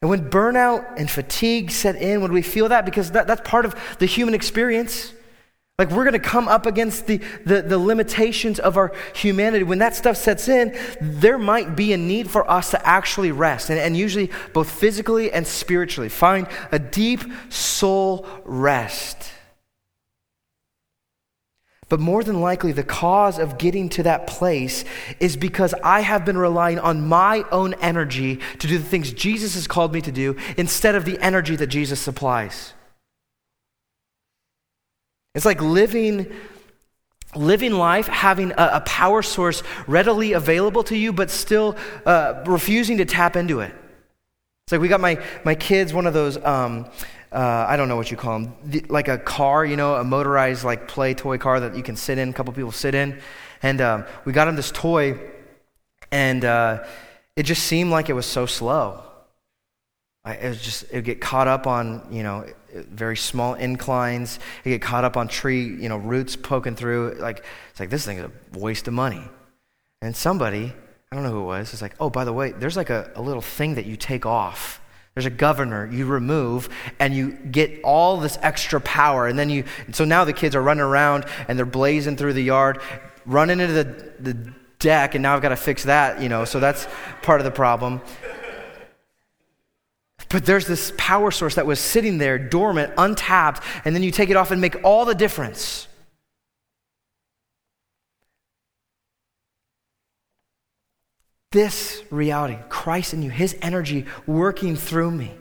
And 0.03 0.09
when 0.09 0.29
burnout 0.29 0.97
and 0.97 1.09
fatigue 1.09 1.71
set 1.71 1.95
in, 1.95 2.19
when 2.19 2.33
we 2.33 2.41
feel 2.41 2.67
that, 2.67 2.83
because 2.83 3.11
that, 3.11 3.25
that's 3.25 3.39
part 3.49 3.63
of 3.63 3.73
the 3.99 4.05
human 4.05 4.35
experience, 4.35 5.13
like 5.79 5.91
we're 5.91 6.03
going 6.03 6.11
to 6.11 6.19
come 6.19 6.49
up 6.49 6.65
against 6.65 7.07
the, 7.07 7.21
the, 7.45 7.61
the, 7.61 7.77
limitations 7.77 8.59
of 8.59 8.75
our 8.75 8.91
humanity. 9.15 9.63
When 9.63 9.79
that 9.79 9.95
stuff 9.95 10.17
sets 10.17 10.49
in, 10.49 10.77
there 10.99 11.37
might 11.37 11.77
be 11.77 11.93
a 11.93 11.97
need 11.97 12.29
for 12.29 12.51
us 12.51 12.71
to 12.71 12.85
actually 12.85 13.31
rest, 13.31 13.69
and, 13.69 13.79
and 13.79 13.95
usually 13.95 14.29
both 14.51 14.69
physically 14.69 15.31
and 15.31 15.47
spiritually. 15.47 16.09
Find 16.09 16.49
a 16.73 16.79
deep 16.79 17.21
soul 17.47 18.27
rest. 18.43 19.31
But 21.93 21.99
more 21.99 22.23
than 22.23 22.41
likely, 22.41 22.71
the 22.71 22.81
cause 22.83 23.37
of 23.37 23.59
getting 23.59 23.87
to 23.89 24.01
that 24.01 24.25
place 24.25 24.83
is 25.19 25.37
because 25.37 25.75
I 25.83 25.99
have 25.99 26.25
been 26.25 26.39
relying 26.39 26.79
on 26.79 27.07
my 27.07 27.45
own 27.51 27.75
energy 27.75 28.39
to 28.57 28.67
do 28.67 28.79
the 28.79 28.83
things 28.83 29.13
Jesus 29.13 29.53
has 29.53 29.67
called 29.67 29.93
me 29.93 30.01
to 30.01 30.11
do 30.11 30.35
instead 30.57 30.95
of 30.95 31.05
the 31.05 31.23
energy 31.23 31.55
that 31.55 31.67
Jesus 31.67 31.99
supplies. 31.99 32.73
It's 35.35 35.45
like 35.45 35.61
living, 35.61 36.33
living 37.35 37.73
life, 37.73 38.07
having 38.07 38.53
a, 38.53 38.69
a 38.73 38.81
power 38.87 39.21
source 39.21 39.61
readily 39.85 40.33
available 40.33 40.83
to 40.85 40.97
you, 40.97 41.13
but 41.13 41.29
still 41.29 41.77
uh, 42.07 42.43
refusing 42.47 42.97
to 42.97 43.05
tap 43.05 43.35
into 43.35 43.59
it. 43.59 43.71
It's 44.65 44.71
like 44.71 44.81
we 44.81 44.87
got 44.87 44.99
my, 44.99 45.23
my 45.45 45.53
kids 45.53 45.93
one 45.93 46.07
of 46.07 46.15
those. 46.15 46.43
Um, 46.43 46.89
uh, 47.33 47.65
I 47.67 47.75
don't 47.77 47.87
know 47.87 47.95
what 47.95 48.11
you 48.11 48.17
call 48.17 48.39
them, 48.39 48.53
the, 48.63 48.85
like 48.89 49.07
a 49.07 49.17
car, 49.17 49.65
you 49.65 49.75
know, 49.75 49.95
a 49.95 50.03
motorized 50.03 50.63
like 50.63 50.87
play 50.87 51.13
toy 51.13 51.37
car 51.37 51.59
that 51.59 51.75
you 51.75 51.81
can 51.81 51.95
sit 51.95 52.17
in, 52.17 52.29
a 52.29 52.33
couple 52.33 52.53
people 52.53 52.71
sit 52.71 52.93
in. 52.93 53.19
And 53.61 53.81
um, 53.81 54.05
we 54.25 54.33
got 54.33 54.47
him 54.47 54.55
this 54.55 54.71
toy, 54.71 55.19
and 56.11 56.45
uh, 56.45 56.83
it 57.35 57.43
just 57.43 57.63
seemed 57.63 57.91
like 57.91 58.09
it 58.09 58.13
was 58.13 58.25
so 58.25 58.45
slow. 58.45 59.03
It 60.25 60.47
was 60.47 60.61
just, 60.61 60.83
it 60.83 60.95
would 60.95 61.05
get 61.05 61.19
caught 61.19 61.47
up 61.47 61.67
on, 61.67 62.07
you 62.11 62.23
know, 62.23 62.45
very 62.73 63.17
small 63.17 63.55
inclines. 63.55 64.39
It 64.63 64.69
get 64.69 64.81
caught 64.81 65.03
up 65.03 65.17
on 65.17 65.27
tree, 65.27 65.63
you 65.63 65.89
know, 65.89 65.97
roots 65.97 66.35
poking 66.35 66.75
through. 66.75 67.15
Like, 67.19 67.43
it's 67.71 67.79
like, 67.79 67.89
this 67.89 68.05
thing 68.05 68.19
is 68.19 68.25
a 68.25 68.59
waste 68.59 68.87
of 68.87 68.93
money. 68.93 69.21
And 70.01 70.15
somebody, 70.15 70.73
I 71.11 71.15
don't 71.15 71.23
know 71.23 71.31
who 71.31 71.41
it 71.41 71.45
was, 71.45 71.73
is 71.73 71.81
like, 71.81 71.95
oh, 71.99 72.09
by 72.09 72.25
the 72.25 72.33
way, 72.33 72.51
there's 72.51 72.77
like 72.77 72.89
a, 72.89 73.11
a 73.15 73.21
little 73.21 73.41
thing 73.41 73.75
that 73.75 73.85
you 73.85 73.97
take 73.97 74.25
off. 74.25 74.79
There's 75.15 75.25
a 75.27 75.29
governor 75.29 75.87
you 75.91 76.07
remove, 76.07 76.69
and 76.99 77.13
you 77.13 77.33
get 77.33 77.81
all 77.83 78.17
this 78.17 78.39
extra 78.41 78.81
power. 78.81 79.27
And 79.27 79.37
then 79.37 79.49
you, 79.49 79.63
so 79.91 80.05
now 80.05 80.25
the 80.25 80.33
kids 80.33 80.55
are 80.55 80.61
running 80.61 80.83
around 80.83 81.25
and 81.47 81.57
they're 81.57 81.65
blazing 81.67 82.17
through 82.17 82.33
the 82.33 82.41
yard, 82.41 82.81
running 83.25 83.59
into 83.59 83.73
the, 83.73 84.13
the 84.19 84.53
deck, 84.79 85.13
and 85.15 85.21
now 85.21 85.35
I've 85.35 85.41
got 85.41 85.49
to 85.49 85.55
fix 85.55 85.83
that, 85.83 86.21
you 86.21 86.29
know, 86.29 86.45
so 86.45 86.59
that's 86.59 86.87
part 87.21 87.39
of 87.39 87.45
the 87.45 87.51
problem. 87.51 88.01
But 90.29 90.45
there's 90.45 90.65
this 90.65 90.91
power 90.97 91.29
source 91.29 91.55
that 91.55 91.67
was 91.67 91.79
sitting 91.79 92.17
there 92.17 92.39
dormant, 92.39 92.91
untapped, 92.97 93.63
and 93.85 93.95
then 93.95 94.01
you 94.01 94.09
take 94.09 94.31
it 94.31 94.35
off 94.35 94.49
and 94.49 94.59
make 94.59 94.83
all 94.83 95.05
the 95.05 95.13
difference. 95.13 95.87
This 101.53 102.01
reality, 102.09 102.57
Christ 102.67 103.13
in 103.13 103.21
you, 103.21 103.29
His 103.29 103.55
energy 103.61 104.07
working 104.25 104.75
through 104.75 105.11
me, 105.11 105.31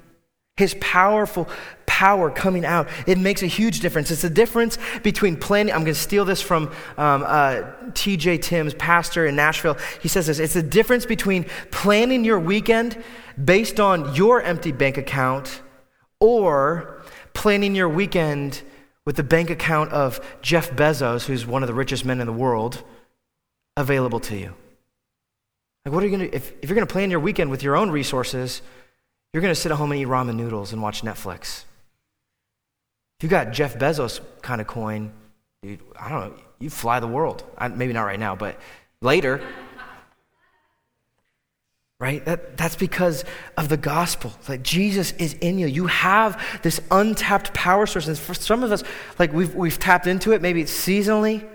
His 0.59 0.77
powerful 0.79 1.49
power 1.87 2.31
coming 2.31 2.67
out, 2.67 2.89
it 3.07 3.17
makes 3.17 3.43
a 3.43 3.47
huge 3.47 3.81
difference. 3.81 4.11
It's 4.11 4.21
the 4.21 4.29
difference 4.29 4.77
between 5.03 5.37
planning. 5.37 5.73
I'm 5.73 5.85
going 5.85 5.95
to 5.95 5.99
steal 5.99 6.27
this 6.27 6.43
from 6.43 6.65
um, 6.99 7.23
uh, 7.27 7.63
TJ 7.93 8.43
Timms, 8.43 8.75
pastor 8.75 9.27
in 9.27 9.37
Nashville. 9.37 9.79
He 10.03 10.09
says 10.09 10.27
this 10.27 10.39
it's 10.39 10.53
the 10.53 10.63
difference 10.63 11.07
between 11.07 11.47
planning 11.71 12.27
your 12.27 12.39
weekend 12.39 13.03
based 13.43 13.81
on 13.81 14.15
your 14.15 14.43
empty 14.43 14.71
bank 14.71 14.99
account 14.99 15.63
or 16.21 17.03
planning 17.33 17.75
your 17.75 17.89
weekend 17.89 18.61
with 19.07 19.17
the 19.17 19.25
bank 19.25 19.49
account 19.49 19.91
of 19.93 20.21
Jeff 20.43 20.73
Bezos, 20.73 21.25
who's 21.25 21.47
one 21.47 21.63
of 21.63 21.69
the 21.69 21.75
richest 21.75 22.05
men 22.05 22.21
in 22.21 22.27
the 22.27 22.35
world, 22.35 22.85
available 23.79 24.21
to 24.21 24.37
you. 24.37 24.55
Like, 25.85 25.95
what 25.95 26.03
are 26.03 26.07
you 26.07 26.16
going 26.16 26.30
to 26.30 26.37
if, 26.37 26.53
if 26.62 26.68
you're 26.68 26.76
going 26.76 26.87
to 26.87 26.93
plan 26.93 27.11
your 27.11 27.20
weekend 27.20 27.51
with 27.51 27.62
your 27.62 27.76
own 27.76 27.91
resources, 27.91 28.62
you're 29.33 29.41
going 29.41 29.55
to 29.55 29.61
sit 29.61 29.72
at 29.72 29.78
home 29.78 29.93
and 29.93 30.01
eat 30.01 30.07
ramen 30.07 30.37
noodles 30.37 30.72
and 30.72 30.83
watch 30.83 31.03
Netflix. 31.03 31.64
If 33.18 33.24
you 33.24 33.28
got 33.28 33.53
Jeff 33.53 33.78
Bezos 33.78 34.20
kind 34.43 34.61
of 34.61 34.66
coin, 34.66 35.12
dude, 35.62 35.80
I 35.99 36.09
don't 36.09 36.20
know, 36.20 36.43
you 36.59 36.70
fly 36.70 37.01
the 37.01 37.07
world. 37.07 37.45
I, 37.57 37.68
maybe 37.68 37.93
not 37.93 38.03
right 38.03 38.20
now, 38.20 38.37
but 38.37 38.59
later 39.01 39.41
right? 42.03 42.24
That, 42.24 42.57
that's 42.57 42.74
because 42.74 43.24
of 43.57 43.68
the 43.68 43.76
gospel. 43.76 44.33
Like 44.49 44.64
Jesus 44.64 45.12
is 45.12 45.35
in 45.35 45.61
you. 45.61 45.68
You 45.68 45.87
have 45.87 46.45
this 46.62 46.80
untapped 46.91 47.55
power 47.55 47.87
source. 47.87 48.09
And 48.09 48.18
for 48.18 48.35
some 48.35 48.64
of 48.64 48.72
us, 48.72 48.83
like 49.20 49.33
we've, 49.33 49.55
we've 49.55 49.78
tapped 49.78 50.09
into 50.09 50.33
it, 50.33 50.43
maybe 50.43 50.61
it's 50.61 50.72
seasonally. 50.72 51.49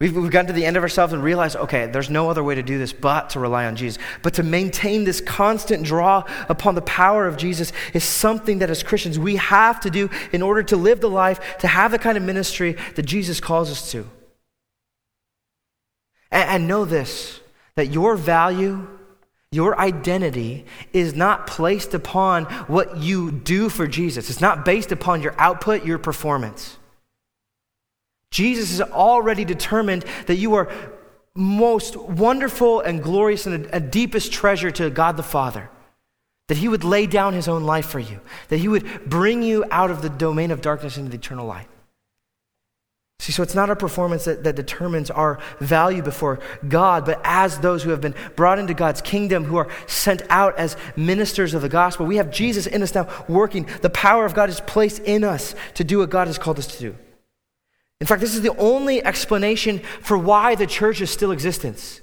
We've, 0.00 0.16
we've 0.16 0.30
gotten 0.30 0.46
to 0.46 0.52
the 0.54 0.64
end 0.64 0.78
of 0.78 0.82
ourselves 0.82 1.12
and 1.12 1.22
realized, 1.22 1.56
okay, 1.56 1.86
there's 1.86 2.08
no 2.08 2.30
other 2.30 2.42
way 2.42 2.54
to 2.54 2.62
do 2.62 2.78
this 2.78 2.92
but 2.92 3.30
to 3.30 3.40
rely 3.40 3.66
on 3.66 3.76
Jesus. 3.76 4.02
But 4.22 4.34
to 4.34 4.42
maintain 4.42 5.04
this 5.04 5.20
constant 5.20 5.84
draw 5.84 6.24
upon 6.48 6.74
the 6.74 6.82
power 6.82 7.26
of 7.26 7.36
Jesus 7.36 7.70
is 7.92 8.02
something 8.02 8.60
that 8.60 8.70
as 8.70 8.82
Christians 8.82 9.18
we 9.18 9.36
have 9.36 9.78
to 9.80 9.90
do 9.90 10.08
in 10.32 10.40
order 10.40 10.62
to 10.62 10.76
live 10.76 11.02
the 11.02 11.10
life, 11.10 11.58
to 11.58 11.66
have 11.66 11.90
the 11.90 11.98
kind 11.98 12.16
of 12.16 12.24
ministry 12.24 12.76
that 12.94 13.02
Jesus 13.02 13.40
calls 13.40 13.70
us 13.70 13.92
to. 13.92 14.06
and, 16.30 16.48
and 16.48 16.68
know 16.68 16.84
this 16.84 17.40
that 17.76 17.88
your 17.88 18.16
value 18.16 18.86
your 19.52 19.76
identity 19.80 20.64
is 20.92 21.14
not 21.14 21.48
placed 21.48 21.92
upon 21.92 22.44
what 22.68 22.98
you 22.98 23.32
do 23.32 23.68
for 23.68 23.88
Jesus. 23.88 24.30
It's 24.30 24.40
not 24.40 24.64
based 24.64 24.92
upon 24.92 25.22
your 25.22 25.34
output, 25.38 25.84
your 25.84 25.98
performance. 25.98 26.76
Jesus 28.30 28.70
has 28.70 28.80
already 28.80 29.44
determined 29.44 30.04
that 30.26 30.36
you 30.36 30.54
are 30.54 30.70
most 31.34 31.96
wonderful 31.96 32.80
and 32.80 33.02
glorious 33.02 33.46
and 33.46 33.66
a, 33.66 33.76
a 33.76 33.80
deepest 33.80 34.32
treasure 34.32 34.70
to 34.72 34.90
God 34.90 35.16
the 35.16 35.22
Father. 35.22 35.70
That 36.48 36.58
he 36.58 36.68
would 36.68 36.84
lay 36.84 37.06
down 37.06 37.32
his 37.32 37.48
own 37.48 37.62
life 37.62 37.86
for 37.86 38.00
you, 38.00 38.20
that 38.48 38.58
he 38.58 38.68
would 38.68 39.08
bring 39.08 39.42
you 39.42 39.64
out 39.70 39.90
of 39.90 40.02
the 40.02 40.10
domain 40.10 40.50
of 40.50 40.60
darkness 40.60 40.96
into 40.96 41.10
the 41.10 41.16
eternal 41.16 41.46
light. 41.46 41.68
See, 43.20 43.32
so 43.32 43.42
it's 43.42 43.54
not 43.54 43.68
our 43.68 43.76
performance 43.76 44.24
that, 44.24 44.44
that 44.44 44.56
determines 44.56 45.10
our 45.10 45.38
value 45.60 46.02
before 46.02 46.40
God, 46.66 47.04
but 47.04 47.20
as 47.22 47.58
those 47.58 47.82
who 47.82 47.90
have 47.90 48.00
been 48.00 48.14
brought 48.34 48.58
into 48.58 48.72
God's 48.72 49.02
kingdom, 49.02 49.44
who 49.44 49.58
are 49.58 49.68
sent 49.86 50.22
out 50.30 50.58
as 50.58 50.76
ministers 50.96 51.52
of 51.52 51.60
the 51.60 51.68
gospel, 51.68 52.06
we 52.06 52.16
have 52.16 52.30
Jesus 52.30 52.66
in 52.66 52.82
us 52.82 52.94
now 52.94 53.08
working. 53.28 53.68
The 53.82 53.90
power 53.90 54.24
of 54.24 54.34
God 54.34 54.48
is 54.48 54.60
placed 54.60 55.00
in 55.00 55.22
us 55.22 55.54
to 55.74 55.84
do 55.84 55.98
what 55.98 56.08
God 56.08 56.28
has 56.28 56.38
called 56.38 56.58
us 56.58 56.66
to 56.78 56.78
do. 56.78 56.96
In 58.00 58.06
fact, 58.06 58.20
this 58.20 58.34
is 58.34 58.42
the 58.42 58.56
only 58.56 59.04
explanation 59.04 59.80
for 60.00 60.16
why 60.16 60.54
the 60.54 60.66
church 60.66 61.00
is 61.00 61.10
still 61.10 61.32
existence. 61.32 62.00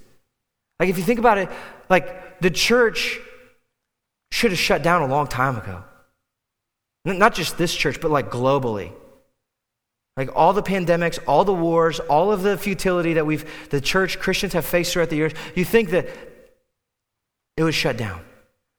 Like, 0.79 0.89
if 0.89 0.97
you 0.97 1.03
think 1.03 1.19
about 1.19 1.37
it, 1.39 1.49
like 1.89 2.39
the 2.39 2.51
church 2.51 3.19
should 4.31 4.51
have 4.51 4.59
shut 4.59 4.83
down 4.83 5.01
a 5.01 5.07
long 5.07 5.27
time 5.27 5.57
ago. 5.57 5.83
Not 7.05 7.33
just 7.33 7.57
this 7.57 7.73
church, 7.73 7.99
but 8.01 8.11
like 8.11 8.29
globally. 8.29 8.91
Like 10.17 10.35
all 10.35 10.53
the 10.53 10.63
pandemics, 10.63 11.19
all 11.27 11.45
the 11.45 11.53
wars, 11.53 11.99
all 11.99 12.31
of 12.31 12.41
the 12.41 12.57
futility 12.57 13.13
that 13.13 13.25
we've, 13.25 13.69
the 13.69 13.79
church, 13.79 14.19
Christians 14.19 14.53
have 14.53 14.65
faced 14.65 14.93
throughout 14.93 15.09
the 15.09 15.15
years, 15.15 15.33
you 15.55 15.63
think 15.63 15.91
that 15.91 16.07
it 17.55 17.63
was 17.63 17.75
shut 17.75 17.97
down. 17.97 18.21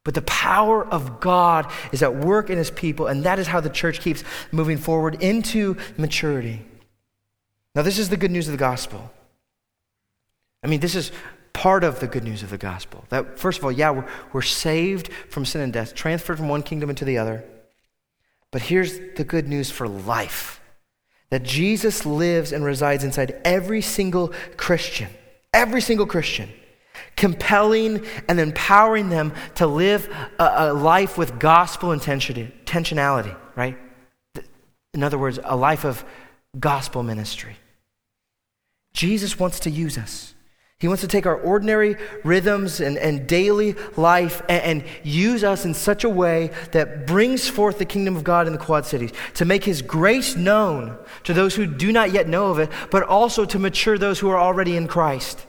But 0.05 0.15
the 0.15 0.23
power 0.23 0.87
of 0.87 1.21
God 1.21 1.71
is 1.93 2.03
at 2.03 2.15
work 2.15 2.51
in 2.51 2.59
his 2.59 2.71
people, 2.71 3.07
and 3.07 3.25
that 3.25 3.39
is 3.39 3.47
how 3.47 3.61
the 3.61 3.71
church 3.71 4.01
keeps 4.01 4.25
moving 4.53 4.79
forward 4.79 5.23
into 5.23 5.77
maturity. 5.97 6.65
Now, 7.75 7.83
this 7.83 7.99
is 7.99 8.09
the 8.09 8.17
good 8.17 8.31
news 8.31 8.49
of 8.49 8.53
the 8.53 8.59
gospel. 8.59 9.11
I 10.63 10.67
mean, 10.67 10.81
this 10.81 10.95
is 10.95 11.13
part 11.53 11.85
of 11.85 12.01
the 12.01 12.07
good 12.07 12.25
news 12.25 12.43
of 12.43 12.51
the 12.51 12.59
gospel. 12.59 13.05
That, 13.09 13.39
first 13.39 13.59
of 13.59 13.65
all, 13.65 13.73
yeah, 13.73 13.91
we're, 13.91 14.09
we're 14.33 14.43
saved 14.43 15.13
from 15.29 15.45
sin 15.45 15.61
and 15.61 15.73
death, 15.73 15.95
transferred 15.95 16.39
from 16.39 16.49
one 16.49 16.63
kingdom 16.63 16.91
into 16.91 17.05
the 17.05 17.19
other. 17.19 17.45
But 18.51 18.63
here's 18.63 18.99
the 19.17 19.25
good 19.25 19.49
news 19.49 19.71
for 19.71 19.87
life 19.89 20.61
that 21.31 21.43
Jesus 21.43 22.07
lives 22.07 22.53
and 22.53 22.65
resides 22.65 23.05
inside 23.05 23.39
every 23.45 23.83
single 23.83 24.33
Christian, 24.57 25.11
every 25.53 25.83
single 25.83 26.07
Christian, 26.07 26.49
compelling 27.17 28.07
and 28.29 28.41
empowering 28.41 29.11
them 29.11 29.35
to 29.57 29.67
live 29.67 30.09
a, 30.39 30.51
a 30.57 30.73
life 30.73 31.19
with 31.19 31.39
gospel 31.39 31.91
intentionality, 31.91 33.37
right? 33.57 33.77
In 34.95 35.03
other 35.03 35.19
words, 35.19 35.39
a 35.45 35.55
life 35.55 35.85
of 35.85 36.05
gospel 36.59 37.03
ministry. 37.03 37.57
Jesus 38.93 39.39
wants 39.39 39.61
to 39.61 39.71
use 39.71 39.99
us. 39.99 40.35
He 40.81 40.87
wants 40.87 41.01
to 41.01 41.09
take 41.09 41.27
our 41.27 41.37
ordinary 41.37 41.97
rhythms 42.23 42.81
and, 42.81 42.97
and 42.97 43.27
daily 43.27 43.75
life 43.97 44.43
and, 44.49 44.63
and, 44.63 44.85
use 45.03 45.43
us 45.43 45.65
in 45.65 45.75
such 45.75 46.05
a 46.05 46.09
way 46.09 46.53
that 46.71 47.05
brings 47.05 47.49
forth 47.49 47.79
the 47.79 47.85
kingdom 47.85 48.15
of 48.15 48.23
God 48.23 48.47
in 48.47 48.53
the 48.53 48.61
Quad 48.61 48.87
Cities, 48.87 49.13
to 49.35 49.45
make 49.45 49.65
His 49.65 49.83
grace 49.83 50.37
known 50.37 50.97
to 51.25 51.35
those 51.35 51.57
who 51.57 51.67
do 51.67 51.91
not 51.91 52.13
yet 52.13 52.29
know 52.29 52.53
of 52.53 52.61
it, 52.61 52.71
but 52.93 53.03
also 53.03 53.45
to 53.45 53.59
mature 53.59 53.99
those 53.99 54.21
who 54.21 54.29
are 54.29 54.39
already 54.39 54.77
in 54.77 54.87
Christ. 54.87 55.48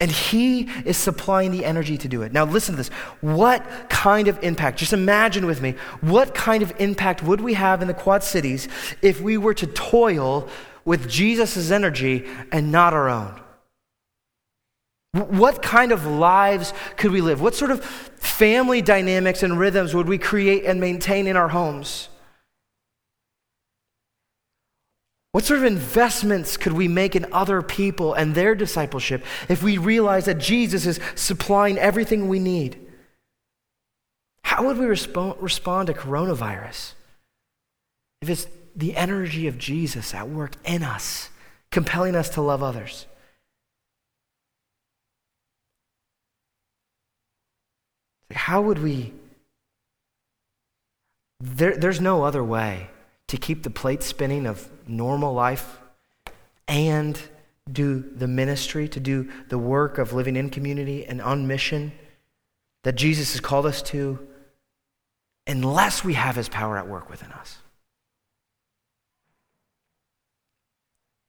And 0.00 0.10
He 0.10 0.62
is 0.84 0.96
supplying 0.96 1.50
the 1.50 1.64
energy 1.64 1.98
to 1.98 2.08
do 2.08 2.22
it. 2.22 2.32
Now, 2.32 2.44
listen 2.44 2.74
to 2.74 2.76
this. 2.76 2.88
What 3.20 3.90
kind 3.90 4.28
of 4.28 4.38
impact, 4.44 4.78
just 4.78 4.92
imagine 4.92 5.46
with 5.46 5.60
me, 5.60 5.74
what 6.00 6.34
kind 6.34 6.62
of 6.62 6.72
impact 6.78 7.22
would 7.22 7.40
we 7.40 7.54
have 7.54 7.82
in 7.82 7.88
the 7.88 7.94
Quad 7.94 8.22
Cities 8.22 8.68
if 9.02 9.20
we 9.20 9.36
were 9.36 9.54
to 9.54 9.66
toil 9.66 10.48
with 10.84 11.08
Jesus' 11.08 11.70
energy 11.70 12.26
and 12.52 12.70
not 12.70 12.94
our 12.94 13.08
own? 13.08 13.40
What 15.12 15.62
kind 15.62 15.90
of 15.90 16.06
lives 16.06 16.72
could 16.96 17.10
we 17.10 17.20
live? 17.20 17.40
What 17.40 17.54
sort 17.54 17.70
of 17.70 17.84
family 17.84 18.82
dynamics 18.82 19.42
and 19.42 19.58
rhythms 19.58 19.94
would 19.94 20.06
we 20.06 20.18
create 20.18 20.64
and 20.64 20.80
maintain 20.80 21.26
in 21.26 21.36
our 21.36 21.48
homes? 21.48 22.08
What 25.32 25.44
sort 25.44 25.58
of 25.58 25.66
investments 25.66 26.56
could 26.56 26.72
we 26.72 26.88
make 26.88 27.14
in 27.14 27.26
other 27.32 27.60
people 27.60 28.14
and 28.14 28.34
their 28.34 28.54
discipleship 28.54 29.24
if 29.48 29.62
we 29.62 29.76
realize 29.76 30.24
that 30.24 30.38
Jesus 30.38 30.86
is 30.86 31.00
supplying 31.14 31.76
everything 31.78 32.28
we 32.28 32.38
need? 32.38 32.78
How 34.42 34.66
would 34.66 34.78
we 34.78 34.86
respond, 34.86 35.36
respond 35.40 35.88
to 35.88 35.92
coronavirus 35.92 36.94
if 38.22 38.30
it's 38.30 38.46
the 38.74 38.96
energy 38.96 39.46
of 39.46 39.58
Jesus 39.58 40.14
at 40.14 40.28
work 40.30 40.52
in 40.64 40.82
us, 40.82 41.28
compelling 41.70 42.16
us 42.16 42.30
to 42.30 42.40
love 42.40 42.62
others? 42.62 43.04
How 48.32 48.62
would 48.62 48.82
we? 48.82 49.12
There, 51.40 51.76
there's 51.76 52.00
no 52.00 52.24
other 52.24 52.42
way 52.42 52.88
to 53.28 53.36
keep 53.36 53.62
the 53.62 53.70
plate 53.70 54.02
spinning 54.02 54.46
of 54.46 54.70
normal 54.88 55.34
life 55.34 55.78
and 56.66 57.20
do 57.70 58.00
the 58.00 58.26
ministry, 58.26 58.88
to 58.88 59.00
do 59.00 59.30
the 59.48 59.58
work 59.58 59.98
of 59.98 60.12
living 60.12 60.36
in 60.36 60.50
community 60.50 61.04
and 61.04 61.20
on 61.20 61.46
mission 61.46 61.92
that 62.84 62.94
Jesus 62.94 63.32
has 63.32 63.40
called 63.40 63.66
us 63.66 63.82
to 63.82 64.18
unless 65.46 66.04
we 66.04 66.14
have 66.14 66.36
his 66.36 66.48
power 66.48 66.76
at 66.76 66.88
work 66.88 67.10
within 67.10 67.32
us. 67.32 67.58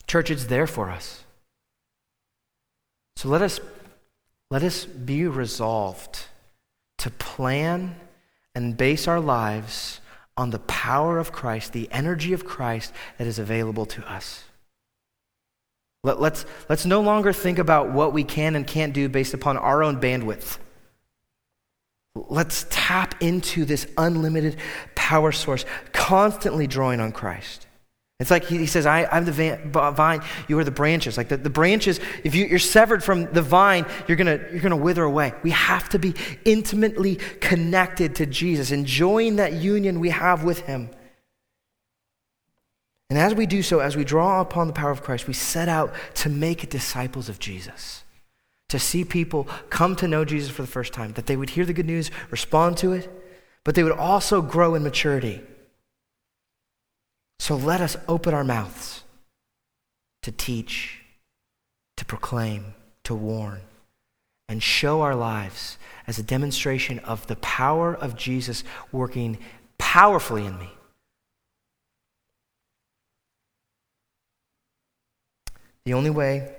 Church, 0.07 0.31
it's 0.31 0.45
there 0.45 0.67
for 0.67 0.89
us. 0.89 1.23
So 3.15 3.29
let 3.29 3.41
us, 3.41 3.59
let 4.49 4.63
us 4.63 4.85
be 4.85 5.25
resolved 5.27 6.27
to 6.99 7.09
plan 7.11 7.95
and 8.55 8.75
base 8.75 9.07
our 9.07 9.19
lives 9.19 10.01
on 10.39 10.51
the 10.51 10.59
power 10.59 11.19
of 11.19 11.33
Christ, 11.33 11.73
the 11.73 11.89
energy 11.91 12.31
of 12.31 12.45
Christ 12.45 12.93
that 13.17 13.27
is 13.27 13.39
available 13.39 13.85
to 13.87 14.09
us. 14.09 14.45
Let, 16.01 16.15
us 16.15 16.21
let's, 16.21 16.45
let's 16.69 16.85
no 16.85 17.01
longer 17.01 17.33
think 17.33 17.59
about 17.59 17.91
what 17.91 18.13
we 18.13 18.23
can 18.23 18.55
and 18.55 18.65
can't 18.65 18.93
do 18.93 19.09
based 19.09 19.33
upon 19.33 19.57
our 19.57 19.83
own 19.83 19.99
bandwidth. 19.99 20.57
Let's 22.15 22.65
tap 22.69 23.21
into 23.21 23.65
this 23.65 23.85
unlimited 23.97 24.55
power 24.95 25.33
source, 25.33 25.65
constantly 25.91 26.67
drawing 26.67 27.01
on 27.01 27.11
Christ. 27.11 27.67
It's 28.19 28.31
like 28.31 28.43
he, 28.43 28.65
says, 28.65 28.85
I, 28.85 29.07
am 29.17 29.23
the 29.23 29.31
vine, 29.31 30.21
you 30.49 30.59
are 30.59 30.65
the 30.65 30.71
branches. 30.71 31.15
Like 31.15 31.29
the, 31.29 31.37
the 31.37 31.49
branches, 31.49 32.01
if 32.25 32.35
you, 32.35 32.53
are 32.53 32.59
severed 32.59 33.01
from 33.01 33.31
the 33.31 33.41
vine, 33.41 33.85
you're 34.07 34.17
going 34.17 34.41
you're 34.51 34.69
to 34.69 34.75
wither 34.75 35.03
away. 35.03 35.33
We 35.41 35.51
have 35.51 35.87
to 35.89 35.99
be 35.99 36.15
intimately 36.43 37.15
connected 37.39 38.15
to 38.15 38.25
Jesus, 38.25 38.71
enjoying 38.71 39.37
that 39.37 39.53
union 39.53 40.01
we 40.01 40.09
have 40.09 40.43
with 40.43 40.59
him. 40.61 40.89
And 43.09 43.17
as 43.17 43.33
we 43.33 43.45
do 43.45 43.63
so, 43.63 43.79
as 43.79 43.95
we 43.95 44.03
draw 44.03 44.41
upon 44.41 44.67
the 44.67 44.73
power 44.73 44.91
of 44.91 45.01
Christ, 45.01 45.25
we 45.25 45.33
set 45.33 45.69
out 45.69 45.93
to 46.15 46.29
make 46.29 46.69
disciples 46.69 47.29
of 47.29 47.39
Jesus, 47.39 48.03
to 48.67 48.79
see 48.79 49.05
people 49.05 49.45
come 49.69 49.95
to 49.95 50.09
know 50.09 50.25
Jesus 50.25 50.49
for 50.49 50.61
the 50.61 50.67
first 50.67 50.91
time, 50.91 51.13
that 51.13 51.25
they 51.25 51.37
would 51.37 51.51
hear 51.51 51.65
the 51.65 51.73
good 51.73 51.87
news, 51.87 52.11
respond 52.31 52.75
to 52.77 52.91
it, 52.91 53.09
but 53.63 53.75
they 53.75 53.83
would 53.83 53.93
also 53.93 54.41
grow 54.41 54.75
in 54.75 54.83
maturity 54.83 55.41
so 57.39 57.55
let 57.55 57.81
us 57.81 57.97
open 58.07 58.33
our 58.33 58.43
mouths 58.43 59.03
to 60.23 60.31
teach, 60.31 61.01
to 61.97 62.05
proclaim, 62.05 62.73
to 63.03 63.15
warn, 63.15 63.61
and 64.47 64.61
show 64.61 65.01
our 65.01 65.15
lives 65.15 65.77
as 66.05 66.19
a 66.19 66.23
demonstration 66.23 66.99
of 66.99 67.25
the 67.27 67.37
power 67.37 67.95
of 67.95 68.15
Jesus 68.15 68.63
working 68.91 69.37
powerfully 69.77 70.45
in 70.45 70.59
me. 70.59 70.69
The 75.85 75.93
only 75.93 76.09
way 76.09 76.55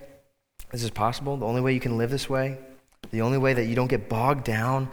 this 0.72 0.82
is 0.82 0.90
possible, 0.90 1.36
the 1.36 1.46
only 1.46 1.60
way 1.60 1.72
you 1.72 1.80
can 1.80 1.98
live 1.98 2.10
this 2.10 2.28
way, 2.30 2.58
the 3.10 3.22
only 3.22 3.38
way 3.38 3.52
that 3.54 3.66
you 3.66 3.74
don't 3.74 3.88
get 3.88 4.08
bogged 4.08 4.44
down 4.44 4.88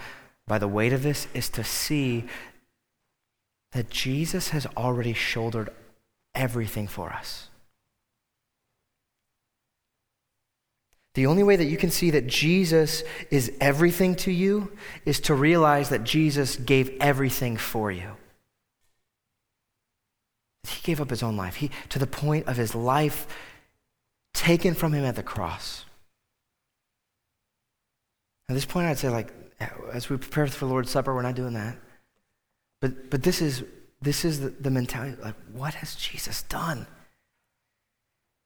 by 0.48 0.58
the 0.58 0.68
weight 0.68 0.94
of 0.94 1.04
this 1.04 1.28
is 1.34 1.50
to 1.50 1.64
see 1.64 2.26
that 3.74 3.90
Jesus 3.90 4.50
has 4.50 4.66
already 4.78 5.14
shouldered 5.14 5.70
everything 6.34 6.88
for 6.88 7.12
us. 7.12 7.50
The 11.16 11.26
only 11.26 11.42
way 11.42 11.56
that 11.56 11.66
you 11.66 11.78
can 11.78 11.90
see 11.90 12.12
that 12.12 12.28
Jesus 12.28 13.04
is 13.32 13.52
everything 13.60 14.16
to 14.18 14.32
you 14.32 14.72
is 15.04 15.20
to 15.22 15.34
realize 15.34 15.90
that 15.90 16.04
Jesus 16.04 16.58
gave 16.58 16.96
everything 17.02 17.58
for 17.58 17.92
you. 17.92 18.12
He 20.68 20.80
gave 20.84 21.02
up 21.02 21.10
his 21.10 21.24
own 21.24 21.36
life 21.36 21.56
he, 21.56 21.72
to 21.90 21.98
the 21.98 22.06
point 22.06 22.46
of 22.48 22.58
his 22.58 22.76
life 22.76 23.26
taken 24.36 24.76
from 24.76 24.94
him 24.94 25.06
at 25.06 25.16
the 25.16 25.24
cross. 25.24 25.86
At 28.48 28.54
this 28.54 28.66
point, 28.66 28.86
I'd 28.86 29.00
say, 29.00 29.10
like, 29.10 29.34
as 29.92 30.10
we 30.10 30.18
prepare 30.18 30.46
for 30.46 30.66
the 30.66 30.72
Lord's 30.72 30.92
Supper, 30.92 31.16
we're 31.16 31.24
not 31.24 31.36
doing 31.36 31.54
that. 31.56 31.78
But, 32.82 33.10
but 33.10 33.24
this 33.24 33.42
is 33.42 33.64
this 34.02 34.24
is 34.24 34.42
the, 34.42 34.50
the 34.50 34.70
mentality 34.70 35.18
like, 35.22 35.36
what 35.54 35.74
has 35.76 35.96
Jesus 35.96 36.44
done? 36.44 36.88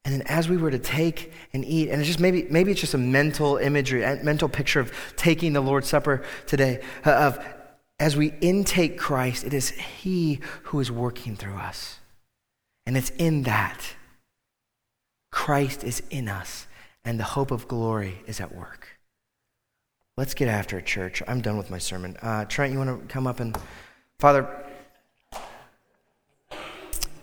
And 0.03 0.13
then 0.13 0.23
as 0.23 0.49
we 0.49 0.57
were 0.57 0.71
to 0.71 0.79
take 0.79 1.31
and 1.53 1.63
eat, 1.63 1.89
and 1.89 1.99
it's 1.99 2.07
just 2.07 2.19
maybe, 2.19 2.47
maybe 2.49 2.71
it's 2.71 2.81
just 2.81 2.95
a 2.95 2.97
mental 2.97 3.57
imagery, 3.57 4.03
a 4.03 4.15
mental 4.23 4.49
picture 4.49 4.79
of 4.79 4.91
taking 5.15 5.53
the 5.53 5.61
Lord's 5.61 5.87
Supper 5.87 6.23
today, 6.47 6.81
uh, 7.05 7.11
of 7.11 7.45
as 7.99 8.17
we 8.17 8.33
intake 8.41 8.97
Christ, 8.97 9.43
it 9.43 9.53
is 9.53 9.69
He 9.69 10.39
who 10.63 10.79
is 10.79 10.91
working 10.91 11.35
through 11.35 11.57
us. 11.57 11.99
And 12.87 12.97
it's 12.97 13.11
in 13.11 13.43
that 13.43 13.95
Christ 15.31 15.83
is 15.83 16.01
in 16.09 16.27
us, 16.27 16.65
and 17.05 17.19
the 17.19 17.23
hope 17.23 17.51
of 17.51 17.67
glory 17.67 18.23
is 18.25 18.39
at 18.39 18.55
work. 18.55 18.87
Let's 20.17 20.33
get 20.33 20.47
after 20.47 20.79
it, 20.79 20.87
church. 20.87 21.21
I'm 21.27 21.41
done 21.41 21.57
with 21.57 21.69
my 21.69 21.77
sermon. 21.77 22.17
Uh, 22.23 22.45
Trent, 22.45 22.73
you 22.73 22.79
want 22.79 23.07
to 23.07 23.13
come 23.13 23.27
up 23.27 23.39
and, 23.39 23.55
Father, 24.21 24.47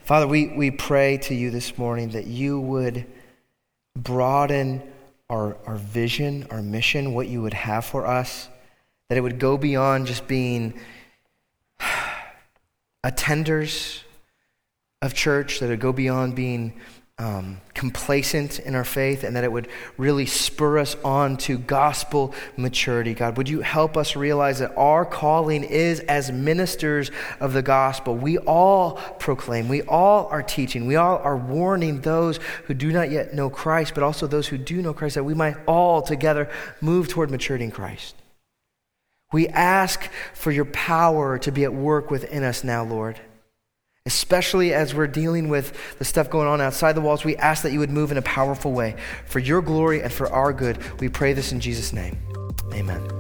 Father, 0.03 0.27
we, 0.27 0.49
we 0.49 0.73
pray 0.73 1.17
to 1.19 1.33
you 1.33 1.53
this 1.53 1.79
morning 1.79 2.09
that 2.09 2.27
you 2.27 2.59
would 2.59 3.07
broaden 3.95 4.83
our, 5.31 5.57
our 5.65 5.77
vision, 5.77 6.49
our 6.51 6.61
mission, 6.61 7.15
what 7.15 7.29
you 7.29 7.41
would 7.41 7.55
have 7.55 7.85
for 7.85 8.05
us, 8.05 8.49
that 9.09 9.17
it 9.17 9.21
would 9.21 9.39
go 9.39 9.57
beyond 9.57 10.09
just 10.09 10.27
being 10.27 10.75
attenders 13.07 14.03
of 15.01 15.15
church, 15.15 15.61
that 15.61 15.67
it 15.67 15.69
would 15.69 15.81
go 15.81 15.93
beyond 15.93 16.35
being 16.35 16.73
um, 17.21 17.61
complacent 17.75 18.61
in 18.61 18.77
our 18.77 18.85
faith 18.85 19.25
and 19.25 19.35
that 19.35 19.43
it 19.43 19.51
would 19.51 19.67
really 19.97 20.25
spur 20.25 20.79
us 20.79 20.95
on 21.03 21.37
to 21.37 21.59
gospel 21.59 22.33
maturity. 22.57 23.13
God, 23.13 23.37
would 23.37 23.49
you 23.49 23.61
help 23.61 23.97
us 23.97 24.15
realize 24.15 24.61
that 24.61 24.77
our 24.77 25.05
calling 25.05 25.65
is 25.65 25.99
as 26.01 26.31
ministers 26.31 27.11
of 27.41 27.55
the 27.55 27.63
gospel? 27.63 28.15
We 28.15 28.39
all 28.39 28.93
proclaim, 29.19 29.69
we 29.69 29.83
all 29.83 30.27
are 30.27 30.45
teaching, 30.45 30.87
we 30.87 30.95
all 30.95 31.19
are 31.19 31.37
warning 31.37 32.03
those 32.03 32.39
who 32.67 32.75
do 32.75 32.93
not 32.93 33.11
yet 33.11 33.35
know 33.35 33.51
Christ, 33.51 33.95
but 33.95 34.05
also 34.05 34.29
those 34.29 34.47
who 34.47 34.59
do 34.59 34.81
know 34.81 34.95
Christ, 34.95 35.17
that 35.17 35.25
we 35.25 35.35
might 35.35 35.57
all 35.67 36.03
together 36.03 36.49
move 36.81 37.09
toward 37.09 37.33
maturity 37.33 37.65
in 37.65 37.73
Christ. 37.73 38.15
We 39.33 39.49
ask 39.49 40.09
for 40.35 40.53
your 40.53 40.67
power 40.67 41.37
to 41.39 41.51
be 41.51 41.65
at 41.65 41.75
work 41.75 42.13
within 42.13 42.45
us 42.45 42.63
now, 42.63 42.85
Lord 42.85 43.21
especially 44.09 44.73
as 44.73 44.95
we're 44.95 45.07
dealing 45.07 45.51
with 45.51 45.77
the 45.99 46.05
stuff 46.05 46.31
going 46.31 46.49
on 46.49 46.63
outside 46.63 46.95
the 46.95 47.01
walls. 47.03 47.27
We 47.27 47.37
ask 47.37 47.63
that 47.63 47.73
you 47.73 47.79
would 47.79 47.91
move 47.91 48.11
in 48.11 48.17
a 48.17 48.23
powerful 48.23 48.73
way 48.73 48.97
for 49.27 49.39
your 49.39 49.61
glory 49.61 50.01
and 50.01 50.11
for 50.11 50.33
our 50.33 50.55
good. 50.55 50.79
We 50.99 51.11
pray 51.11 51.35
this 51.35 51.53
in 51.53 51.61
Jesus' 51.61 51.93
name. 51.93 52.17
Amen. 52.73 53.18